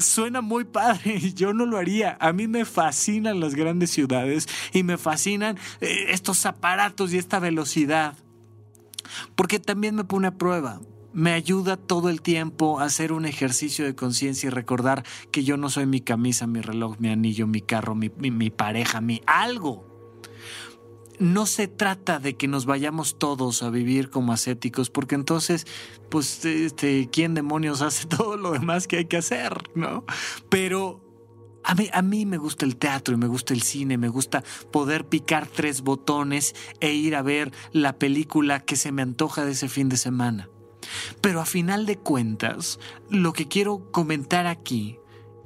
suena 0.01 0.41
muy 0.41 0.65
padre 0.65 1.19
yo 1.35 1.53
no 1.53 1.65
lo 1.65 1.77
haría. 1.77 2.17
A 2.19 2.33
mí 2.33 2.47
me 2.47 2.65
fascinan 2.65 3.39
las 3.39 3.55
grandes 3.55 3.91
ciudades 3.91 4.47
y 4.73 4.83
me 4.83 4.97
fascinan 4.97 5.57
eh, 5.79 6.07
estos 6.09 6.45
aparatos 6.45 7.13
y 7.13 7.17
esta 7.17 7.39
velocidad. 7.39 8.17
Porque 9.35 9.59
también 9.59 9.95
me 9.95 10.03
pone 10.03 10.27
a 10.27 10.37
prueba. 10.37 10.81
Me 11.13 11.33
ayuda 11.33 11.75
todo 11.75 12.09
el 12.09 12.21
tiempo 12.21 12.79
a 12.79 12.85
hacer 12.85 13.11
un 13.11 13.25
ejercicio 13.25 13.83
de 13.83 13.95
conciencia 13.95 14.47
y 14.47 14.49
recordar 14.49 15.03
que 15.31 15.43
yo 15.43 15.57
no 15.57 15.69
soy 15.69 15.85
mi 15.85 15.99
camisa, 15.99 16.47
mi 16.47 16.61
reloj, 16.61 16.97
mi 16.99 17.09
anillo, 17.09 17.47
mi 17.47 17.59
carro, 17.59 17.95
mi, 17.95 18.09
mi 18.17 18.49
pareja, 18.49 19.01
mi 19.01 19.21
algo 19.25 19.90
no 21.21 21.45
se 21.45 21.67
trata 21.67 22.17
de 22.17 22.36
que 22.36 22.47
nos 22.47 22.65
vayamos 22.65 23.19
todos 23.19 23.62
a 23.62 23.69
vivir 23.69 24.10
como 24.10 24.34
ascéticos, 24.34 24.89
porque 24.89 25.13
entonces, 25.13 25.67
pues, 26.10 26.43
este, 26.45 27.10
¿quién 27.12 27.36
demonios 27.36 27.84
hace 27.84 28.07
todo 28.10 28.38
lo 28.38 28.51
demás 28.51 28.88
que 28.88 28.97
hay 28.97 29.05
que 29.05 29.17
hacer, 29.17 29.69
no? 29.75 30.03
Pero 30.49 30.99
a 31.63 31.75
mí, 31.75 31.89
a 31.93 32.01
mí, 32.01 32.25
me 32.25 32.38
gusta 32.38 32.65
el 32.65 32.75
teatro 32.75 33.13
y 33.13 33.17
me 33.17 33.28
gusta 33.28 33.53
el 33.53 33.61
cine, 33.61 33.99
me 33.99 34.09
gusta 34.09 34.43
poder 34.72 35.05
picar 35.05 35.45
tres 35.45 35.82
botones 35.82 36.55
e 36.80 36.93
ir 36.93 37.15
a 37.15 37.22
ver 37.22 37.53
la 37.72 37.99
película 37.99 38.59
que 38.59 38.76
se 38.76 38.91
me 38.91 39.03
antoja 39.03 39.45
de 39.45 39.51
ese 39.51 39.69
fin 39.69 39.89
de 39.89 39.97
semana. 39.97 40.49
Pero 41.22 41.39
a 41.39 41.45
final 41.45 41.86
de 41.86 41.99
cuentas, 41.99 42.80
lo 43.11 43.32
que 43.34 43.47
quiero 43.47 43.91
comentar 43.91 44.47
aquí 44.47 44.97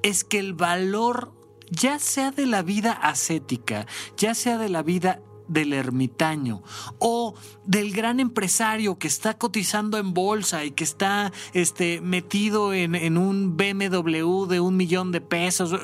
es 0.03 0.23
que 0.23 0.39
el 0.39 0.53
valor, 0.53 1.33
ya 1.69 1.99
sea 1.99 2.31
de 2.31 2.45
la 2.45 2.61
vida 2.61 2.93
ascética, 2.93 3.87
ya 4.15 4.35
sea 4.35 4.57
de 4.57 4.69
la 4.69 4.81
vida 4.81 5.21
del 5.47 5.73
ermitaño 5.73 6.63
o 6.99 7.35
del 7.65 7.91
gran 7.93 8.19
empresario 8.19 8.97
que 8.97 9.07
está 9.07 9.37
cotizando 9.37 9.97
en 9.97 10.13
bolsa 10.13 10.65
y 10.65 10.71
que 10.71 10.83
está 10.83 11.31
este, 11.53 12.01
metido 12.01 12.73
en, 12.73 12.95
en 12.95 13.17
un 13.17 13.57
BMW 13.57 14.45
de 14.45 14.59
un 14.59 14.77
millón 14.77 15.11
de 15.11 15.21
pesos. 15.21 15.75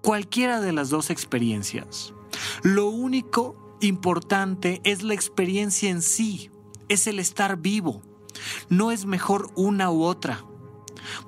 Cualquiera 0.00 0.60
de 0.60 0.72
las 0.72 0.90
dos 0.90 1.10
experiencias. 1.10 2.12
Lo 2.62 2.88
único 2.88 3.76
importante 3.80 4.80
es 4.84 5.02
la 5.02 5.14
experiencia 5.14 5.90
en 5.90 6.02
sí, 6.02 6.50
es 6.88 7.06
el 7.06 7.18
estar 7.18 7.58
vivo. 7.58 8.02
No 8.68 8.90
es 8.90 9.04
mejor 9.04 9.50
una 9.54 9.90
u 9.90 10.02
otra, 10.02 10.44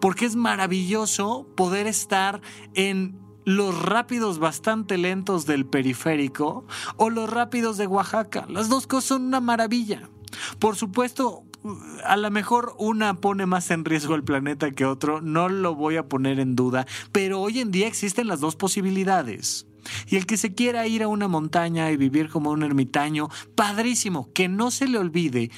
porque 0.00 0.24
es 0.24 0.36
maravilloso 0.36 1.46
poder 1.55 1.86
estar 1.86 2.40
en 2.74 3.24
los 3.45 3.80
rápidos 3.80 4.38
bastante 4.38 4.99
lentos 4.99 5.47
del 5.47 5.66
periférico 5.66 6.64
o 6.97 7.11
los 7.11 7.30
rápidos 7.30 7.76
de 7.76 7.86
Oaxaca. 7.86 8.47
Las 8.49 8.68
dos 8.68 8.86
cosas 8.86 9.09
son 9.09 9.22
una 9.22 9.40
maravilla. 9.40 10.09
Por 10.59 10.76
supuesto, 10.76 11.45
a 12.05 12.16
lo 12.16 12.30
mejor 12.30 12.74
una 12.78 13.14
pone 13.14 13.47
más 13.47 13.70
en 13.70 13.84
riesgo 13.84 14.14
el 14.14 14.24
planeta 14.24 14.70
que 14.70 14.84
otro, 14.84 15.20
no 15.20 15.49
lo 15.49 15.74
voy 15.74 15.97
a 15.97 16.09
poner 16.09 16.40
en 16.40 16.57
duda, 16.57 16.86
pero 17.12 17.40
hoy 17.40 17.61
en 17.61 17.70
día 17.70 17.86
existen 17.86 18.26
las 18.26 18.40
dos 18.40 18.57
posibilidades. 18.57 19.66
Y 20.09 20.16
el 20.16 20.26
que 20.26 20.36
se 20.36 20.55
quiera 20.55 20.86
ir 20.86 21.03
a 21.03 21.09
una 21.09 21.28
montaña 21.28 21.90
y 21.90 21.97
vivir 21.97 22.28
como 22.28 22.51
un 22.51 22.62
ermitaño, 22.62 23.28
padrísimo, 23.55 24.32
que 24.32 24.49
no 24.49 24.70
se 24.70 24.88
le 24.88 24.99
olvide 24.99 25.51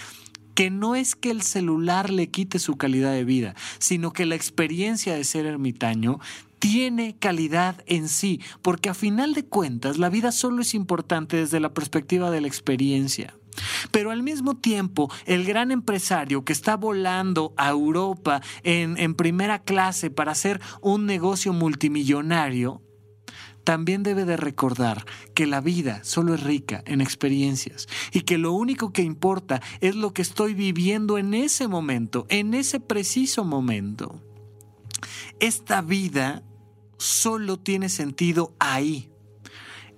que 0.56 0.70
no 0.70 0.96
es 0.96 1.14
que 1.14 1.30
el 1.30 1.42
celular 1.42 2.08
le 2.08 2.30
quite 2.30 2.58
su 2.58 2.78
calidad 2.78 3.12
de 3.12 3.24
vida, 3.24 3.54
sino 3.78 4.14
que 4.14 4.24
la 4.24 4.36
experiencia 4.36 5.14
de 5.14 5.22
ser 5.22 5.44
ermitaño 5.44 6.18
tiene 6.58 7.16
calidad 7.18 7.82
en 7.86 8.08
sí, 8.08 8.40
porque 8.62 8.88
a 8.88 8.94
final 8.94 9.34
de 9.34 9.44
cuentas 9.44 9.98
la 9.98 10.08
vida 10.08 10.32
solo 10.32 10.62
es 10.62 10.74
importante 10.74 11.36
desde 11.36 11.60
la 11.60 11.74
perspectiva 11.74 12.30
de 12.30 12.40
la 12.40 12.48
experiencia. 12.48 13.34
Pero 13.90 14.10
al 14.10 14.22
mismo 14.22 14.56
tiempo, 14.56 15.10
el 15.24 15.44
gran 15.44 15.70
empresario 15.70 16.44
que 16.44 16.52
está 16.52 16.76
volando 16.76 17.54
a 17.56 17.70
Europa 17.70 18.42
en, 18.62 18.98
en 18.98 19.14
primera 19.14 19.60
clase 19.60 20.10
para 20.10 20.32
hacer 20.32 20.60
un 20.82 21.06
negocio 21.06 21.52
multimillonario, 21.52 22.82
también 23.64 24.04
debe 24.04 24.24
de 24.24 24.36
recordar 24.36 25.04
que 25.34 25.46
la 25.46 25.60
vida 25.60 26.04
solo 26.04 26.34
es 26.34 26.42
rica 26.42 26.84
en 26.86 27.00
experiencias 27.00 27.88
y 28.12 28.20
que 28.20 28.38
lo 28.38 28.52
único 28.52 28.92
que 28.92 29.02
importa 29.02 29.60
es 29.80 29.96
lo 29.96 30.14
que 30.14 30.22
estoy 30.22 30.54
viviendo 30.54 31.18
en 31.18 31.34
ese 31.34 31.66
momento, 31.66 32.26
en 32.28 32.54
ese 32.54 32.78
preciso 32.78 33.44
momento. 33.44 34.22
Esta 35.40 35.82
vida 35.82 36.42
solo 36.98 37.58
tiene 37.58 37.88
sentido 37.88 38.54
ahí, 38.58 39.10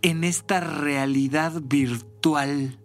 en 0.03 0.25
esta 0.25 0.61
realidad 0.61 1.61
virtual. 1.63 2.79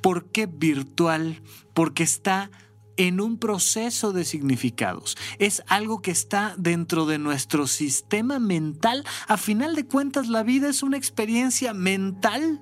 ¿Por 0.00 0.30
qué 0.30 0.46
virtual? 0.46 1.42
Porque 1.74 2.02
está 2.02 2.50
en 2.96 3.20
un 3.20 3.38
proceso 3.38 4.12
de 4.12 4.24
significados. 4.24 5.16
Es 5.38 5.62
algo 5.68 6.02
que 6.02 6.10
está 6.10 6.54
dentro 6.58 7.06
de 7.06 7.18
nuestro 7.18 7.66
sistema 7.66 8.38
mental. 8.40 9.04
A 9.28 9.36
final 9.36 9.76
de 9.76 9.86
cuentas, 9.86 10.28
la 10.28 10.42
vida 10.42 10.68
es 10.68 10.82
una 10.82 10.96
experiencia 10.96 11.72
mental. 11.72 12.60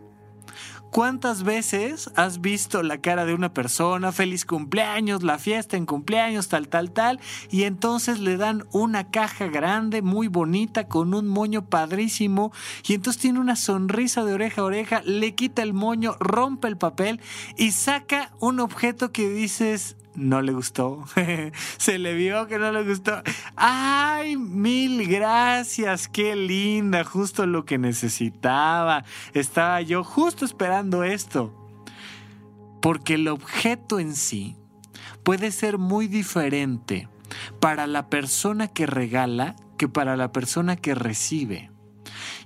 ¿Cuántas 0.96 1.42
veces 1.42 2.10
has 2.16 2.40
visto 2.40 2.82
la 2.82 3.02
cara 3.02 3.26
de 3.26 3.34
una 3.34 3.52
persona, 3.52 4.12
feliz 4.12 4.46
cumpleaños, 4.46 5.22
la 5.22 5.38
fiesta 5.38 5.76
en 5.76 5.84
cumpleaños, 5.84 6.48
tal, 6.48 6.68
tal, 6.68 6.90
tal, 6.90 7.20
y 7.50 7.64
entonces 7.64 8.18
le 8.18 8.38
dan 8.38 8.64
una 8.72 9.10
caja 9.10 9.48
grande, 9.48 10.00
muy 10.00 10.28
bonita, 10.28 10.88
con 10.88 11.12
un 11.12 11.28
moño 11.28 11.66
padrísimo, 11.66 12.50
y 12.88 12.94
entonces 12.94 13.20
tiene 13.20 13.40
una 13.40 13.56
sonrisa 13.56 14.24
de 14.24 14.32
oreja 14.32 14.62
a 14.62 14.64
oreja, 14.64 15.02
le 15.04 15.34
quita 15.34 15.62
el 15.62 15.74
moño, 15.74 16.16
rompe 16.18 16.66
el 16.66 16.78
papel 16.78 17.20
y 17.58 17.72
saca 17.72 18.32
un 18.40 18.58
objeto 18.58 19.12
que 19.12 19.28
dices, 19.28 19.96
no 20.16 20.42
le 20.42 20.52
gustó. 20.52 21.04
Se 21.78 21.98
le 21.98 22.14
vio 22.14 22.46
que 22.46 22.58
no 22.58 22.72
le 22.72 22.82
gustó. 22.82 23.22
Ay, 23.54 24.36
mil 24.36 25.06
gracias, 25.06 26.08
qué 26.08 26.34
linda, 26.34 27.04
justo 27.04 27.46
lo 27.46 27.64
que 27.64 27.78
necesitaba. 27.78 29.04
Estaba 29.34 29.80
yo 29.82 30.02
justo 30.02 30.44
esperando 30.44 31.04
esto. 31.04 31.52
Porque 32.80 33.14
el 33.14 33.28
objeto 33.28 33.98
en 33.98 34.14
sí 34.14 34.56
puede 35.22 35.50
ser 35.50 35.78
muy 35.78 36.06
diferente 36.06 37.08
para 37.60 37.86
la 37.86 38.08
persona 38.08 38.68
que 38.68 38.86
regala 38.86 39.56
que 39.76 39.88
para 39.88 40.16
la 40.16 40.32
persona 40.32 40.76
que 40.76 40.94
recibe. 40.94 41.70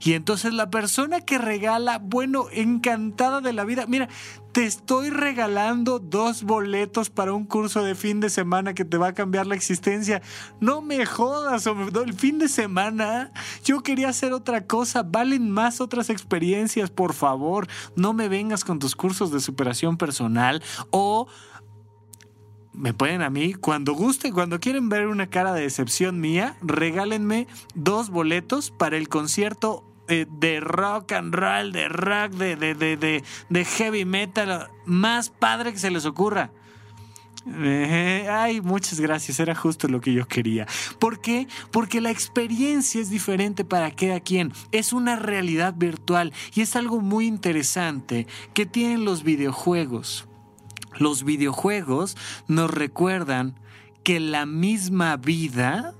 Y 0.00 0.14
entonces 0.14 0.54
la 0.54 0.70
persona 0.70 1.20
que 1.20 1.36
regala, 1.36 1.98
bueno, 1.98 2.46
encantada 2.52 3.42
de 3.42 3.52
la 3.52 3.64
vida, 3.64 3.84
mira, 3.86 4.08
te 4.52 4.64
estoy 4.64 5.10
regalando 5.10 5.98
dos 5.98 6.42
boletos 6.42 7.10
para 7.10 7.34
un 7.34 7.44
curso 7.44 7.84
de 7.84 7.94
fin 7.94 8.18
de 8.18 8.30
semana 8.30 8.72
que 8.72 8.86
te 8.86 8.96
va 8.96 9.08
a 9.08 9.14
cambiar 9.14 9.46
la 9.46 9.54
existencia. 9.54 10.22
No 10.58 10.80
me 10.80 11.04
jodas, 11.04 11.66
el 11.66 12.14
fin 12.14 12.38
de 12.38 12.48
semana 12.48 13.30
yo 13.62 13.82
quería 13.82 14.08
hacer 14.08 14.32
otra 14.32 14.66
cosa, 14.66 15.02
valen 15.02 15.50
más 15.50 15.82
otras 15.82 16.08
experiencias, 16.08 16.90
por 16.90 17.12
favor, 17.12 17.68
no 17.94 18.14
me 18.14 18.28
vengas 18.28 18.64
con 18.64 18.78
tus 18.78 18.96
cursos 18.96 19.30
de 19.30 19.40
superación 19.40 19.98
personal 19.98 20.62
o 20.90 21.28
me 22.72 22.94
pueden 22.94 23.20
a 23.20 23.30
mí, 23.30 23.54
cuando 23.54 23.94
guste, 23.94 24.32
cuando 24.32 24.60
quieren 24.60 24.88
ver 24.88 25.08
una 25.08 25.28
cara 25.28 25.52
de 25.52 25.62
decepción 25.62 26.20
mía, 26.20 26.56
regálenme 26.62 27.46
dos 27.74 28.10
boletos 28.10 28.70
para 28.70 28.96
el 28.96 29.08
concierto 29.08 29.89
de, 30.10 30.60
rock 30.60 31.12
and 31.12 31.34
roll, 31.34 31.72
de 31.72 31.88
rock, 31.88 32.32
de, 32.32 32.56
de, 32.56 33.22
de, 33.48 33.64
heavy 33.64 34.04
metal, 34.04 34.68
más 34.84 35.30
padre 35.30 35.72
que 35.72 35.78
se 35.78 35.90
les 35.90 36.04
ocurra. 36.04 36.50
Eh, 37.46 38.28
ay, 38.30 38.60
muchas 38.60 39.00
gracias, 39.00 39.40
era 39.40 39.54
justo 39.54 39.88
lo 39.88 40.00
que 40.00 40.12
yo 40.12 40.26
quería. 40.26 40.66
¿Por 40.98 41.20
qué? 41.20 41.48
Porque 41.70 42.00
la 42.00 42.10
experiencia 42.10 43.00
es 43.00 43.08
diferente 43.08 43.64
para 43.64 43.90
cada 43.92 44.20
quien, 44.20 44.52
es 44.72 44.92
una 44.92 45.16
realidad 45.16 45.74
virtual 45.74 46.32
y 46.54 46.60
es 46.60 46.76
algo 46.76 47.00
muy 47.00 47.26
interesante 47.26 48.26
que 48.52 48.66
tienen 48.66 49.04
los 49.04 49.22
videojuegos. 49.22 50.26
Los 50.98 51.24
videojuegos 51.24 52.16
nos 52.46 52.70
recuerdan 52.70 53.58
que 54.04 54.20
la 54.20 54.44
misma 54.44 55.16
vida 55.16 55.94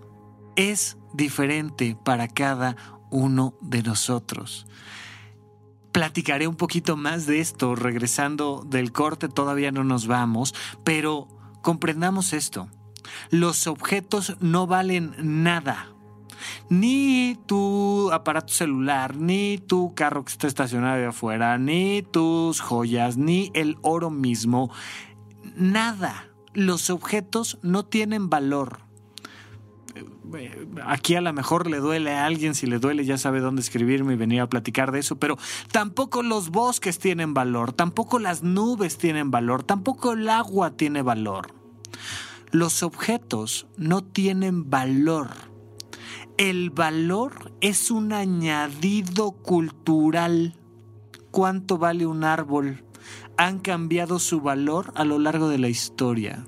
es 0.57 0.99
diferente 1.15 1.97
para 2.05 2.29
cada 2.29 2.77
uno 3.11 3.55
de 3.61 3.83
nosotros. 3.83 4.67
Platicaré 5.93 6.47
un 6.47 6.57
poquito 6.57 6.97
más 6.97 7.27
de 7.27 7.41
esto 7.41 7.75
regresando 7.75 8.65
del 8.67 8.93
corte, 8.93 9.29
todavía 9.29 9.73
no 9.73 9.83
nos 9.83 10.07
vamos, 10.07 10.55
pero 10.85 11.29
comprendamos 11.63 12.33
esto. 12.33 12.69
Los 13.31 13.67
objetos 13.67 14.37
no 14.41 14.67
valen 14.67 15.15
nada. 15.19 15.89
Ni 16.69 17.37
tu 17.47 18.11
aparato 18.13 18.53
celular, 18.53 19.17
ni 19.17 19.59
tu 19.59 19.95
carro 19.95 20.25
que 20.25 20.33
está 20.33 20.47
estacionado 20.47 21.09
afuera, 21.09 21.59
ni 21.59 22.03
tus 22.03 22.61
joyas, 22.61 23.17
ni 23.17 23.51
el 23.55 23.77
oro 23.83 24.11
mismo. 24.11 24.71
Nada. 25.57 26.27
Los 26.53 26.91
objetos 26.91 27.59
no 27.63 27.85
tienen 27.85 28.29
valor 28.29 28.90
aquí 30.85 31.15
a 31.15 31.21
lo 31.21 31.33
mejor 31.33 31.69
le 31.69 31.79
duele 31.79 32.13
a 32.13 32.27
alguien, 32.27 32.55
si 32.55 32.67
le 32.67 32.79
duele 32.79 33.05
ya 33.05 33.19
sabe 33.19 33.41
dónde 33.41 33.63
escribirme 33.63 34.15
y 34.15 34.17
venir 34.17 34.41
a 34.41 34.49
platicar 34.49 34.93
de 34.93 35.01
eso, 35.01 35.17
pero 35.17 35.39
tampoco 35.73 36.23
los 36.23 36.51
bosques 36.51 36.99
tienen 36.99 37.35
valor, 37.35 37.73
tampoco 37.73 38.19
las 38.19 38.43
nubes 38.43 38.99
tienen 38.99 39.31
valor, 39.31 39.63
tampoco 39.63 40.13
el 40.13 40.29
agua 40.29 40.73
tiene 40.73 41.03
valor. 41.03 41.55
Los 42.51 42.83
objetos 42.83 43.67
no 43.77 44.03
tienen 44.03 44.69
valor. 44.71 45.29
El 46.37 46.71
valor 46.71 47.53
es 47.61 47.91
un 47.91 48.13
añadido 48.13 49.33
cultural. 49.33 50.57
¿Cuánto 51.31 51.79
vale 51.79 52.07
un 52.07 52.25
árbol? 52.25 52.83
Han 53.37 53.61
cambiado 53.61 54.19
su 54.19 54.41
valor 54.41 54.93
a 54.97 55.05
lo 55.05 55.19
largo 55.19 55.49
de 55.49 55.59
la 55.59 55.69
historia 55.69 56.45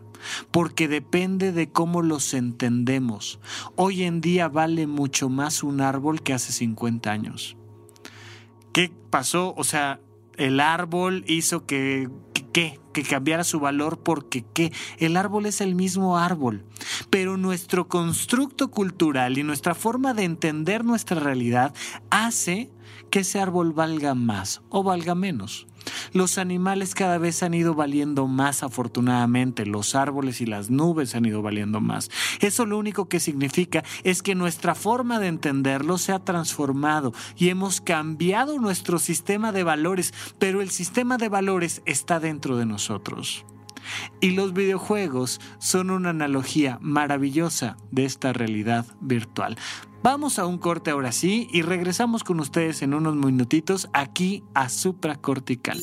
porque 0.50 0.88
depende 0.88 1.52
de 1.52 1.70
cómo 1.70 2.02
los 2.02 2.34
entendemos. 2.34 3.40
Hoy 3.76 4.02
en 4.02 4.20
día 4.20 4.48
vale 4.48 4.86
mucho 4.86 5.28
más 5.28 5.62
un 5.62 5.80
árbol 5.80 6.22
que 6.22 6.34
hace 6.34 6.52
50 6.52 7.10
años. 7.10 7.56
¿Qué 8.72 8.90
pasó? 9.10 9.54
O 9.56 9.64
sea, 9.64 10.00
el 10.36 10.60
árbol 10.60 11.24
hizo 11.26 11.66
que, 11.66 12.08
que, 12.52 12.78
cambiara 13.08 13.44
su 13.44 13.60
valor 13.60 14.00
porque 14.02 14.44
qué. 14.52 14.72
El 14.98 15.16
árbol 15.16 15.46
es 15.46 15.60
el 15.60 15.74
mismo 15.74 16.18
árbol, 16.18 16.64
pero 17.10 17.36
nuestro 17.36 17.88
constructo 17.88 18.70
cultural 18.70 19.38
y 19.38 19.42
nuestra 19.42 19.74
forma 19.74 20.14
de 20.14 20.24
entender 20.24 20.84
nuestra 20.84 21.20
realidad 21.20 21.74
hace 22.10 22.70
que 23.10 23.20
ese 23.20 23.40
árbol 23.40 23.72
valga 23.72 24.14
más 24.14 24.62
o 24.68 24.82
valga 24.82 25.14
menos. 25.14 25.66
Los 26.12 26.36
animales 26.36 26.94
cada 26.94 27.16
vez 27.16 27.42
han 27.42 27.54
ido 27.54 27.74
valiendo 27.74 28.26
más 28.26 28.62
afortunadamente, 28.62 29.64
los 29.64 29.94
árboles 29.94 30.42
y 30.42 30.46
las 30.46 30.68
nubes 30.68 31.14
han 31.14 31.24
ido 31.24 31.40
valiendo 31.40 31.80
más. 31.80 32.10
Eso 32.40 32.66
lo 32.66 32.78
único 32.78 33.08
que 33.08 33.18
significa 33.18 33.82
es 34.04 34.22
que 34.22 34.34
nuestra 34.34 34.74
forma 34.74 35.18
de 35.18 35.28
entenderlo 35.28 35.96
se 35.96 36.12
ha 36.12 36.18
transformado 36.18 37.14
y 37.36 37.48
hemos 37.48 37.80
cambiado 37.80 38.58
nuestro 38.58 38.98
sistema 38.98 39.52
de 39.52 39.64
valores, 39.64 40.12
pero 40.38 40.60
el 40.60 40.70
sistema 40.70 41.16
de 41.16 41.30
valores 41.30 41.80
está 41.86 42.20
dentro 42.20 42.58
de 42.58 42.66
nosotros. 42.66 43.46
Y 44.20 44.30
los 44.30 44.52
videojuegos 44.52 45.40
son 45.58 45.90
una 45.90 46.10
analogía 46.10 46.78
maravillosa 46.82 47.76
de 47.90 48.04
esta 48.04 48.32
realidad 48.32 48.86
virtual. 49.00 49.56
Vamos 50.02 50.40
a 50.40 50.46
un 50.46 50.58
corte 50.58 50.90
ahora 50.90 51.12
sí 51.12 51.46
y 51.52 51.62
regresamos 51.62 52.24
con 52.24 52.40
ustedes 52.40 52.82
en 52.82 52.92
unos 52.92 53.14
minutitos 53.14 53.88
aquí 53.92 54.42
a 54.52 54.68
Supracortical. 54.68 55.80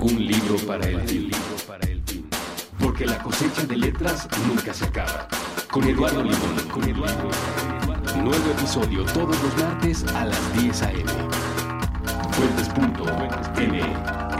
Un 0.00 0.26
libro 0.26 0.56
para 0.66 0.88
el 0.88 0.98
el 1.08 1.30
porque 2.80 3.06
la 3.06 3.22
cosecha 3.22 3.64
de 3.64 3.76
letras 3.76 4.28
nunca 4.48 4.74
se 4.74 4.86
acaba. 4.86 5.28
Con 5.70 5.84
Eduardo 5.84 6.24
Limón, 6.24 6.68
con 6.68 6.82
Eduardo. 6.82 7.30
Nuevo 8.16 8.50
episodio 8.58 9.04
todos 9.04 9.40
los 9.40 9.56
martes 9.56 10.04
a 10.14 10.24
las 10.24 10.52
10 10.60 10.82
a.m. 10.82 11.12
Fuentes.m. 12.32 14.35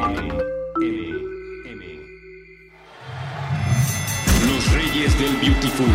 Reyes 5.07 5.19
del 5.19 5.37
Beautiful. 5.37 5.87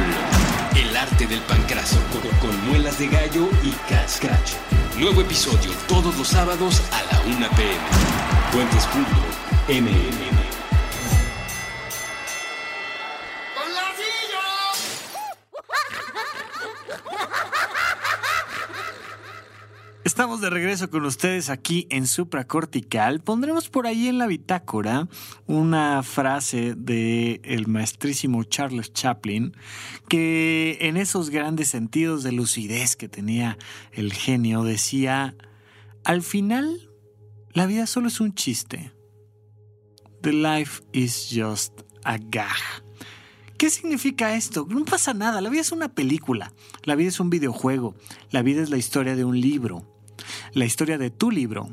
El 0.75 0.95
arte 0.95 1.27
del 1.27 1.41
pancraso 1.41 1.97
con, 2.39 2.69
muelas 2.69 2.97
de 2.97 3.07
gallo 3.07 3.49
y 3.63 3.71
cat 3.89 4.07
scratch. 4.07 4.53
Nuevo 4.97 5.21
episodio 5.21 5.71
todos 5.87 6.17
los 6.17 6.27
sábados 6.27 6.81
a 6.91 7.13
la 7.13 7.21
1 7.35 7.47
pm. 7.55 7.79
Fuentes.m. 8.51 10.40
Estamos 20.03 20.41
de 20.41 20.49
regreso 20.49 20.89
con 20.89 21.05
ustedes 21.05 21.51
aquí 21.51 21.85
en 21.91 22.07
Supracortical. 22.07 23.21
Pondremos 23.21 23.69
por 23.69 23.85
ahí 23.85 24.07
en 24.07 24.17
la 24.17 24.25
bitácora 24.25 25.07
una 25.45 26.01
frase 26.01 26.73
de 26.75 27.39
el 27.43 27.67
maestrísimo 27.67 28.43
Charles 28.43 28.93
Chaplin 28.93 29.55
que 30.09 30.79
en 30.81 30.97
esos 30.97 31.29
grandes 31.29 31.67
sentidos 31.67 32.23
de 32.23 32.31
lucidez 32.31 32.95
que 32.95 33.09
tenía 33.09 33.59
el 33.91 34.11
genio 34.11 34.63
decía, 34.63 35.35
al 36.03 36.23
final 36.23 36.89
la 37.53 37.67
vida 37.67 37.85
solo 37.85 38.07
es 38.07 38.19
un 38.19 38.33
chiste. 38.33 38.91
The 40.21 40.33
life 40.33 40.81
is 40.93 41.29
just 41.31 41.81
a 42.03 42.17
gag. 42.17 42.57
¿Qué 43.61 43.69
significa 43.69 44.33
esto? 44.33 44.65
No 44.67 44.85
pasa 44.85 45.13
nada, 45.13 45.39
la 45.39 45.51
vida 45.51 45.61
es 45.61 45.71
una 45.71 45.89
película, 45.89 46.51
la 46.83 46.95
vida 46.95 47.09
es 47.09 47.19
un 47.19 47.29
videojuego, 47.29 47.93
la 48.31 48.41
vida 48.41 48.63
es 48.63 48.71
la 48.71 48.77
historia 48.77 49.15
de 49.15 49.23
un 49.23 49.39
libro. 49.39 49.85
La 50.53 50.65
historia 50.65 50.97
de 50.97 51.11
tu 51.11 51.29
libro 51.29 51.69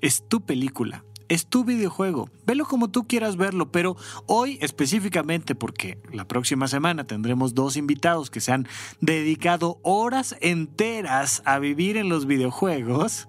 es 0.00 0.26
tu 0.26 0.46
película, 0.46 1.04
es 1.28 1.46
tu 1.46 1.66
videojuego. 1.66 2.30
Velo 2.46 2.64
como 2.64 2.88
tú 2.88 3.06
quieras 3.06 3.36
verlo, 3.36 3.70
pero 3.70 3.98
hoy 4.24 4.56
específicamente 4.62 5.54
porque 5.54 6.00
la 6.10 6.26
próxima 6.26 6.68
semana 6.68 7.06
tendremos 7.06 7.54
dos 7.54 7.76
invitados 7.76 8.30
que 8.30 8.40
se 8.40 8.52
han 8.52 8.66
dedicado 9.02 9.78
horas 9.82 10.36
enteras 10.40 11.42
a 11.44 11.58
vivir 11.58 11.98
en 11.98 12.08
los 12.08 12.24
videojuegos, 12.24 13.28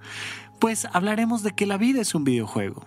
pues 0.62 0.88
hablaremos 0.94 1.44
de 1.44 1.52
que 1.52 1.66
la 1.66 1.76
vida 1.76 2.00
es 2.00 2.16
un 2.16 2.24
videojuego. 2.24 2.86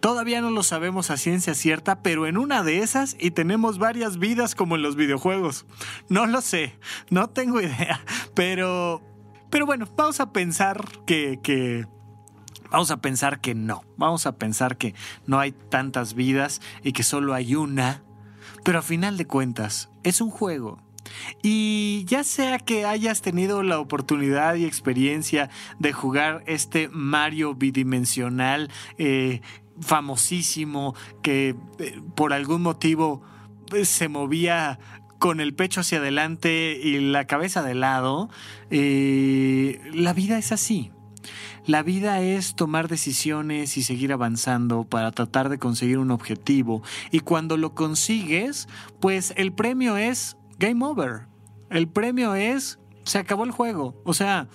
Todavía 0.00 0.40
no 0.40 0.50
lo 0.50 0.62
sabemos 0.62 1.10
a 1.10 1.16
ciencia 1.16 1.54
cierta, 1.54 2.02
pero 2.02 2.26
en 2.26 2.36
una 2.36 2.62
de 2.62 2.80
esas 2.80 3.16
y 3.18 3.30
tenemos 3.30 3.78
varias 3.78 4.18
vidas 4.18 4.54
como 4.54 4.76
en 4.76 4.82
los 4.82 4.96
videojuegos. 4.96 5.66
No 6.08 6.26
lo 6.26 6.40
sé, 6.40 6.78
no 7.10 7.28
tengo 7.30 7.60
idea, 7.60 8.04
pero 8.34 9.02
pero 9.50 9.66
bueno, 9.66 9.88
vamos 9.96 10.20
a 10.20 10.32
pensar 10.32 10.86
que, 11.06 11.86
Vamos 12.70 12.92
a 12.92 12.98
pensar 12.98 13.40
que 13.40 13.56
no. 13.56 13.82
Vamos 13.96 14.26
a 14.26 14.36
pensar 14.36 14.76
que 14.76 14.94
no 15.26 15.40
hay 15.40 15.50
tantas 15.50 16.14
vidas 16.14 16.60
y 16.84 16.92
que 16.92 17.02
solo 17.02 17.34
hay 17.34 17.56
una. 17.56 18.04
Pero 18.64 18.78
a 18.78 18.82
final 18.82 19.16
de 19.16 19.26
cuentas, 19.26 19.90
es 20.04 20.20
un 20.20 20.30
juego. 20.30 20.80
Y 21.42 22.04
ya 22.06 22.24
sea 22.24 22.58
que 22.58 22.84
hayas 22.84 23.22
tenido 23.22 23.62
la 23.62 23.78
oportunidad 23.78 24.54
y 24.54 24.64
experiencia 24.64 25.50
de 25.78 25.92
jugar 25.92 26.42
este 26.46 26.88
Mario 26.88 27.54
bidimensional 27.54 28.70
eh, 28.98 29.40
famosísimo 29.80 30.94
que 31.22 31.56
eh, 31.78 32.00
por 32.14 32.32
algún 32.32 32.62
motivo 32.62 33.22
eh, 33.74 33.84
se 33.84 34.08
movía 34.08 34.78
con 35.18 35.40
el 35.40 35.54
pecho 35.54 35.80
hacia 35.80 35.98
adelante 35.98 36.80
y 36.82 36.98
la 36.98 37.26
cabeza 37.26 37.62
de 37.62 37.74
lado, 37.74 38.30
la 38.70 40.12
vida 40.14 40.38
es 40.38 40.50
así. 40.50 40.92
La 41.66 41.82
vida 41.82 42.22
es 42.22 42.54
tomar 42.54 42.88
decisiones 42.88 43.76
y 43.76 43.82
seguir 43.82 44.12
avanzando 44.12 44.84
para 44.84 45.10
tratar 45.12 45.50
de 45.50 45.58
conseguir 45.58 45.98
un 45.98 46.10
objetivo. 46.10 46.82
Y 47.10 47.20
cuando 47.20 47.58
lo 47.58 47.74
consigues, 47.74 48.66
pues 48.98 49.34
el 49.36 49.52
premio 49.52 49.98
es 49.98 50.38
game 50.60 50.84
over. 50.84 51.22
El 51.70 51.88
premio 51.88 52.36
es, 52.36 52.78
se 53.04 53.18
acabó 53.18 53.42
el 53.44 53.50
juego. 53.50 54.00
O 54.04 54.14
sea, 54.14 54.46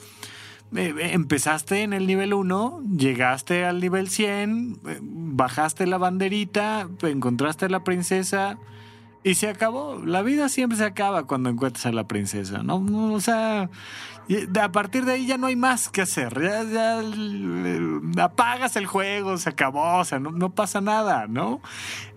eh, 0.74 0.94
empezaste 1.12 1.82
en 1.82 1.92
el 1.92 2.08
nivel 2.08 2.34
1, 2.34 2.84
llegaste 2.96 3.66
al 3.66 3.82
nivel 3.82 4.10
100, 4.10 4.80
eh, 4.88 5.00
bajaste 5.02 5.86
la 5.88 5.98
banderita, 5.98 6.88
encontraste 7.02 7.66
a 7.66 7.70
la 7.70 7.84
princesa, 7.84 8.58
y 9.24 9.36
se 9.36 9.50
acabó. 9.50 10.02
La 10.06 10.22
vida 10.22 10.48
siempre 10.50 10.78
se 10.78 10.86
acaba 10.86 11.26
cuando 11.26 11.50
encuentras 11.50 11.88
a 11.88 11.92
la 11.92 12.08
princesa, 12.08 12.62
¿no? 12.62 12.76
o 13.12 13.20
sea, 13.20 13.70
a 14.62 14.72
partir 14.72 15.06
de 15.06 15.14
ahí 15.14 15.26
ya 15.26 15.38
no 15.38 15.48
hay 15.48 15.56
más 15.56 15.90
que 15.90 16.02
hacer. 16.02 16.40
Ya, 16.72 17.02
apagas 18.24 18.76
el 18.76 18.86
juego, 18.86 19.38
se 19.38 19.50
acabó, 19.50 19.98
o 19.98 20.06
sea, 20.06 20.20
no, 20.20 20.54
pasa 20.54 20.82
nada, 20.82 21.26
¿no? 21.28 21.62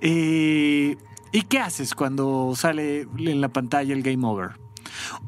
Eh, 0.00 0.96
¿Y 1.32 1.42
qué 1.42 1.58
haces 1.58 1.94
cuando 1.94 2.54
sale 2.56 3.02
en 3.18 3.40
la 3.40 3.48
pantalla 3.48 3.92
el 3.92 4.02
game 4.02 4.26
over? 4.26 4.52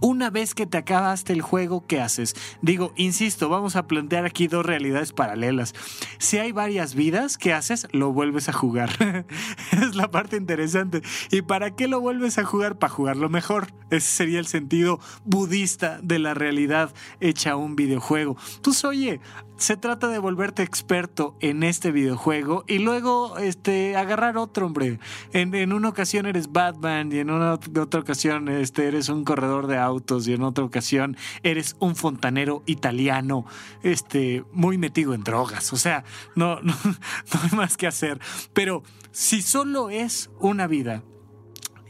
Una 0.01 0.31
vez 0.31 0.55
que 0.55 0.67
te 0.67 0.79
acabaste 0.79 1.33
el 1.33 1.43
juego, 1.43 1.87
¿qué 1.87 2.01
haces? 2.01 2.35
Digo, 2.63 2.93
insisto, 2.97 3.49
vamos 3.49 3.77
a 3.77 3.87
plantear 3.87 4.25
aquí 4.25 4.47
dos 4.47 4.65
realidades 4.65 5.13
paralelas. 5.13 5.75
Si 6.19 6.39
hay 6.39 6.53
varias 6.53 6.95
vidas, 6.95 7.39
¿qué 7.39 7.53
haces? 7.53 7.87
Lo 7.93 8.13
vuelves 8.13 8.49
a 8.49 8.53
jugar. 8.53 8.91
es 9.73 9.95
la 9.95 10.11
parte 10.11 10.37
interesante. 10.37 11.03
¿Y 11.31 11.43
para 11.43 11.75
qué 11.75 11.89
lo 11.89 12.01
vuelves 12.01 12.39
a 12.39 12.45
jugar? 12.45 12.79
Para 12.79 12.93
jugarlo 12.93 13.29
mejor. 13.29 13.69
Ese 13.91 14.09
sería 14.09 14.39
el 14.39 14.47
sentido 14.47 15.01
budista 15.25 15.99
de 16.03 16.19
la 16.19 16.35
realidad 16.35 16.93
hecha 17.21 17.57
un 17.57 17.77
videojuego. 17.77 18.37
Pues 18.63 18.85
oye, 18.85 19.21
se 19.61 19.77
trata 19.77 20.09
de 20.09 20.19
volverte 20.19 20.63
experto 20.63 21.37
en 21.41 21.63
este 21.63 21.93
videojuego 21.93 22.65
y 22.67 22.79
luego 22.79 23.37
este, 23.37 23.95
agarrar 23.95 24.39
otro, 24.39 24.67
hombre. 24.67 24.99
En, 25.33 25.73
una 25.73 25.91
ocasión 25.91 26.25
eres 26.25 26.51
Batman 26.51 27.13
y 27.13 27.19
en 27.19 27.31
una 27.31 27.53
otra 27.53 28.01
ocasión 28.01 28.49
este, 28.49 28.89
eres 28.89 29.11
un 29.11 29.23
corredor 29.25 29.60
de 29.67 29.79
autos 29.79 30.27
y 30.29 30.35
en 30.35 30.43
otra 30.43 30.65
ocasión 30.65 31.17
eres 31.43 31.77
un 31.79 31.97
fontanero 31.97 32.63
italiano 32.67 33.47
este, 33.83 34.45
muy 34.53 34.79
metido 34.79 35.15
en 35.15 35.23
drogas. 35.23 35.73
O 35.73 35.77
sea, 35.77 36.05
no, 36.35 36.61
no, 36.63 36.75
no 36.85 37.41
hay 37.43 37.57
más 37.57 37.77
que 37.77 37.87
hacer. 37.87 38.21
Pero 38.53 38.83
si 39.13 39.43
solo 39.43 39.91
es 39.91 40.31
una 40.39 40.67
vida 40.67 41.03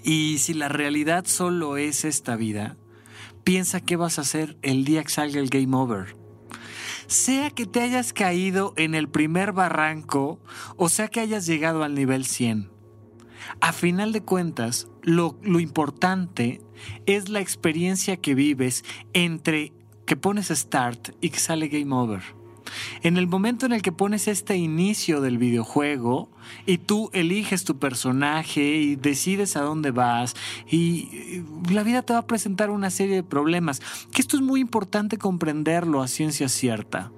y 0.03 0.39
si 0.39 0.55
la 0.55 0.69
realidad 0.69 1.25
solo 1.27 1.77
es 1.77 2.05
esta 2.05 2.37
vida, 2.37 2.77
piensa 3.45 3.81
qué 3.81 3.97
vas 3.97 4.19
a 4.19 4.23
hacer 4.23 4.57
el 4.63 4.85
día 4.85 5.03
que 5.03 5.11
salga 5.11 5.41
el 5.41 5.49
game 5.49 5.77
over 5.77 6.21
sea 7.11 7.51
que 7.51 7.67
te 7.67 7.81
hayas 7.81 8.13
caído 8.13 8.73
en 8.77 8.95
el 8.95 9.09
primer 9.09 9.51
barranco 9.53 10.39
o 10.77 10.89
sea 10.89 11.09
que 11.09 11.19
hayas 11.19 11.45
llegado 11.45 11.83
al 11.83 11.97
nivel 11.97 12.25
100. 12.25 12.71
A 13.61 13.73
final 13.73 14.13
de 14.13 14.23
cuentas, 14.23 14.89
lo, 15.03 15.37
importante 15.43 16.61
es 17.07 17.29
la 17.29 17.41
experiencia 17.41 18.17
que 18.17 18.35
vives 18.35 18.85
entre 19.13 19.73
que 20.07 20.17
pones 20.17 20.49
start 20.49 21.11
y 21.21 21.31
que 21.31 21.39
sale 21.39 21.69
game 21.69 21.95
over. 21.95 22.23
En 23.03 23.17
el 23.17 23.27
momento 23.27 23.67
en 23.67 23.73
el 23.73 23.83
que 23.83 23.93
pones 23.93 24.29
este 24.29 24.57
inicio 24.57 25.21
del 25.21 25.39
videojuego 25.39 26.31
y 26.67 26.79
tú 26.79 27.11
eliges 27.13 27.65
tu 27.65 27.79
personaje 27.79 28.77
y 28.77 28.97
decides 28.97 29.57
a 29.57 29.63
dónde 29.63 29.91
vas 29.91 30.35
y 30.71 31.43
la 31.71 31.83
vida 31.83 32.03
te 32.03 32.13
va 32.13 32.21
a 32.21 32.27
presentar 32.27 32.71
una 32.71 32.91
serie 32.91 33.17
de 33.17 33.23
problemas, 33.23 33.81
que 34.13 34.23
esto 34.23 34.37
es 34.37 34.43
muy 34.43 34.61
importante 34.61 35.19
comprenderlo 35.19 36.03
a 36.03 36.09
ciencia 36.09 36.49
cierta. 36.49 37.13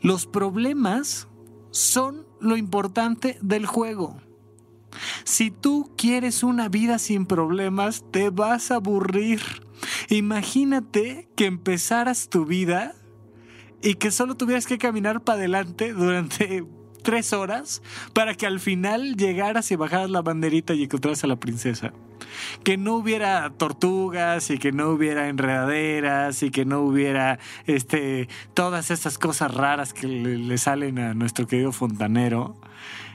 Los 0.00 0.26
problemas 0.26 1.28
son 1.70 2.26
lo 2.40 2.56
importante 2.56 3.38
del 3.40 3.66
juego. 3.66 4.20
Si 5.24 5.50
tú 5.50 5.90
quieres 5.96 6.42
una 6.42 6.68
vida 6.68 6.98
sin 6.98 7.26
problemas, 7.26 8.04
te 8.10 8.30
vas 8.30 8.70
a 8.70 8.76
aburrir. 8.76 9.40
Imagínate 10.08 11.28
que 11.36 11.46
empezaras 11.46 12.28
tu 12.28 12.44
vida 12.44 12.94
y 13.82 13.94
que 13.94 14.10
solo 14.10 14.36
tuvieras 14.36 14.66
que 14.66 14.78
caminar 14.78 15.22
para 15.22 15.38
adelante 15.38 15.92
durante 15.92 16.64
tres 17.02 17.32
horas 17.32 17.82
para 18.12 18.34
que 18.34 18.46
al 18.46 18.60
final 18.60 19.16
llegaras 19.16 19.70
y 19.70 19.76
bajaras 19.76 20.10
la 20.10 20.22
banderita 20.22 20.72
y 20.74 20.84
encontraras 20.84 21.24
a 21.24 21.26
la 21.26 21.36
princesa. 21.36 21.92
Que 22.64 22.78
no 22.78 22.94
hubiera 22.94 23.50
tortugas 23.50 24.50
y 24.50 24.58
que 24.58 24.72
no 24.72 24.90
hubiera 24.90 25.28
enredaderas 25.28 26.42
y 26.42 26.50
que 26.50 26.64
no 26.64 26.80
hubiera 26.80 27.38
este, 27.66 28.28
todas 28.54 28.90
estas 28.90 29.18
cosas 29.18 29.52
raras 29.52 29.92
que 29.92 30.06
le, 30.06 30.58
salen 30.58 30.98
a 30.98 31.14
nuestro 31.14 31.46
querido 31.46 31.72
fontanero. 31.72 32.56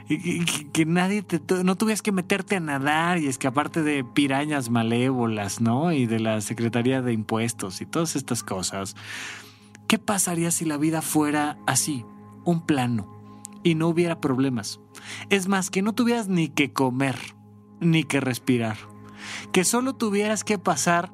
Que, 0.07 0.85
nadie 0.85 1.21
te, 1.21 1.41
no 1.63 1.75
tuvieras 1.75 2.01
que 2.01 2.13
meterte 2.13 2.55
a 2.55 2.59
nadar 2.61 3.17
y 3.17 3.27
escaparte 3.27 3.83
de 3.83 4.05
pirañas 4.05 4.69
malévolas, 4.69 5.59
¿no? 5.59 5.91
Y 5.91 6.05
de 6.05 6.19
la 6.19 6.39
Secretaría 6.39 7.01
de 7.01 7.11
Impuestos 7.11 7.81
y 7.81 7.85
todas 7.85 8.15
estas 8.15 8.41
cosas. 8.41 8.95
¿Qué 9.87 9.99
pasaría 9.99 10.51
si 10.51 10.65
la 10.65 10.77
vida 10.77 11.01
fuera 11.01 11.57
así? 11.65 12.05
Un 12.45 12.65
plano 12.65 13.17
y 13.63 13.75
no 13.75 13.89
hubiera 13.89 14.21
problemas. 14.21 14.79
Es 15.29 15.47
más, 15.47 15.69
que 15.69 15.81
no 15.81 15.93
tuvieras 15.93 16.29
ni 16.29 16.47
que 16.47 16.71
comer, 16.71 17.17
ni 17.81 18.03
que 18.03 18.21
respirar. 18.21 18.77
Que 19.51 19.65
solo 19.65 19.93
tuvieras 19.93 20.43
que 20.43 20.57
pasar 20.57 21.11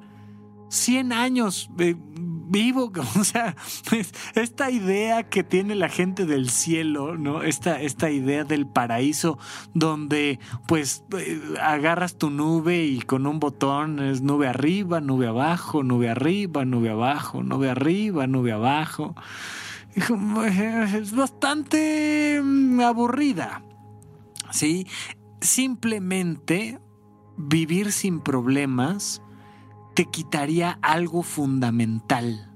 100 0.69 1.13
años 1.13 1.69
eh, 1.79 1.95
vivo, 2.54 2.93
o 3.20 3.24
sea, 3.26 3.58
esta 4.36 4.72
idea 4.72 5.24
que 5.24 5.43
tiene 5.43 5.76
la 5.76 5.89
gente 5.89 6.26
del 6.26 6.49
cielo, 6.49 7.18
¿no? 7.18 7.43
Esta, 7.43 7.82
esta 7.82 8.10
idea 8.10 8.45
del 8.45 8.66
paraíso 8.66 9.38
donde 9.74 10.39
pues 10.68 11.04
eh, 11.18 11.41
agarras 11.62 12.18
tu 12.18 12.30
nube 12.30 12.86
y 12.86 13.01
con 13.01 13.28
un 13.28 13.41
botón 13.41 13.99
es 13.99 14.22
nube 14.22 14.47
arriba, 14.47 15.01
nube 15.01 15.28
abajo, 15.28 15.84
nube 15.84 16.10
arriba, 16.10 16.64
nube 16.64 16.91
abajo, 16.91 17.43
nube 17.43 17.70
arriba, 17.70 18.28
nube 18.28 18.54
abajo. 18.54 19.16
Es 19.95 21.16
bastante 21.16 22.39
mm, 22.41 22.80
aburrida, 22.82 23.64
¿sí? 24.51 24.88
Simplemente 25.41 26.80
vivir 27.36 27.91
sin 27.91 28.22
problemas 28.22 29.22
te 29.93 30.05
quitaría 30.05 30.79
algo 30.81 31.21
fundamental, 31.21 32.51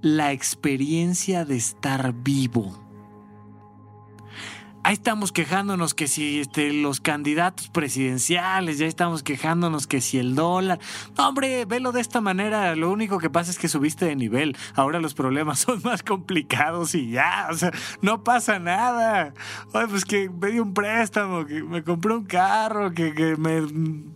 la 0.00 0.32
experiencia 0.32 1.44
de 1.44 1.56
estar 1.56 2.14
vivo 2.22 2.87
ahí 4.82 4.94
estamos 4.94 5.32
quejándonos 5.32 5.94
que 5.94 6.08
si 6.08 6.40
este, 6.40 6.72
los 6.72 7.00
candidatos 7.00 7.68
presidenciales, 7.68 8.78
ya 8.78 8.86
estamos 8.86 9.22
quejándonos 9.22 9.86
que 9.86 10.00
si 10.00 10.18
el 10.18 10.34
dólar. 10.34 10.78
No, 11.16 11.28
hombre, 11.28 11.64
velo 11.64 11.92
de 11.92 12.00
esta 12.00 12.20
manera. 12.20 12.74
Lo 12.76 12.90
único 12.90 13.18
que 13.18 13.30
pasa 13.30 13.50
es 13.50 13.58
que 13.58 13.68
subiste 13.68 14.06
de 14.06 14.16
nivel. 14.16 14.56
Ahora 14.74 15.00
los 15.00 15.14
problemas 15.14 15.58
son 15.60 15.80
más 15.82 16.02
complicados 16.02 16.94
y 16.94 17.10
ya, 17.10 17.48
o 17.50 17.54
sea, 17.54 17.72
no 18.02 18.24
pasa 18.24 18.58
nada. 18.58 19.34
Oye, 19.72 19.88
pues 19.88 20.04
que 20.04 20.30
me 20.30 20.50
di 20.50 20.58
un 20.58 20.74
préstamo, 20.74 21.44
que 21.46 21.62
me 21.62 21.82
compré 21.82 22.14
un 22.14 22.24
carro, 22.24 22.92
que, 22.92 23.14
que 23.14 23.36
me 23.36 23.62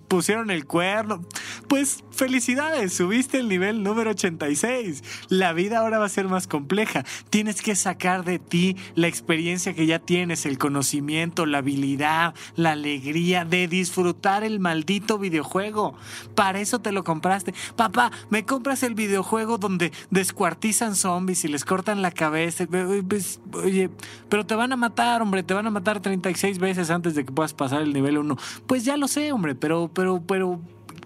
pusieron 0.09 0.51
el 0.51 0.67
cuerno. 0.67 1.23
Pues 1.69 2.05
felicidades, 2.11 2.95
subiste 2.95 3.39
el 3.39 3.49
nivel 3.49 3.83
número 3.83 4.11
86. 4.11 5.03
La 5.29 5.53
vida 5.53 5.79
ahora 5.79 5.99
va 5.99 6.07
a 6.07 6.11
ser 6.11 6.29
más 6.29 6.47
compleja. 6.47 7.05
Tienes 7.31 7.63
que 7.63 7.75
sacar 7.75 8.25
de 8.25 8.39
ti 8.39 8.77
la 8.95 9.07
experiencia 9.07 9.75
que 9.75 9.87
ya 9.87 9.99
tienes, 9.99 10.45
el 10.47 10.52
conocimiento, 10.59 11.47
la 11.47 11.59
habilidad, 11.59 12.35
la 12.57 12.73
alegría 12.73 13.45
de 13.45 13.69
disfrutar 13.69 14.45
el 14.45 14.61
maldito 14.61 15.19
videojuego. 15.19 15.95
Para 16.35 16.61
eso 16.61 16.81
te 16.81 16.93
lo 16.93 17.05
compraste. 17.05 17.55
Papá, 17.77 18.13
¿me 18.31 18.45
compras 18.45 18.83
el 18.83 18.95
videojuego 18.95 19.59
donde 19.59 19.93
descuartizan 20.11 20.95
zombies 20.95 21.45
y 21.45 21.49
les 21.49 21.65
cortan 21.65 22.03
la 22.03 22.11
cabeza? 22.11 22.67
Pues, 22.67 23.41
oye, 23.53 23.91
pero 24.29 24.47
te 24.47 24.55
van 24.55 24.73
a 24.73 24.77
matar, 24.77 25.23
hombre, 25.23 25.43
te 25.43 25.55
van 25.55 25.67
a 25.67 25.71
matar 25.71 26.01
36 26.01 26.59
veces 26.59 26.91
antes 26.91 27.15
de 27.15 27.25
que 27.25 27.33
puedas 27.33 27.55
pasar 27.55 27.83
el 27.83 27.93
nivel 27.93 28.19
1. 28.19 28.37
Pues 28.67 28.85
ya 28.85 28.97
lo 28.97 29.09
sé, 29.09 29.33
hombre, 29.33 29.55
pero, 29.55 29.91
pero, 29.93 30.23
pero, 30.27 30.61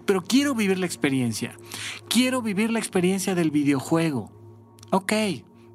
pero 0.05 0.21
quiero 0.21 0.55
vivir 0.55 0.79
la 0.79 0.85
experiencia. 0.85 1.57
Quiero 2.09 2.41
vivir 2.41 2.71
la 2.71 2.79
experiencia 2.79 3.35
del 3.35 3.51
videojuego. 3.51 4.31
Ok, 4.89 5.13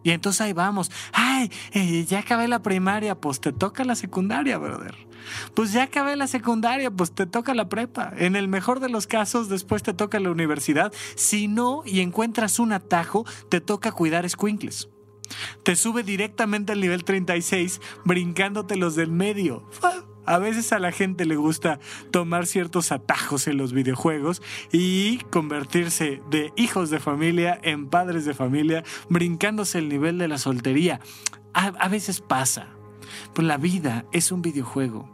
y 0.03 0.11
entonces 0.11 0.41
ahí 0.41 0.53
vamos. 0.53 0.91
Ay, 1.13 1.51
eh, 1.73 2.05
ya 2.05 2.21
acabé 2.21 2.49
la 2.49 2.63
primaria, 2.63 3.15
pues 3.15 3.41
te 3.41 3.53
toca 3.53 3.85
la 3.85 3.95
secundaria, 3.95 4.59
brother. 4.59 4.95
Pues 5.55 5.73
ya 5.73 5.85
acabé 5.85 6.17
la 6.17 6.27
secundaria, 6.27 6.91
pues 6.91 7.13
te 7.13 7.27
toca 7.27 7.55
la 7.55 7.69
prepa. 7.69 8.13
En 8.17 8.37
el 8.37 8.49
mejor 8.49 8.81
de 8.81 8.89
los 8.89 9.07
casos, 9.07 9.49
después 9.49 9.83
te 9.83 9.95
toca 9.95 10.19
la 10.21 10.31
universidad. 10.31 10.93
Si 11.15 11.49
no 11.49 11.83
y 11.85 12.01
encuentras 12.01 12.59
un 12.59 12.73
atajo, 12.73 13.25
te 13.49 13.61
toca 13.61 13.93
cuidar 13.93 14.29
squinkles. 14.29 14.89
Te 15.63 15.77
sube 15.77 16.03
directamente 16.03 16.73
al 16.73 16.81
nivel 16.81 17.05
36, 17.05 17.81
brincándote 18.05 18.77
los 18.77 18.97
del 18.97 19.13
medio. 19.13 19.65
A 20.25 20.39
veces 20.39 20.73
a 20.73 20.79
la 20.79 20.93
gente 20.93 21.27
le 21.27 21.37
gusta 21.37 21.81
tomar 22.13 22.47
ciertos 22.47 22.93
atajos 22.93 23.49
en 23.49 23.57
los 23.57 23.73
videojuegos 23.73 24.41
y 24.71 25.19
convertirse 25.31 26.23
de 26.31 26.53
hijos 26.57 26.91
de 26.91 27.01
familia 27.01 27.59
en 27.63 27.89
padres 27.89 28.25
de 28.25 28.35
familia, 28.35 28.85
brincándose 29.09 29.79
el 29.79 29.89
nivel 29.89 30.19
de 30.19 30.29
la 30.29 30.39
soltería. 30.39 31.01
A, 31.55 31.89
veces 31.89 32.21
pasa. 32.21 32.69
Pues 33.35 33.47
la 33.47 33.57
vida 33.57 34.07
es 34.13 34.31
un 34.31 34.43
videojuego. 34.43 35.09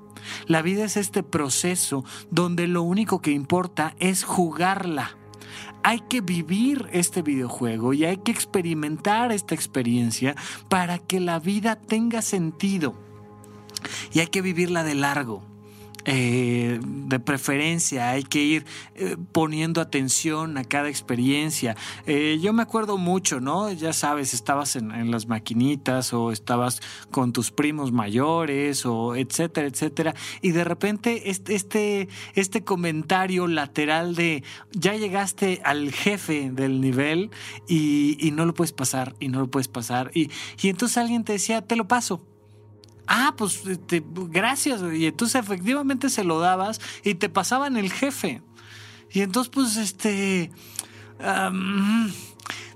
La 0.47 0.63
vida 0.63 0.85
es 0.85 0.97
este 0.97 1.23
proceso 1.23 2.05
donde 2.31 2.67
lo 2.69 2.83
único 2.83 3.23
que 3.23 3.31
importa 3.31 3.95
es 3.99 4.25
jugarla. 4.25 5.17
Hay 5.83 6.01
que 6.01 6.21
vivir 6.21 6.87
este 6.93 7.23
videojuego 7.23 7.95
y 7.95 8.05
hay 8.05 8.19
que 8.19 8.31
experimentar 8.31 9.33
esta 9.33 9.55
experiencia 9.55 10.37
para 10.69 10.99
que 10.99 11.19
la 11.19 11.39
vida 11.39 11.77
tenga 11.77 12.21
sentido 12.21 13.08
y 14.13 14.21
hay 14.21 14.29
que 14.29 14.43
vivirla 14.43 14.85
de 14.85 14.95
largo. 14.95 15.43
Eh, 16.11 16.81
de 16.83 17.21
preferencia, 17.21 18.09
hay 18.09 18.23
que 18.23 18.43
ir 18.43 18.65
eh, 18.95 19.19
poniendo 19.33 19.83
atención 19.83 20.57
a 20.57 20.65
cada 20.65 20.89
experiencia. 20.89 21.77
Eh, 22.07 22.39
yo 22.41 22.55
me 22.55 22.63
acuerdo 22.63 22.97
mucho, 22.97 23.41
¿no? 23.41 23.71
Ya 23.73 23.93
sabes, 23.93 24.33
estabas 24.33 24.77
en, 24.77 25.11
las 25.11 25.27
maquinitas 25.27 26.15
o 26.15 26.33
estabas 26.33 26.81
con 27.11 27.35
tus 27.35 27.51
primos 27.51 27.93
mayores 27.93 28.87
o 28.87 29.17
etcétera, 29.17 29.67
etcétera. 29.67 30.15
Y 30.41 30.53
de 30.53 30.65
repente 30.65 31.29
este, 31.29 31.55
este, 31.55 32.09
este 32.35 32.65
comentario 32.65 33.47
lateral 33.47 34.15
de 34.15 34.45
ya 34.73 34.95
llegaste 34.95 35.61
al 35.63 35.93
jefe 35.93 36.51
del 36.51 36.81
nivel 36.81 37.31
y, 37.69 38.17
y 38.19 38.31
no 38.31 38.47
lo 38.47 38.55
puedes 38.55 38.73
pasar 38.73 39.15
y 39.21 39.29
no 39.29 39.41
lo 39.41 39.49
puedes 39.49 39.69
pasar. 39.69 40.11
Y, 40.15 40.31
y 40.63 40.71
entonces 40.71 40.97
alguien 40.97 41.25
te 41.25 41.35
decía, 41.35 41.61
te 41.61 41.77
lo 41.77 41.87
paso 41.87 42.25
Ah, 43.09 43.35
pues 43.37 43.67
este, 43.67 44.05
gracias. 44.07 44.83
Y 44.95 45.07
entonces 45.07 45.43
efectivamente 45.43 46.11
se 46.11 46.25
lo 46.25 46.39
dabas 46.39 46.81
y 47.03 47.15
te 47.15 47.31
pasaban 47.31 47.77
el 47.77 47.91
jefe. 47.91 48.43
Y 49.11 49.23
entonces, 49.23 49.51
pues, 49.51 49.77
este. 49.77 50.51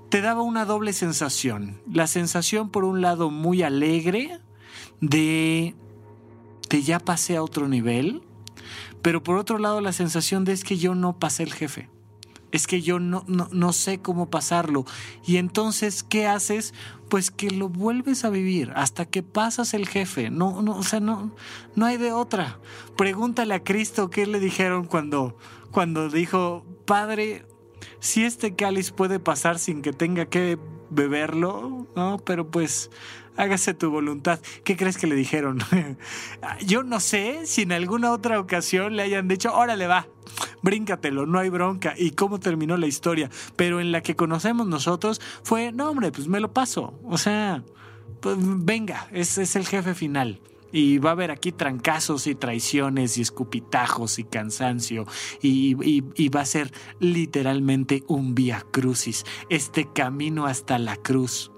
te 0.09 0.21
daba 0.21 0.41
una 0.41 0.65
doble 0.65 0.91
sensación. 0.91 1.79
La 1.91 2.07
sensación, 2.07 2.69
por 2.69 2.83
un 2.83 3.01
lado, 3.01 3.29
muy 3.29 3.61
alegre 3.61 4.39
de. 5.01 5.75
de 6.69 6.81
ya 6.81 6.99
pasé 6.99 7.37
a 7.37 7.43
otro 7.43 7.67
nivel. 7.67 8.23
Pero 9.03 9.21
por 9.21 9.37
otro 9.37 9.59
lado, 9.59 9.81
la 9.81 9.93
sensación 9.93 10.45
de 10.45 10.53
es 10.53 10.63
que 10.63 10.77
yo 10.77 10.95
no 10.95 11.19
pasé 11.19 11.43
el 11.43 11.53
jefe 11.53 11.92
es 12.53 12.67
que 12.67 12.81
yo 12.81 12.99
no, 12.99 13.25
no, 13.27 13.73
sé 13.73 13.99
cómo 13.99 14.29
pasarlo. 14.29 14.85
Y 15.25 15.37
entonces, 15.37 16.03
¿qué 16.03 16.27
haces? 16.27 16.73
Pues 17.09 17.31
que 17.31 17.49
lo 17.49 17.67
vuelves 17.67 18.23
a 18.23 18.29
vivir 18.29 18.71
hasta 18.75 19.05
que 19.05 19.23
pasas 19.23 19.73
el 19.73 19.89
jefe. 19.89 20.29
No, 20.29 20.61
no, 20.61 20.77
o 20.77 20.83
sea, 20.83 20.99
no, 20.99 21.35
no 21.75 21.85
hay 21.87 21.97
de 21.97 22.11
otra. 22.11 22.59
Pregúntale 22.95 23.55
a 23.55 23.63
Cristo 23.63 24.11
qué 24.11 24.27
le 24.27 24.39
dijeron 24.39 24.85
cuando, 24.85 25.35
cuando 25.71 26.09
dijo, 26.09 26.63
Padre, 26.85 27.47
si 27.99 28.23
este 28.23 28.55
cáliz 28.55 28.91
puede 28.91 29.19
pasar 29.19 29.57
sin 29.57 29.81
que 29.81 29.91
tenga 29.91 30.27
que 30.27 30.59
beberlo, 30.91 31.87
¿no? 31.95 32.19
Pero 32.23 32.51
pues 32.51 32.91
hágase 33.37 33.73
tu 33.73 33.89
voluntad. 33.89 34.39
¿Qué 34.63 34.75
crees 34.77 34.97
que 34.97 35.07
le 35.07 35.15
dijeron? 35.15 35.59
Yo 36.65 36.83
no 36.83 36.99
sé 36.99 37.45
si 37.45 37.63
en 37.63 37.71
alguna 37.71 38.11
otra 38.11 38.39
ocasión 38.39 38.95
le 38.95 39.03
hayan 39.03 39.27
dicho, 39.27 39.53
órale 39.53 39.87
va, 39.87 40.07
bríncatelo, 40.61 41.25
no 41.25 41.39
hay 41.39 41.49
bronca. 41.49 41.93
¿Y 41.97 42.11
cómo 42.11 42.39
terminó 42.39 42.77
la 42.77 42.87
historia? 42.87 43.29
Pero 43.55 43.79
en 43.79 43.91
la 43.91 44.01
que 44.01 44.15
conocemos 44.15 44.67
nosotros 44.67 45.21
fue, 45.43 45.71
no 45.71 45.89
hombre, 45.89 46.11
pues 46.11 46.27
me 46.27 46.39
lo 46.39 46.53
paso. 46.53 46.99
O 47.03 47.17
sea, 47.17 47.63
pues 48.19 48.37
venga, 48.39 49.07
es 49.11 49.55
el 49.55 49.67
jefe 49.67 49.93
final. 49.93 50.41
Y 50.73 50.97
va 50.97 51.11
a 51.11 51.13
haber 51.13 51.29
aquí 51.29 51.51
trancazos 51.51 52.25
y 52.25 52.33
traiciones 52.33 53.19
y 53.19 53.21
escupitajos 53.21 54.17
y 54.17 54.23
cansancio. 54.23 55.05
Y, 55.39 55.77
y, 55.85 56.29
va 56.29 56.41
a 56.41 56.45
ser 56.45 56.73
literalmente 56.99 58.03
un 58.07 58.33
vía 58.33 58.65
crucis, 58.71 59.23
este 59.49 59.87
camino 59.93 60.47
hasta 60.47 60.79
la 60.79 60.97
cruz. 60.97 61.52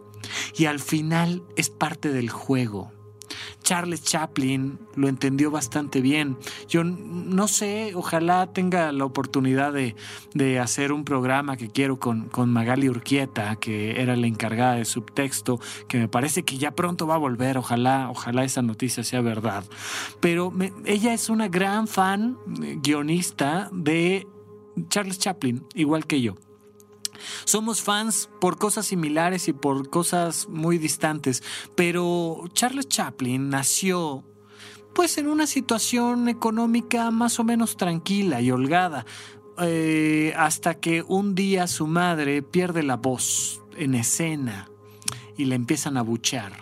Y 0.56 0.66
al 0.66 0.80
final 0.80 1.44
es 1.56 1.70
parte 1.70 2.12
del 2.12 2.30
juego. 2.30 2.92
Charles 3.64 4.04
Chaplin 4.04 4.80
lo 4.96 5.08
entendió 5.08 5.52
bastante 5.52 6.02
bien. 6.02 6.38
Yo 6.68 6.84
no 6.84 7.48
sé, 7.48 7.94
ojalá 7.96 8.54
tenga 8.54 8.92
la 8.92 9.06
oportunidad 9.06 9.74
de, 9.74 9.96
hacer 10.60 10.92
un 10.92 11.04
programa 11.04 11.58
que 11.58 11.70
quiero 11.70 12.00
con, 12.00 12.30
con, 12.30 12.52
Magali 12.52 12.90
Urquieta, 12.90 13.56
que 13.56 14.02
era 14.02 14.16
la 14.16 14.28
encargada 14.28 14.76
de 14.76 14.86
subtexto, 14.86 15.60
que 15.88 15.98
me 15.98 16.08
parece 16.08 16.44
que 16.44 16.58
ya 16.58 16.72
pronto 16.72 17.08
va 17.08 17.16
a 17.16 17.18
volver. 17.18 17.58
Ojalá, 17.58 18.10
ojalá 18.10 18.44
esa 18.44 18.62
noticia 18.62 19.04
sea 19.04 19.22
verdad. 19.22 19.64
Pero 20.20 20.54
ella 20.86 21.14
es 21.14 21.30
una 21.30 21.48
gran 21.48 21.88
fan, 21.88 22.38
eh, 22.62 22.78
guionista 22.82 23.70
de 23.74 24.28
Charles 24.90 25.18
Chaplin, 25.18 25.66
igual 25.74 26.06
que 26.06 26.22
yo. 26.22 26.36
Somos 27.46 27.82
fans 27.82 28.30
por 28.40 28.58
cosas 28.58 28.86
similares 28.88 29.48
y 29.48 29.54
por 29.54 29.90
cosas 29.90 30.48
muy 30.50 30.78
distantes, 30.78 31.44
pero 31.76 32.44
Charles 32.54 32.88
Chaplin 32.88 33.50
nació 33.50 34.24
pues 34.96 35.18
en 35.18 35.28
una 35.28 35.46
situación 35.46 36.30
económica 36.30 37.12
más 37.12 37.38
o 37.40 37.44
menos 37.44 37.76
tranquila 37.76 38.40
y 38.40 38.50
holgada, 38.50 39.06
eh, 39.60 40.34
hasta 40.38 40.76
que 40.76 41.04
un 41.06 41.36
día 41.36 41.68
su 41.68 41.86
madre 41.86 42.42
pierde 42.42 42.82
la 42.82 42.96
voz 42.96 43.62
en 43.78 43.94
escena 43.94 44.70
y 45.38 45.46
le 45.46 45.56
empiezan 45.56 45.98
a 45.98 46.02
buchar. 46.02 46.54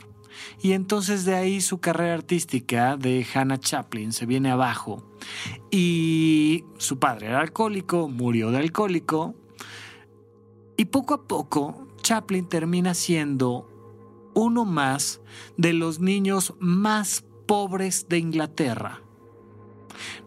y 0.62 0.72
entonces 0.72 1.26
de 1.26 1.36
ahí 1.36 1.62
su 1.62 1.80
carrera 1.80 2.14
artística 2.14 2.96
de 2.96 3.26
Hannah 3.34 3.60
Chaplin 3.60 4.14
se 4.14 4.26
viene 4.26 4.50
abajo. 4.50 5.04
Y 5.72 6.64
su 6.78 7.00
padre 7.00 7.28
era 7.28 7.42
alcohólico, 7.42 8.08
murió 8.08 8.50
de 8.50 8.60
alcohólico, 8.60 9.36
y 10.78 10.86
poco 10.86 11.14
a 11.14 11.24
poco 11.24 11.88
Chaplin 12.02 12.48
termina 12.48 12.94
siendo 12.94 13.70
uno 14.34 14.66
más 14.66 15.22
de 15.58 15.74
los 15.74 16.00
niños 16.00 16.54
más 16.60 17.24
pobres 17.46 18.08
de 18.10 18.18
Inglaterra. 18.18 19.02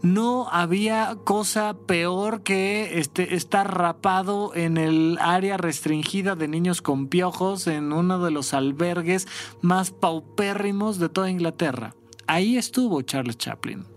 No 0.02 0.48
había 0.50 1.16
cosa 1.24 1.76
peor 1.86 2.42
que 2.42 3.00
este, 3.00 3.34
estar 3.34 3.76
rapado 3.76 4.54
en 4.54 4.76
el 4.76 5.18
área 5.20 5.56
restringida 5.56 6.36
de 6.36 6.48
niños 6.48 6.82
con 6.82 7.08
piojos 7.08 7.66
en 7.66 7.92
uno 7.92 8.24
de 8.24 8.30
los 8.30 8.54
albergues 8.54 9.26
más 9.62 9.90
paupérrimos 9.90 10.98
de 10.98 11.08
toda 11.08 11.30
Inglaterra. 11.30 11.94
Ahí 12.26 12.56
estuvo 12.56 13.02
Charles 13.02 13.38
Chaplin. 13.38 13.95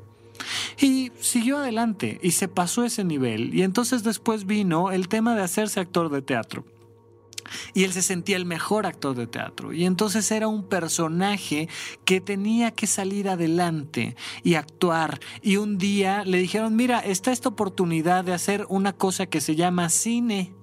Y 0.79 1.11
siguió 1.19 1.57
adelante 1.57 2.19
y 2.21 2.31
se 2.31 2.47
pasó 2.47 2.83
ese 2.83 3.03
nivel. 3.03 3.53
Y 3.53 3.63
entonces 3.63 4.03
después 4.03 4.45
vino 4.45 4.91
el 4.91 5.07
tema 5.07 5.35
de 5.35 5.43
hacerse 5.43 5.79
actor 5.79 6.09
de 6.09 6.21
teatro 6.21 6.65
y 7.73 7.83
él 7.83 7.93
se 7.93 8.01
sentía 8.01 8.37
el 8.37 8.45
mejor 8.45 8.85
actor 8.85 9.15
de 9.15 9.27
teatro. 9.27 9.73
Y 9.73 9.85
entonces 9.85 10.31
era 10.31 10.47
un 10.47 10.63
personaje 10.63 11.67
que 12.05 12.21
tenía 12.21 12.71
que 12.71 12.87
salir 12.87 13.29
adelante 13.29 14.15
y 14.43 14.55
actuar. 14.55 15.19
Y 15.41 15.57
un 15.57 15.77
día 15.77 16.23
le 16.25 16.39
dijeron, 16.39 16.75
mira, 16.75 16.99
está 16.99 17.31
esta 17.31 17.49
oportunidad 17.49 18.23
de 18.23 18.33
hacer 18.33 18.65
una 18.69 18.93
cosa 18.93 19.25
que 19.25 19.41
se 19.41 19.55
llama 19.55 19.89
cine. 19.89 20.53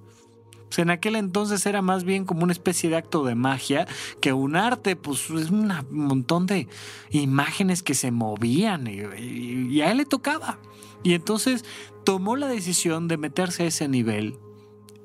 En 0.75 0.89
aquel 0.89 1.15
entonces 1.15 1.65
era 1.65 1.81
más 1.81 2.03
bien 2.03 2.25
como 2.25 2.43
una 2.43 2.53
especie 2.53 2.89
de 2.89 2.97
acto 2.97 3.23
de 3.23 3.35
magia 3.35 3.87
que 4.21 4.33
un 4.33 4.55
arte, 4.55 4.95
pues 4.95 5.29
es 5.29 5.49
un 5.49 5.71
montón 5.89 6.45
de 6.45 6.67
imágenes 7.09 7.83
que 7.83 7.93
se 7.93 8.11
movían 8.11 8.87
y, 8.87 9.73
y 9.73 9.81
a 9.81 9.91
él 9.91 9.97
le 9.97 10.05
tocaba. 10.05 10.59
Y 11.03 11.13
entonces 11.13 11.63
tomó 12.03 12.35
la 12.35 12.47
decisión 12.47 13.07
de 13.07 13.17
meterse 13.17 13.63
a 13.63 13.67
ese 13.67 13.87
nivel 13.87 14.37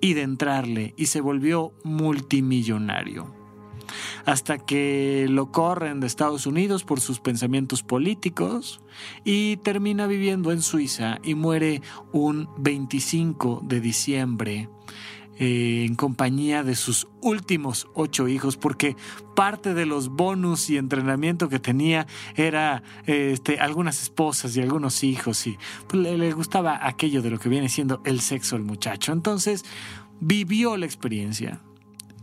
y 0.00 0.14
de 0.14 0.22
entrarle 0.22 0.94
y 0.96 1.06
se 1.06 1.20
volvió 1.20 1.72
multimillonario. 1.84 3.32
Hasta 4.24 4.58
que 4.58 5.26
lo 5.28 5.50
corren 5.50 6.00
de 6.00 6.06
Estados 6.06 6.46
Unidos 6.46 6.84
por 6.84 7.00
sus 7.00 7.20
pensamientos 7.20 7.82
políticos 7.82 8.80
y 9.24 9.56
termina 9.58 10.06
viviendo 10.06 10.52
en 10.52 10.62
Suiza 10.62 11.18
y 11.22 11.34
muere 11.34 11.82
un 12.12 12.48
25 12.58 13.62
de 13.64 13.80
diciembre 13.80 14.68
eh, 15.38 15.84
en 15.86 15.94
compañía 15.94 16.62
de 16.62 16.76
sus 16.76 17.08
últimos 17.22 17.88
ocho 17.94 18.28
hijos, 18.28 18.56
porque 18.56 18.96
parte 19.34 19.72
de 19.72 19.86
los 19.86 20.10
bonus 20.10 20.68
y 20.68 20.76
entrenamiento 20.76 21.48
que 21.48 21.58
tenía 21.58 22.06
era 22.36 22.82
este, 23.06 23.58
algunas 23.58 24.02
esposas 24.02 24.56
y 24.56 24.60
algunos 24.60 25.02
hijos, 25.02 25.46
y 25.46 25.56
pues, 25.88 26.02
le, 26.02 26.18
le 26.18 26.32
gustaba 26.32 26.86
aquello 26.86 27.22
de 27.22 27.30
lo 27.30 27.38
que 27.38 27.48
viene 27.48 27.68
siendo 27.68 28.02
el 28.04 28.20
sexo 28.20 28.56
al 28.56 28.62
muchacho. 28.62 29.12
Entonces 29.12 29.64
vivió 30.20 30.76
la 30.76 30.86
experiencia 30.86 31.60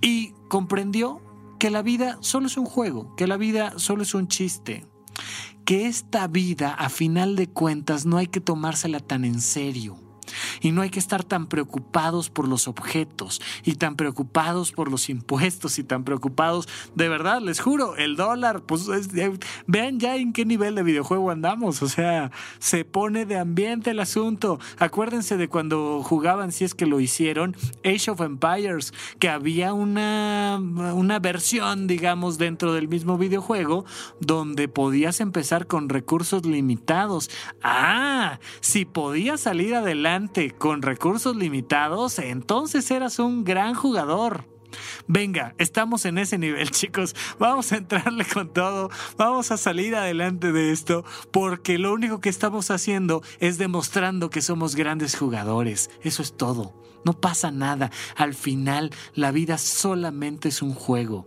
y 0.01 0.34
comprendió 0.47 1.22
que 1.60 1.70
la 1.70 1.82
vida 1.82 2.18
solo 2.22 2.47
es 2.47 2.57
un 2.57 2.66
juego, 2.66 3.16
que 3.16 3.28
la 3.28 3.38
vida 3.38 3.74
solo 3.78 4.03
es 4.03 4.14
un 4.14 4.28
chiste, 4.28 4.86
que 5.66 5.88
esta 5.88 6.28
vida 6.28 6.74
a 6.74 6.89
final 6.89 7.36
de 7.36 7.47
cuentas 7.47 8.05
no 8.05 8.18
hay 8.18 8.28
que 8.28 8.39
tomársela 8.39 8.99
tan 8.99 9.26
en 9.26 9.41
serio 9.41 10.09
y 10.61 10.71
no 10.71 10.82
hay 10.82 10.89
que 10.89 10.99
estar 10.99 11.23
tan 11.23 11.47
preocupados 11.47 12.30
por 12.30 12.47
los 12.47 12.67
objetos 12.67 13.41
y 13.63 13.75
tan 13.75 13.95
preocupados 13.95 14.71
por 14.71 14.91
los 14.91 15.09
impuestos 15.09 15.80
y 15.80 15.84
tan 15.84 16.03
preocupados, 16.03 16.67
de 16.95 17.09
verdad, 17.09 17.41
les 17.41 17.59
juro, 17.59 17.95
el 17.95 18.15
dólar, 18.15 18.61
pues 18.61 18.88
vean 19.67 19.99
ya 19.99 20.15
en 20.15 20.34
qué 20.34 20.45
nivel 20.45 20.75
de 20.75 20.84
videojuego 20.84 21.32
andamos, 21.32 21.82
o 21.82 21.89
sea, 21.89 22.32
se 22.59 22.86
pone 22.86 23.25
de 23.25 23.38
ambiente 23.38 23.91
el 23.91 23.99
asunto. 23.99 24.59
Acuérdense 24.77 25.38
de 25.38 25.47
cuando 25.47 26.01
jugaban, 26.03 26.51
si 26.51 26.65
es 26.65 26.75
que 26.75 26.86
lo 26.86 26.99
hicieron, 26.99 27.55
Age 27.84 28.11
of 28.11 28.21
Empires, 28.21 28.93
que 29.19 29.30
había 29.30 29.73
una, 29.73 30.59
una 30.59 31.19
versión, 31.19 31.88
digamos, 31.88 32.38
dentro 32.38 32.73
del 32.73 32.88
mismo 32.88 33.17
videojuego 33.17 33.86
donde 34.19 34.67
podías 34.67 35.19
empezar 35.19 35.67
con 35.67 35.89
recursos 35.89 36.45
limitados. 36.45 37.30
Ah, 37.63 38.39
si 38.61 38.86
podías 38.86 39.41
salir 39.41 39.75
adelante 39.75 40.18
con 40.57 40.82
recursos 40.82 41.36
limitados, 41.36 42.20
entonces 42.20 42.91
eras 42.91 43.20
un 43.20 43.43
gran 43.43 43.74
jugador. 43.74 44.45
Venga, 45.07 45.55
estamos 45.57 46.05
en 46.05 46.17
ese 46.17 46.38
nivel, 46.38 46.70
chicos. 46.72 47.15
Vamos 47.39 47.72
a 47.72 47.78
entrarle 47.78 48.26
con 48.26 48.53
todo. 48.53 48.89
Vamos 49.17 49.51
a 49.51 49.57
salir 49.57 49.95
adelante 49.95 50.51
de 50.51 50.72
esto 50.72 51.03
porque 51.32 51.78
lo 51.78 51.93
único 51.93 52.20
que 52.20 52.30
estamos 52.30 52.70
haciendo 52.70 53.24
es 53.39 53.57
demostrando 53.57 54.30
que 54.30 54.41
somos 54.41 54.76
grandes 54.76 55.15
jugadores. 55.15 55.89
Eso 56.03 56.22
es 56.22 56.36
todo. 56.36 56.74
No 57.05 57.13
pasa 57.13 57.49
nada. 57.51 57.91
Al 58.15 58.34
final, 58.34 58.91
la 59.15 59.32
vida 59.32 59.57
solamente 59.57 60.49
es 60.49 60.61
un 60.61 60.74
juego. 60.74 61.26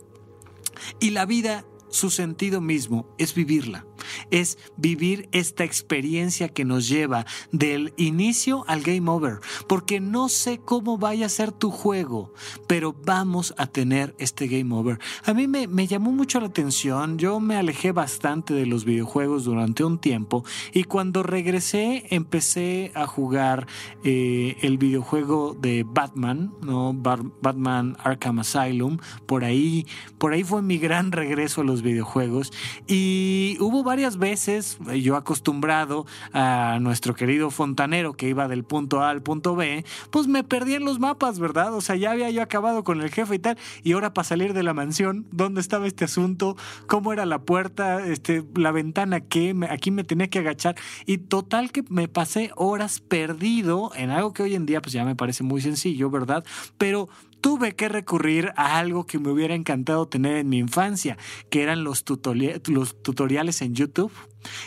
Y 1.01 1.11
la 1.11 1.27
vida, 1.27 1.65
su 1.93 2.11
sentido 2.11 2.61
mismo, 2.61 3.07
es 3.19 3.35
vivirla 3.35 3.87
es 4.31 4.59
vivir 4.77 5.29
esta 5.33 5.65
experiencia 5.65 6.49
que 6.49 6.65
nos 6.65 6.89
lleva 6.89 7.27
del 7.51 7.93
inicio 7.97 8.65
al 8.69 8.83
game 8.83 9.11
over, 9.11 9.39
porque 9.69 10.01
no 10.01 10.29
sé 10.29 10.59
cómo 10.59 10.99
vaya 10.99 11.27
a 11.27 11.31
ser 11.31 11.53
tu 11.53 11.71
juego, 11.71 12.33
pero 12.67 12.95
vamos 13.05 13.55
a 13.59 13.67
tener 13.67 14.15
este 14.19 14.49
game 14.49 14.75
over. 14.75 14.99
A 15.25 15.35
mí 15.35 15.47
me, 15.49 15.87
llamó 15.87 16.13
mucho 16.13 16.41
la 16.41 16.47
atención, 16.47 17.19
yo 17.19 17.41
me 17.41 17.57
alejé 17.57 17.93
bastante 17.93 18.55
de 18.55 18.67
los 18.67 18.85
videojuegos 18.85 19.45
durante 19.45 19.85
un 19.85 19.99
tiempo 19.99 20.45
y 20.73 20.85
cuando 20.85 21.23
regresé 21.23 22.07
empecé 22.11 22.93
a 22.95 23.07
jugar 23.07 23.67
eh, 24.05 24.57
el 24.63 24.79
videojuego 24.79 25.57
de 25.61 25.85
Batman, 25.87 26.55
¿no? 26.63 26.95
Batman 26.95 27.97
Arkham 28.03 28.39
Asylum, 28.39 28.99
por 29.27 29.45
ahí, 29.45 29.87
por 30.19 30.33
ahí 30.33 30.45
fue 30.45 30.63
mi 30.63 30.79
gran 30.79 31.13
regreso 31.13 31.61
a 31.61 31.65
los 31.65 31.82
videojuegos 31.83 32.53
y 32.87 33.57
hubo 33.61 33.83
varias 33.83 34.17
veces, 34.17 34.79
eh, 34.91 35.01
yo 35.01 35.17
acostumbrado 35.17 36.07
a 36.33 36.79
nuestro 36.81 37.15
querido 37.15 37.51
fontanero 37.51 38.15
que 38.15 38.29
iba 38.29 38.49
del 38.49 38.65
punto 38.65 39.03
A 39.03 39.11
al 39.11 39.23
punto 39.23 39.57
B, 39.57 39.85
pues 40.11 40.27
me 40.27 40.45
perdí 40.45 40.75
en 40.75 40.85
los 40.85 40.99
mapas, 40.99 41.39
¿verdad? 41.39 41.75
O 41.75 41.81
sea, 41.81 41.97
ya 41.97 42.13
había 42.13 42.31
yo 42.31 42.43
acabado 42.43 42.85
con 42.85 43.01
el 43.01 43.11
jefe 43.11 43.35
y 43.35 43.39
tal, 43.39 43.59
y 43.83 43.93
ahora 43.93 44.15
para 44.15 44.25
salir 44.25 44.55
de 44.55 44.63
la 44.63 44.75
mansión, 44.75 45.27
¿dónde 45.31 45.61
estaba 45.61 45.87
este 45.87 46.05
asunto? 46.05 46.57
¿Cómo 46.87 47.13
era 47.13 47.27
la 47.27 47.41
puerta? 47.41 48.05
Este, 48.07 48.45
la 48.55 48.73
ventana 48.73 49.21
que 49.21 49.55
aquí 49.71 49.91
me 49.91 50.05
tenía 50.05 50.29
que 50.29 50.39
agachar. 50.39 50.77
Y 51.07 51.19
total 51.19 51.73
que 51.73 51.85
me 51.89 52.09
pasé 52.09 52.51
horas 52.57 53.01
perdido 53.01 53.91
en 53.95 54.11
algo 54.11 54.33
que 54.33 54.43
hoy 54.43 54.55
en 54.55 54.67
día 54.67 54.81
pues 54.81 54.93
ya 54.93 55.05
me 55.05 55.17
parece 55.17 55.43
muy 55.43 55.61
sencillo, 55.61 56.11
¿verdad? 56.11 56.45
Pero 56.79 57.09
tuve 57.43 57.75
que 57.75 57.89
recurrir 57.89 58.53
a 58.57 58.79
algo 58.79 59.05
que 59.05 59.19
me 59.19 59.31
hubiera 59.31 59.55
encantado 59.55 60.07
tener 60.07 60.37
en 60.37 60.49
mi 60.49 60.59
infancia, 60.59 61.19
que 61.51 61.63
eran 61.63 61.85
los, 61.85 62.05
tutoriales 62.05 63.61
en 63.61 63.75
YouTube. 63.75 64.13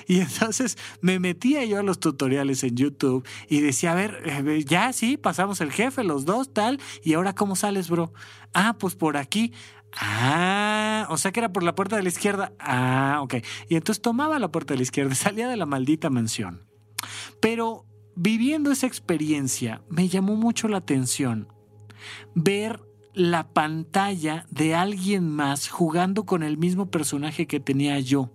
Y 0.08 0.22
entonces 0.22 0.78
me 1.02 1.20
metía 1.20 1.66
yo 1.66 1.80
a 1.80 1.84
los 1.84 2.00
tutoriales 2.00 2.64
en 2.64 2.78
YouTube 2.78 3.28
y 3.50 3.60
decía, 3.60 3.92
a 3.92 3.96
ver, 3.96 4.22
eh, 4.26 4.64
ya 4.66 4.94
sí, 4.94 5.18
pasamos 5.18 5.60
el 5.60 5.70
jefe, 5.70 6.06
los 6.06 6.24
dos, 6.24 6.54
tal, 6.54 6.80
y 7.04 7.14
ahora 7.16 7.36
cómo 7.36 7.58
sales, 7.58 7.90
bro. 7.90 8.14
Ah, 8.54 8.78
pues 8.80 8.96
por 8.96 9.18
aquí. 9.18 9.52
Ah, 9.98 11.08
o 11.10 11.18
sea 11.18 11.34
que 11.34 11.42
era 11.42 11.52
por 11.52 11.64
la 11.64 11.76
puerta 11.76 11.98
de 11.98 12.04
la 12.04 12.10
izquierda. 12.10 12.54
Ah, 12.58 13.20
ok. 13.22 13.36
Y 13.68 13.76
entonces 13.76 14.02
tomaba 14.02 14.40
la 14.40 14.50
puerta 14.50 14.74
de 14.74 14.78
la 14.78 14.84
izquierda 14.84 15.12
y 15.12 15.16
salía 15.16 15.50
de 15.50 15.58
la 15.58 15.66
maldita 15.66 16.10
mansión. 16.10 16.66
Pero 17.42 17.86
viviendo 18.16 18.72
esa 18.72 18.88
experiencia 18.88 19.82
me 19.90 20.08
llamó 20.08 20.38
mucho 20.38 20.70
la 20.70 20.78
atención 20.78 21.50
ver 22.34 22.82
la 23.16 23.48
pantalla 23.48 24.46
de 24.52 24.76
alguien 24.76 25.30
más 25.30 25.70
jugando 25.70 26.26
con 26.26 26.44
el 26.44 26.58
mismo 26.58 26.92
personaje 26.92 27.48
que 27.48 27.62
tenía 27.62 28.00
yo. 28.00 28.30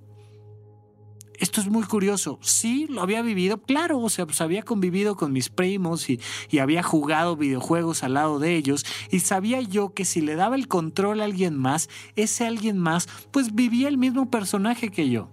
Esto 1.39 1.63
es 1.63 1.69
muy 1.69 1.85
curioso. 1.85 2.39
Sí, 2.43 2.87
lo 2.89 3.01
había 3.01 3.23
vivido, 3.23 3.63
claro, 3.63 3.99
o 3.99 4.11
sea, 4.11 4.27
pues 4.27 4.41
había 4.43 4.63
convivido 4.63 5.17
con 5.17 5.33
mis 5.33 5.49
primos 5.49 6.11
y, 6.11 6.21
y, 6.51 6.59
había 6.59 6.83
jugado 6.83 7.37
videojuegos 7.37 8.03
al 8.05 8.15
lado 8.15 8.39
de 8.39 8.57
ellos 8.57 8.85
y 9.11 9.21
sabía 9.21 9.61
yo 9.63 9.95
que 9.95 10.05
si 10.05 10.21
le 10.21 10.35
daba 10.35 10.57
el 10.57 10.69
control 10.69 11.21
a 11.21 11.25
alguien 11.25 11.57
más, 11.57 11.89
ese 12.15 12.47
alguien 12.47 12.79
más, 12.79 13.09
pues 13.31 13.55
vivía 13.55 13.89
el 13.89 13.97
mismo 13.97 14.31
personaje 14.31 14.91
que 14.91 15.09
yo. 15.09 15.31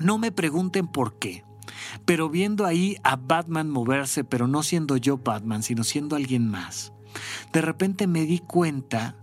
No 0.00 0.18
me 0.18 0.32
pregunten 0.32 0.88
por 0.88 1.18
qué, 1.20 1.44
pero 2.04 2.28
viendo 2.28 2.66
ahí 2.66 2.96
a 3.04 3.14
Batman 3.14 3.70
moverse, 3.70 4.24
pero 4.24 4.48
no 4.48 4.64
siendo 4.64 4.96
yo 4.96 5.18
Batman, 5.18 5.62
sino 5.62 5.84
siendo 5.84 6.16
alguien 6.16 6.48
más 6.48 6.91
de 7.52 7.60
repente 7.60 8.06
me 8.06 8.24
di 8.24 8.38
cuenta 8.38 9.16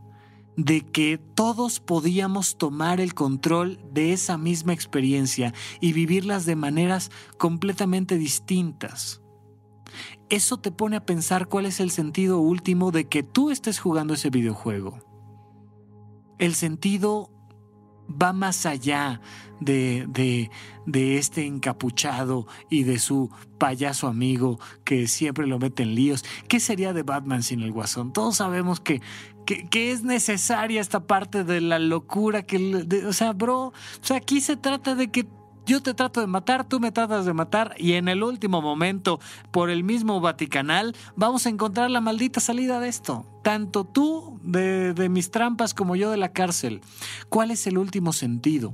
de 0.55 0.81
que 0.81 1.17
todos 1.17 1.79
podíamos 1.79 2.57
tomar 2.57 2.99
el 2.99 3.13
control 3.13 3.79
de 3.93 4.11
esa 4.11 4.37
misma 4.37 4.73
experiencia 4.73 5.53
y 5.79 5.93
vivirlas 5.93 6.45
de 6.45 6.57
maneras 6.57 7.11
completamente 7.37 8.17
distintas. 8.17 9.21
Eso 10.29 10.57
te 10.57 10.71
pone 10.71 10.97
a 10.97 11.05
pensar 11.05 11.47
cuál 11.47 11.65
es 11.65 11.79
el 11.79 11.91
sentido 11.91 12.39
último 12.39 12.91
de 12.91 13.07
que 13.07 13.23
tú 13.23 13.51
estés 13.51 13.79
jugando 13.79 14.13
ese 14.13 14.29
videojuego. 14.29 14.99
El 16.37 16.55
sentido 16.55 17.31
va 18.09 18.33
más 18.33 18.65
allá 18.65 19.21
de, 19.59 20.05
de, 20.07 20.49
de, 20.85 21.17
este 21.17 21.45
encapuchado 21.45 22.47
y 22.69 22.83
de 22.83 22.97
su 22.99 23.29
payaso 23.57 24.07
amigo 24.07 24.59
que 24.83 25.07
siempre 25.07 25.47
lo 25.47 25.59
mete 25.59 25.83
en 25.83 25.95
líos. 25.95 26.23
¿Qué 26.47 26.59
sería 26.59 26.93
de 26.93 27.03
Batman 27.03 27.43
sin 27.43 27.61
el 27.61 27.71
guasón? 27.71 28.13
Todos 28.13 28.37
sabemos 28.37 28.79
que, 28.79 29.01
que, 29.45 29.91
es 29.91 30.03
necesaria 30.03 30.81
esta 30.81 31.05
parte 31.05 31.43
de 31.43 31.61
la 31.61 31.79
locura. 31.79 32.43
Que, 32.43 33.03
o 33.05 33.13
sea, 33.13 33.33
bro, 33.33 33.67
o 33.67 33.73
sea, 34.01 34.17
aquí 34.17 34.41
se 34.41 34.55
trata 34.55 34.95
de 34.95 35.09
que 35.09 35.27
yo 35.69 35.83
te 35.83 35.93
trato 35.93 36.19
de 36.19 36.27
matar, 36.27 36.67
tú 36.67 36.79
me 36.79 36.91
tratas 36.91 37.25
de 37.25 37.33
matar 37.33 37.75
y 37.77 37.93
en 37.93 38.07
el 38.07 38.23
último 38.23 38.59
momento, 38.61 39.19
por 39.51 39.69
el 39.69 39.83
mismo 39.83 40.19
Vaticanal, 40.19 40.95
vamos 41.15 41.45
a 41.45 41.49
encontrar 41.49 41.91
la 41.91 42.01
maldita 42.01 42.39
salida 42.39 42.79
de 42.79 42.89
esto. 42.89 43.25
Tanto 43.43 43.83
tú 43.85 44.39
de, 44.41 44.95
de 44.95 45.09
mis 45.09 45.29
trampas 45.29 45.75
como 45.75 45.95
yo 45.95 46.09
de 46.09 46.17
la 46.17 46.33
cárcel. 46.33 46.81
¿Cuál 47.29 47.51
es 47.51 47.67
el 47.67 47.77
último 47.77 48.13
sentido? 48.13 48.73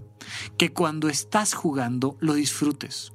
Que 0.58 0.72
cuando 0.72 1.10
estás 1.10 1.54
jugando 1.54 2.16
lo 2.22 2.34
disfrutes. 2.34 3.12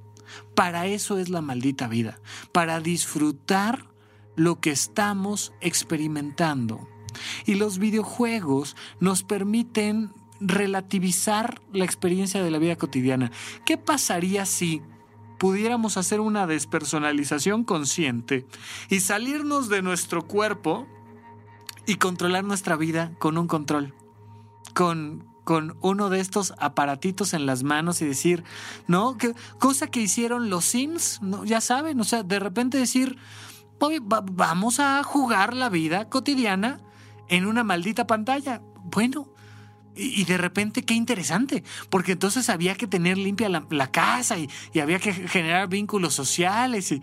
Para 0.54 0.86
eso 0.86 1.16
es 1.16 1.30
la 1.30 1.40
maldita 1.40 1.88
vida, 1.88 2.20
para 2.52 2.80
disfrutar 2.80 3.86
lo 4.36 4.60
que 4.60 4.70
estamos 4.70 5.54
experimentando. 5.62 6.86
Y 7.46 7.54
los 7.54 7.78
videojuegos 7.78 8.76
nos 9.00 9.22
permiten 9.22 10.12
relativizar 10.40 11.60
la 11.72 11.84
experiencia 11.84 12.42
de 12.42 12.50
la 12.50 12.58
vida 12.58 12.76
cotidiana. 12.76 13.30
¿Qué 13.64 13.76
pasaría 13.76 14.46
si 14.46 14.82
pudiéramos 15.38 15.96
hacer 15.96 16.20
una 16.20 16.46
despersonalización 16.46 17.64
consciente 17.64 18.46
y 18.88 19.00
salirnos 19.00 19.68
de 19.68 19.82
nuestro 19.82 20.26
cuerpo 20.26 20.86
y 21.86 21.96
controlar 21.96 22.44
nuestra 22.44 22.76
vida 22.76 23.12
con 23.18 23.38
un 23.38 23.46
control? 23.46 23.94
Con, 24.74 25.26
con 25.44 25.76
uno 25.80 26.10
de 26.10 26.20
estos 26.20 26.54
aparatitos 26.58 27.34
en 27.34 27.44
las 27.44 27.62
manos 27.62 28.00
y 28.02 28.06
decir, 28.06 28.44
¿no? 28.86 29.18
¿Qué, 29.18 29.34
cosa 29.58 29.88
que 29.88 30.00
hicieron 30.00 30.48
los 30.48 30.64
Sims, 30.64 31.20
¿no? 31.22 31.44
ya 31.44 31.60
saben, 31.60 32.00
o 32.00 32.04
sea, 32.04 32.22
de 32.22 32.38
repente 32.38 32.78
decir, 32.78 33.18
vamos 34.32 34.80
a 34.80 35.02
jugar 35.02 35.54
la 35.54 35.68
vida 35.68 36.08
cotidiana 36.08 36.80
en 37.28 37.46
una 37.46 37.64
maldita 37.64 38.06
pantalla. 38.06 38.60
Bueno, 38.84 39.28
y, 40.00 40.24
de 40.24 40.38
repente, 40.38 40.82
qué 40.82 40.94
interesante, 40.94 41.62
porque 41.90 42.12
entonces 42.12 42.48
había 42.48 42.74
que 42.74 42.86
tener 42.86 43.18
limpia 43.18 43.48
la, 43.48 43.90
casa 43.90 44.38
y, 44.38 44.48
había 44.80 44.98
que 44.98 45.12
generar 45.12 45.68
vínculos 45.68 46.14
sociales 46.14 46.92
y, 46.92 47.02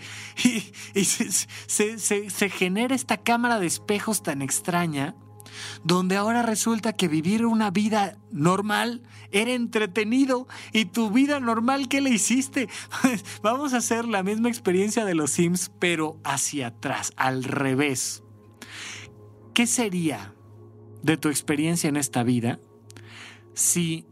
se, 1.05 1.99
se, 1.99 2.49
genera 2.49 2.95
esta 2.95 3.17
cámara 3.17 3.59
de 3.59 3.67
espejos 3.67 4.23
tan 4.23 4.41
extraña, 4.41 5.15
donde 5.83 6.17
ahora 6.17 6.41
resulta 6.41 6.93
que 6.93 7.07
vivir 7.07 7.45
una 7.45 7.71
vida 7.71 8.17
normal 8.31 9.03
era 9.31 9.51
entretenido 9.51 10.47
y 10.73 10.85
tu 10.85 11.11
vida 11.11 11.39
normal, 11.39 11.87
¿qué 11.87 12.01
le 12.01 12.09
hiciste? 12.09 12.67
Vamos 13.43 13.73
a 13.73 13.77
hacer 13.77 14.05
la 14.05 14.23
misma 14.23 14.49
experiencia 14.49 15.05
de 15.05 15.15
los 15.15 15.31
Sims, 15.31 15.71
pero 15.79 16.19
hacia 16.23 16.67
atrás, 16.67 17.13
al 17.15 17.43
revés. 17.43 18.23
¿Qué 19.53 19.67
sería 19.67 20.33
de 21.01 21.17
tu 21.17 21.29
experiencia 21.29 21.87
en 21.87 21.97
esta 21.97 22.23
vida 22.23 22.59
si 23.57 24.05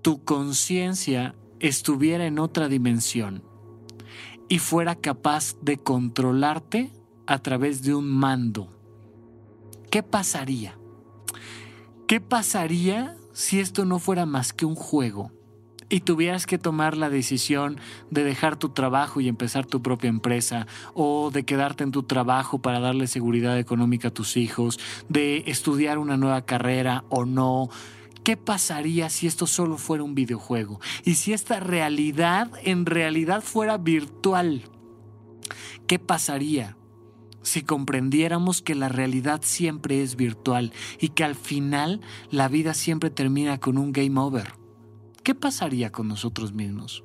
tu 0.00 0.22
conciencia 0.22 1.34
estuviera 1.58 2.24
en 2.24 2.38
otra 2.38 2.68
dimensión 2.68 3.42
y 4.48 4.60
fuera 4.60 4.94
capaz 4.94 5.56
de 5.60 5.76
controlarte 5.76 6.92
a 7.26 7.40
través 7.40 7.82
de 7.82 7.96
un 7.96 8.08
mando, 8.08 8.72
¿qué 9.90 10.04
pasaría? 10.04 10.78
¿Qué 12.06 12.20
pasaría 12.20 13.16
si 13.32 13.58
esto 13.58 13.84
no 13.84 13.98
fuera 13.98 14.24
más 14.24 14.52
que 14.52 14.66
un 14.66 14.76
juego? 14.76 15.32
y 15.88 16.00
tuvieras 16.00 16.46
que 16.46 16.56
tomar 16.56 16.96
la 16.96 17.10
decisión 17.10 17.78
de 18.08 18.24
dejar 18.24 18.56
tu 18.56 18.70
trabajo 18.70 19.20
y 19.20 19.28
empezar 19.28 19.66
tu 19.66 19.82
propia 19.82 20.08
empresa, 20.08 20.66
o 20.94 21.30
de 21.30 21.44
quedarte 21.44 21.84
en 21.84 21.90
tu 21.90 22.04
trabajo 22.04 22.62
para 22.62 22.80
darle 22.80 23.06
seguridad 23.06 23.58
económica 23.58 24.08
a 24.08 24.14
tus 24.14 24.38
hijos, 24.38 24.80
de 25.10 25.44
estudiar 25.48 25.98
una 25.98 26.16
nueva 26.16 26.46
carrera 26.46 27.04
o 27.10 27.26
no, 27.26 27.68
¿Qué 28.24 28.36
pasaría 28.36 29.10
si 29.10 29.26
esto 29.26 29.46
solo 29.46 29.78
fuera 29.78 30.04
un 30.04 30.14
videojuego? 30.14 30.80
Y 31.04 31.14
si 31.14 31.32
esta 31.32 31.58
realidad 31.58 32.50
en 32.62 32.86
realidad 32.86 33.42
fuera 33.42 33.78
virtual. 33.78 34.62
¿Qué 35.88 35.98
pasaría 35.98 36.76
si 37.42 37.62
comprendiéramos 37.62 38.62
que 38.62 38.76
la 38.76 38.88
realidad 38.88 39.40
siempre 39.42 40.02
es 40.02 40.14
virtual 40.14 40.72
y 41.00 41.08
que 41.08 41.24
al 41.24 41.34
final 41.34 42.00
la 42.30 42.46
vida 42.46 42.74
siempre 42.74 43.10
termina 43.10 43.58
con 43.58 43.76
un 43.76 43.92
game 43.92 44.20
over? 44.20 44.54
¿Qué 45.24 45.34
pasaría 45.34 45.90
con 45.90 46.06
nosotros 46.06 46.52
mismos? 46.52 47.04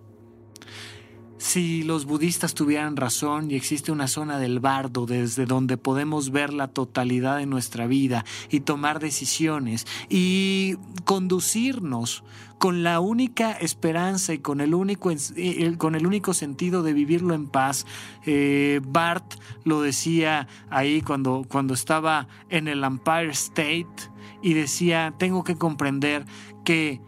Si 1.38 1.83
los 1.83 2.05
budistas 2.05 2.55
tuvieran 2.55 2.97
razón 2.97 3.51
y 3.51 3.55
existe 3.55 3.91
una 3.91 4.07
zona 4.07 4.39
del 4.39 4.59
bardo 4.59 5.05
desde 5.05 5.45
donde 5.45 5.77
podemos 5.77 6.31
ver 6.31 6.51
la 6.51 6.67
totalidad 6.67 7.38
de 7.38 7.45
nuestra 7.45 7.85
vida 7.85 8.25
y 8.49 8.61
tomar 8.61 8.99
decisiones 8.99 9.85
y 10.09 10.77
conducirnos 11.05 12.23
con 12.57 12.81
la 12.81 12.99
única 12.99 13.51
esperanza 13.51 14.33
y 14.33 14.39
con 14.39 14.61
el 14.61 14.73
único, 14.73 15.11
eh, 15.11 15.75
con 15.77 15.93
el 15.93 16.07
único 16.07 16.33
sentido 16.33 16.81
de 16.81 16.93
vivirlo 16.93 17.35
en 17.35 17.47
paz. 17.47 17.85
Eh, 18.25 18.81
Bart 18.88 19.35
lo 19.63 19.81
decía 19.81 20.47
ahí 20.71 21.01
cuando, 21.01 21.45
cuando 21.47 21.75
estaba 21.75 22.27
en 22.49 22.67
el 22.67 22.83
Empire 22.83 23.29
State 23.29 24.09
y 24.41 24.53
decía, 24.53 25.13
tengo 25.19 25.43
que 25.43 25.55
comprender 25.55 26.25
que 26.65 26.99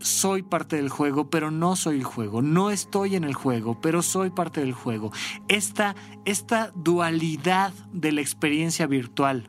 soy 0.00 0.42
parte 0.42 0.76
del 0.76 0.88
juego, 0.88 1.30
pero 1.30 1.50
no 1.50 1.76
soy 1.76 1.96
el 1.96 2.04
juego. 2.04 2.42
No 2.42 2.70
estoy 2.70 3.16
en 3.16 3.24
el 3.24 3.34
juego, 3.34 3.80
pero 3.80 4.02
soy 4.02 4.30
parte 4.30 4.60
del 4.60 4.72
juego. 4.72 5.12
Esta, 5.48 5.94
esta 6.24 6.72
dualidad 6.74 7.72
de 7.92 8.12
la 8.12 8.20
experiencia 8.20 8.86
virtual. 8.86 9.48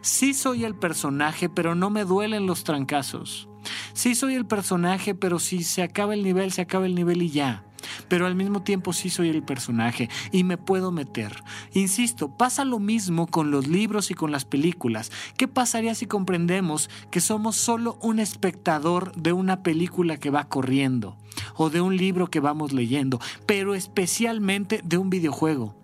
Sí 0.00 0.34
soy 0.34 0.64
el 0.64 0.74
personaje, 0.74 1.48
pero 1.48 1.74
no 1.74 1.90
me 1.90 2.04
duelen 2.04 2.46
los 2.46 2.64
trancazos. 2.64 3.48
Sí 3.92 4.14
soy 4.14 4.34
el 4.34 4.46
personaje, 4.46 5.14
pero 5.14 5.38
si 5.38 5.62
se 5.62 5.82
acaba 5.82 6.14
el 6.14 6.22
nivel, 6.22 6.52
se 6.52 6.62
acaba 6.62 6.86
el 6.86 6.94
nivel 6.94 7.22
y 7.22 7.30
ya 7.30 7.64
pero 8.08 8.26
al 8.26 8.34
mismo 8.34 8.62
tiempo 8.62 8.92
sí 8.92 9.10
soy 9.10 9.28
el 9.28 9.42
personaje 9.42 10.08
y 10.30 10.44
me 10.44 10.58
puedo 10.58 10.92
meter. 10.92 11.42
Insisto, 11.72 12.36
pasa 12.36 12.64
lo 12.64 12.78
mismo 12.78 13.26
con 13.26 13.50
los 13.50 13.68
libros 13.68 14.10
y 14.10 14.14
con 14.14 14.30
las 14.30 14.44
películas. 14.44 15.10
¿Qué 15.36 15.48
pasaría 15.48 15.94
si 15.94 16.06
comprendemos 16.06 16.90
que 17.10 17.20
somos 17.20 17.56
solo 17.56 17.98
un 18.00 18.18
espectador 18.18 19.14
de 19.14 19.32
una 19.32 19.62
película 19.62 20.16
que 20.16 20.30
va 20.30 20.48
corriendo 20.48 21.16
o 21.56 21.70
de 21.70 21.80
un 21.80 21.96
libro 21.96 22.28
que 22.28 22.40
vamos 22.40 22.72
leyendo, 22.72 23.20
pero 23.46 23.74
especialmente 23.74 24.80
de 24.84 24.98
un 24.98 25.10
videojuego? 25.10 25.76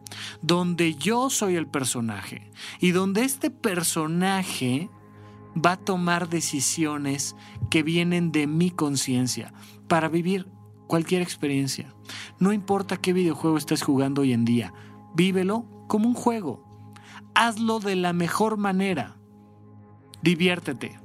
donde 0.43 0.95
yo 0.95 1.31
soy 1.31 1.57
el 1.57 1.67
personaje 1.67 2.51
y 2.81 2.93
donde 2.93 3.25
este 3.25 3.51
personaje 3.51 4.89
va 5.55 5.73
a 5.73 5.77
tomar 5.77 6.29
decisiones 6.29 7.37
que 7.71 7.83
vienen 7.83 8.33
de 8.33 8.47
mi 8.47 8.71
conciencia 8.71 9.53
para 9.89 10.09
vivir 10.09 10.47
cualquier 10.89 11.23
experiencia. 11.23 11.95
No 12.41 12.53
importa 12.53 12.97
qué 12.97 13.13
videojuego 13.13 13.57
estés 13.57 13.83
jugando 13.83 14.23
hoy 14.23 14.33
en 14.33 14.45
día, 14.45 14.75
vívelo 15.15 15.65
como 15.87 16.09
un 16.09 16.15
juego. 16.15 16.65
Hazlo 17.35 17.79
de 17.79 17.95
la 17.95 18.13
mejor 18.13 18.57
manera. 18.57 19.17
Diviértete. 20.23 20.99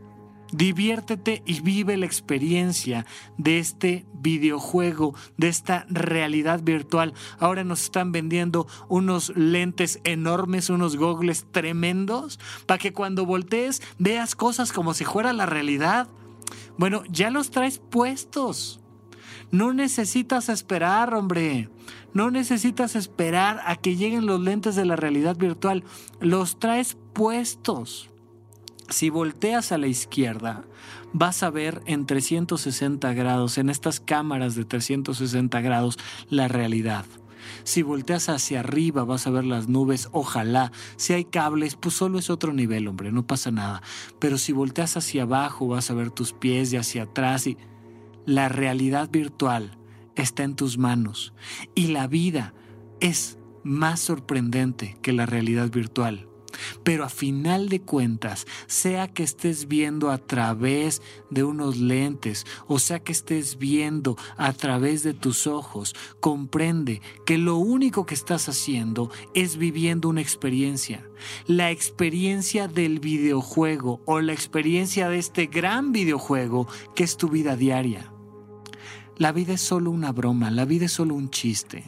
Diviértete 0.52 1.42
y 1.48 1.62
vive 1.62 1.98
la 1.98 2.06
experiencia 2.06 3.08
de 3.40 3.58
este 3.58 4.06
videojuego, 4.14 5.16
de 5.36 5.48
esta 5.48 5.88
realidad 5.90 6.62
virtual. 6.62 7.16
Ahora 7.40 7.64
nos 7.64 7.82
están 7.82 8.12
vendiendo 8.12 8.68
unos 8.88 9.36
lentes 9.36 10.00
enormes, 10.04 10.70
unos 10.70 10.96
gogles 10.96 11.48
tremendos, 11.52 12.40
para 12.68 12.78
que 12.78 12.94
cuando 12.94 13.26
voltees 13.26 13.82
veas 13.98 14.36
cosas 14.36 14.72
como 14.72 14.94
si 14.94 15.06
fuera 15.06 15.34
la 15.34 15.48
realidad. 15.48 16.08
Bueno, 16.78 17.02
ya 17.10 17.32
los 17.32 17.50
traes 17.50 17.80
puestos. 17.80 18.83
No 19.54 19.72
necesitas 19.72 20.50
esperar, 20.50 21.14
hombre. 21.14 21.70
No 22.12 22.32
necesitas 22.32 22.96
esperar 22.96 23.62
a 23.68 23.76
que 23.76 23.96
lleguen 23.96 24.26
los 24.26 24.42
lentes 24.42 24.76
de 24.76 24.84
la 24.84 24.96
realidad 24.96 25.38
virtual. 25.38 25.84
Los 26.20 26.58
traes 26.58 26.98
puestos. 27.14 28.10
Si 28.90 29.12
volteas 29.12 29.72
a 29.72 29.78
la 29.78 29.86
izquierda, 29.86 30.64
vas 31.14 31.44
a 31.44 31.52
ver 31.52 31.84
en 31.86 32.08
360 32.08 33.14
grados, 33.14 33.60
en 33.60 33.70
estas 33.70 34.00
cámaras 34.00 34.56
de 34.56 34.66
360 34.66 35.62
grados, 35.62 36.00
la 36.32 36.48
realidad. 36.48 37.06
Si 37.64 37.84
volteas 37.84 38.30
hacia 38.30 38.62
arriba 38.62 39.04
vas 39.04 39.28
a 39.28 39.30
ver 39.30 39.46
las 39.46 39.68
nubes, 39.68 40.10
ojalá. 40.14 40.72
Si 40.96 41.14
hay 41.14 41.26
cables, 41.26 41.76
pues 41.76 41.94
solo 41.94 42.18
es 42.18 42.32
otro 42.32 42.54
nivel, 42.54 42.88
hombre, 42.88 43.12
no 43.12 43.28
pasa 43.28 43.52
nada. 43.52 43.84
Pero 44.18 44.40
si 44.40 44.52
volteas 44.52 44.98
hacia 44.98 45.24
abajo 45.24 45.68
vas 45.68 45.92
a 45.92 45.94
ver 45.94 46.10
tus 46.10 46.34
pies 46.34 46.74
y 46.74 46.78
hacia 46.78 47.04
atrás 47.04 47.46
y 47.46 47.56
la 48.26 48.50
realidad 48.50 49.10
virtual 49.12 49.78
está 50.16 50.44
en 50.44 50.56
tus 50.56 50.78
manos 50.78 51.34
y 51.76 51.88
la 51.88 52.08
vida 52.08 52.54
es 53.00 53.38
más 53.64 54.00
sorprendente 54.00 54.98
que 55.02 55.14
la 55.14 55.26
realidad 55.26 55.70
virtual. 55.70 56.28
Pero 56.84 57.04
a 57.04 57.10
final 57.10 57.68
de 57.68 57.82
cuentas, 57.82 58.46
sea 58.68 59.08
que 59.08 59.24
estés 59.24 59.68
viendo 59.68 60.12
a 60.12 60.20
través 60.20 61.02
de 61.32 61.44
unos 61.44 61.78
lentes 61.78 62.46
o 62.68 62.78
sea 62.78 63.00
que 63.00 63.12
estés 63.12 63.58
viendo 63.58 64.18
a 64.38 64.54
través 64.54 65.02
de 65.02 65.14
tus 65.14 65.48
ojos, 65.48 65.96
comprende 66.20 67.02
que 67.26 67.40
lo 67.40 67.58
único 67.58 68.06
que 68.06 68.14
estás 68.14 68.50
haciendo 68.50 69.10
es 69.34 69.58
viviendo 69.58 70.10
una 70.10 70.22
experiencia. 70.22 71.08
La 71.48 71.72
experiencia 71.72 72.68
del 72.68 73.00
videojuego 73.00 74.02
o 74.06 74.22
la 74.22 74.34
experiencia 74.34 75.10
de 75.10 75.18
este 75.18 75.48
gran 75.48 75.92
videojuego 75.92 76.68
que 76.96 77.04
es 77.04 77.18
tu 77.18 77.30
vida 77.30 77.56
diaria. 77.56 78.13
La 79.18 79.32
vida 79.32 79.54
es 79.54 79.62
solo 79.62 79.92
una 79.92 80.12
broma, 80.12 80.50
la 80.50 80.66
vida 80.66 80.86
es 80.86 80.92
solo 80.92 81.14
un 81.14 81.30
chiste. 81.30 81.84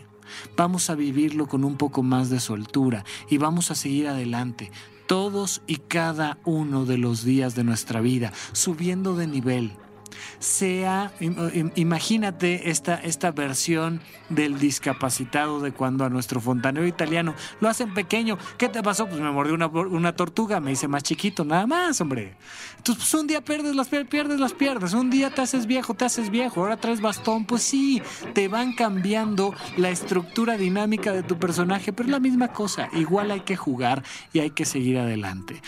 Vamos 0.55 0.89
a 0.89 0.95
vivirlo 0.95 1.47
con 1.47 1.63
un 1.63 1.75
poco 1.75 2.03
más 2.03 2.29
de 2.29 2.39
soltura 2.39 3.03
y 3.29 3.37
vamos 3.37 3.71
a 3.71 3.75
seguir 3.75 4.07
adelante 4.07 4.71
todos 5.07 5.61
y 5.67 5.77
cada 5.77 6.39
uno 6.45 6.85
de 6.85 6.97
los 6.97 7.23
días 7.23 7.55
de 7.55 7.63
nuestra 7.63 8.01
vida, 8.01 8.33
subiendo 8.53 9.15
de 9.15 9.27
nivel, 9.27 9.73
sea, 10.39 11.11
imagínate 11.75 12.69
esta, 12.69 12.95
esta 12.95 13.31
versión 13.31 14.01
del 14.29 14.59
discapacitado 14.59 15.59
de 15.59 15.71
cuando 15.71 16.05
a 16.05 16.09
nuestro 16.09 16.41
fontanero 16.41 16.87
italiano 16.87 17.35
lo 17.61 17.69
hacen 17.69 17.93
pequeño. 17.93 18.37
¿Qué 18.57 18.69
te 18.69 18.81
pasó? 18.81 19.07
Pues 19.07 19.19
me 19.19 19.31
mordió 19.31 19.53
una, 19.53 19.67
una 19.67 20.15
tortuga, 20.15 20.59
me 20.59 20.71
hice 20.71 20.87
más 20.87 21.03
chiquito, 21.03 21.45
nada 21.45 21.67
más, 21.67 21.99
hombre. 22.01 22.35
Entonces, 22.77 23.03
pues 23.03 23.21
un 23.21 23.27
día 23.27 23.43
pierdes 23.43 23.75
las 23.75 23.87
pierdes 23.87 24.39
las 24.39 24.53
pierdes, 24.53 24.93
un 24.93 25.09
día 25.09 25.29
te 25.29 25.41
haces 25.41 25.65
viejo, 25.65 25.93
te 25.93 26.05
haces 26.05 26.29
viejo, 26.29 26.61
ahora 26.61 26.77
traes 26.77 27.01
bastón, 27.01 27.45
pues 27.45 27.63
sí, 27.63 28.01
te 28.33 28.47
van 28.47 28.73
cambiando 28.73 29.53
la 29.77 29.89
estructura 29.89 30.57
dinámica 30.57 31.11
de 31.11 31.23
tu 31.23 31.37
personaje, 31.37 31.93
pero 31.93 32.07
es 32.07 32.11
la 32.11 32.19
misma 32.19 32.49
cosa, 32.49 32.89
igual 32.93 33.31
hay 33.31 33.41
que 33.41 33.55
jugar 33.55 34.03
y 34.33 34.39
hay 34.39 34.51
que 34.51 34.65
seguir 34.65 34.99
adelante. 34.99 35.61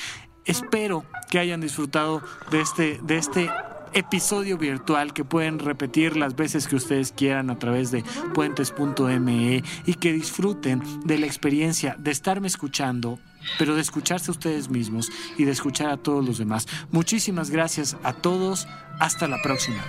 Espero 0.45 1.03
que 1.29 1.39
hayan 1.39 1.59
disfrutado 1.59 2.21
de 2.51 2.61
este, 2.61 2.99
de 3.03 3.17
este 3.17 3.49
episodio 3.93 4.57
virtual 4.57 5.13
que 5.13 5.23
pueden 5.23 5.59
repetir 5.59 6.17
las 6.17 6.35
veces 6.35 6.67
que 6.67 6.75
ustedes 6.75 7.11
quieran 7.11 7.49
a 7.49 7.59
través 7.59 7.91
de 7.91 8.03
puentes.me 8.33 9.63
y 9.85 9.93
que 9.95 10.13
disfruten 10.13 10.81
de 11.05 11.17
la 11.17 11.25
experiencia 11.25 11.95
de 11.99 12.11
estarme 12.11 12.47
escuchando 12.47 13.19
pero 13.57 13.75
de 13.75 13.81
escucharse 13.81 14.31
a 14.31 14.33
ustedes 14.33 14.69
mismos 14.69 15.09
y 15.37 15.45
de 15.45 15.51
escuchar 15.51 15.89
a 15.89 15.97
todos 15.97 16.25
los 16.25 16.37
demás. 16.37 16.67
Muchísimas 16.91 17.49
gracias 17.49 17.95
a 18.03 18.13
todos. 18.13 18.67
Hasta 18.99 19.27
la 19.27 19.37
próxima. 19.41 19.83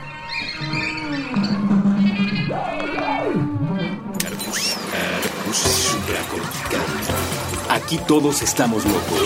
Aquí 7.70 7.99
todos 8.07 8.42
estamos 8.42 8.84
locos. 8.84 9.22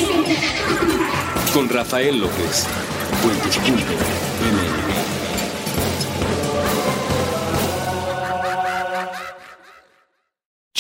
Con 1.53 1.69
Rafael 1.69 2.21
López. 2.21 2.67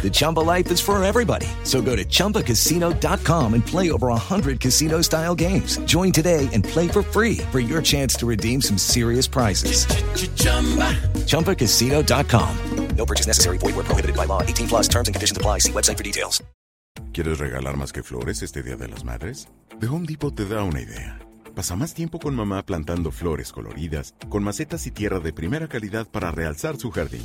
The 0.00 0.08
Chumba 0.08 0.40
life 0.40 0.70
is 0.70 0.80
for 0.80 1.02
everybody. 1.04 1.46
So 1.62 1.82
go 1.82 1.94
to 1.94 2.04
ChumbaCasino.com 2.06 3.52
and 3.52 3.66
play 3.66 3.90
over 3.90 4.08
100 4.08 4.58
casino 4.58 5.02
style 5.02 5.34
games. 5.34 5.76
Join 5.84 6.10
today 6.10 6.48
and 6.54 6.64
play 6.64 6.88
for 6.88 7.02
free 7.02 7.36
for 7.52 7.60
your 7.60 7.82
chance 7.82 8.14
to 8.14 8.26
redeem 8.26 8.62
some 8.62 8.78
serious 8.78 9.28
prizes. 9.28 9.84
Ch-ch-chumba. 9.84 10.96
ChumbaCasino.com. 11.28 12.56
No 12.96 13.04
purchase 13.04 13.26
necessary. 13.26 13.58
Void 13.58 13.76
where 13.76 13.84
prohibited 13.84 14.16
by 14.16 14.24
law. 14.26 14.42
18 14.42 14.68
plus 14.68 14.88
terms 14.88 15.08
and 15.08 15.14
conditions 15.14 15.36
apply. 15.36 15.58
See 15.58 15.72
website 15.72 15.98
for 15.98 16.04
details. 16.04 16.42
¿Quieres 17.12 17.38
regalar 17.38 17.76
más 17.76 17.92
que 17.92 18.02
flores 18.02 18.42
este 18.42 18.62
Día 18.62 18.76
de 18.76 18.88
las 18.88 19.04
Madres? 19.04 19.48
The 19.80 19.86
Home 19.86 20.06
Depot 20.06 20.34
te 20.34 20.46
da 20.46 20.62
una 20.62 20.80
idea. 20.80 21.18
Pasa 21.54 21.76
más 21.76 21.92
tiempo 21.92 22.18
con 22.18 22.34
mamá 22.34 22.64
plantando 22.64 23.10
flores 23.10 23.52
coloridas, 23.52 24.14
con 24.28 24.42
macetas 24.44 24.86
y 24.86 24.92
tierra 24.92 25.20
de 25.20 25.32
primera 25.32 25.68
calidad 25.68 26.06
para 26.08 26.30
realzar 26.30 26.78
su 26.78 26.90
jardín. 26.90 27.24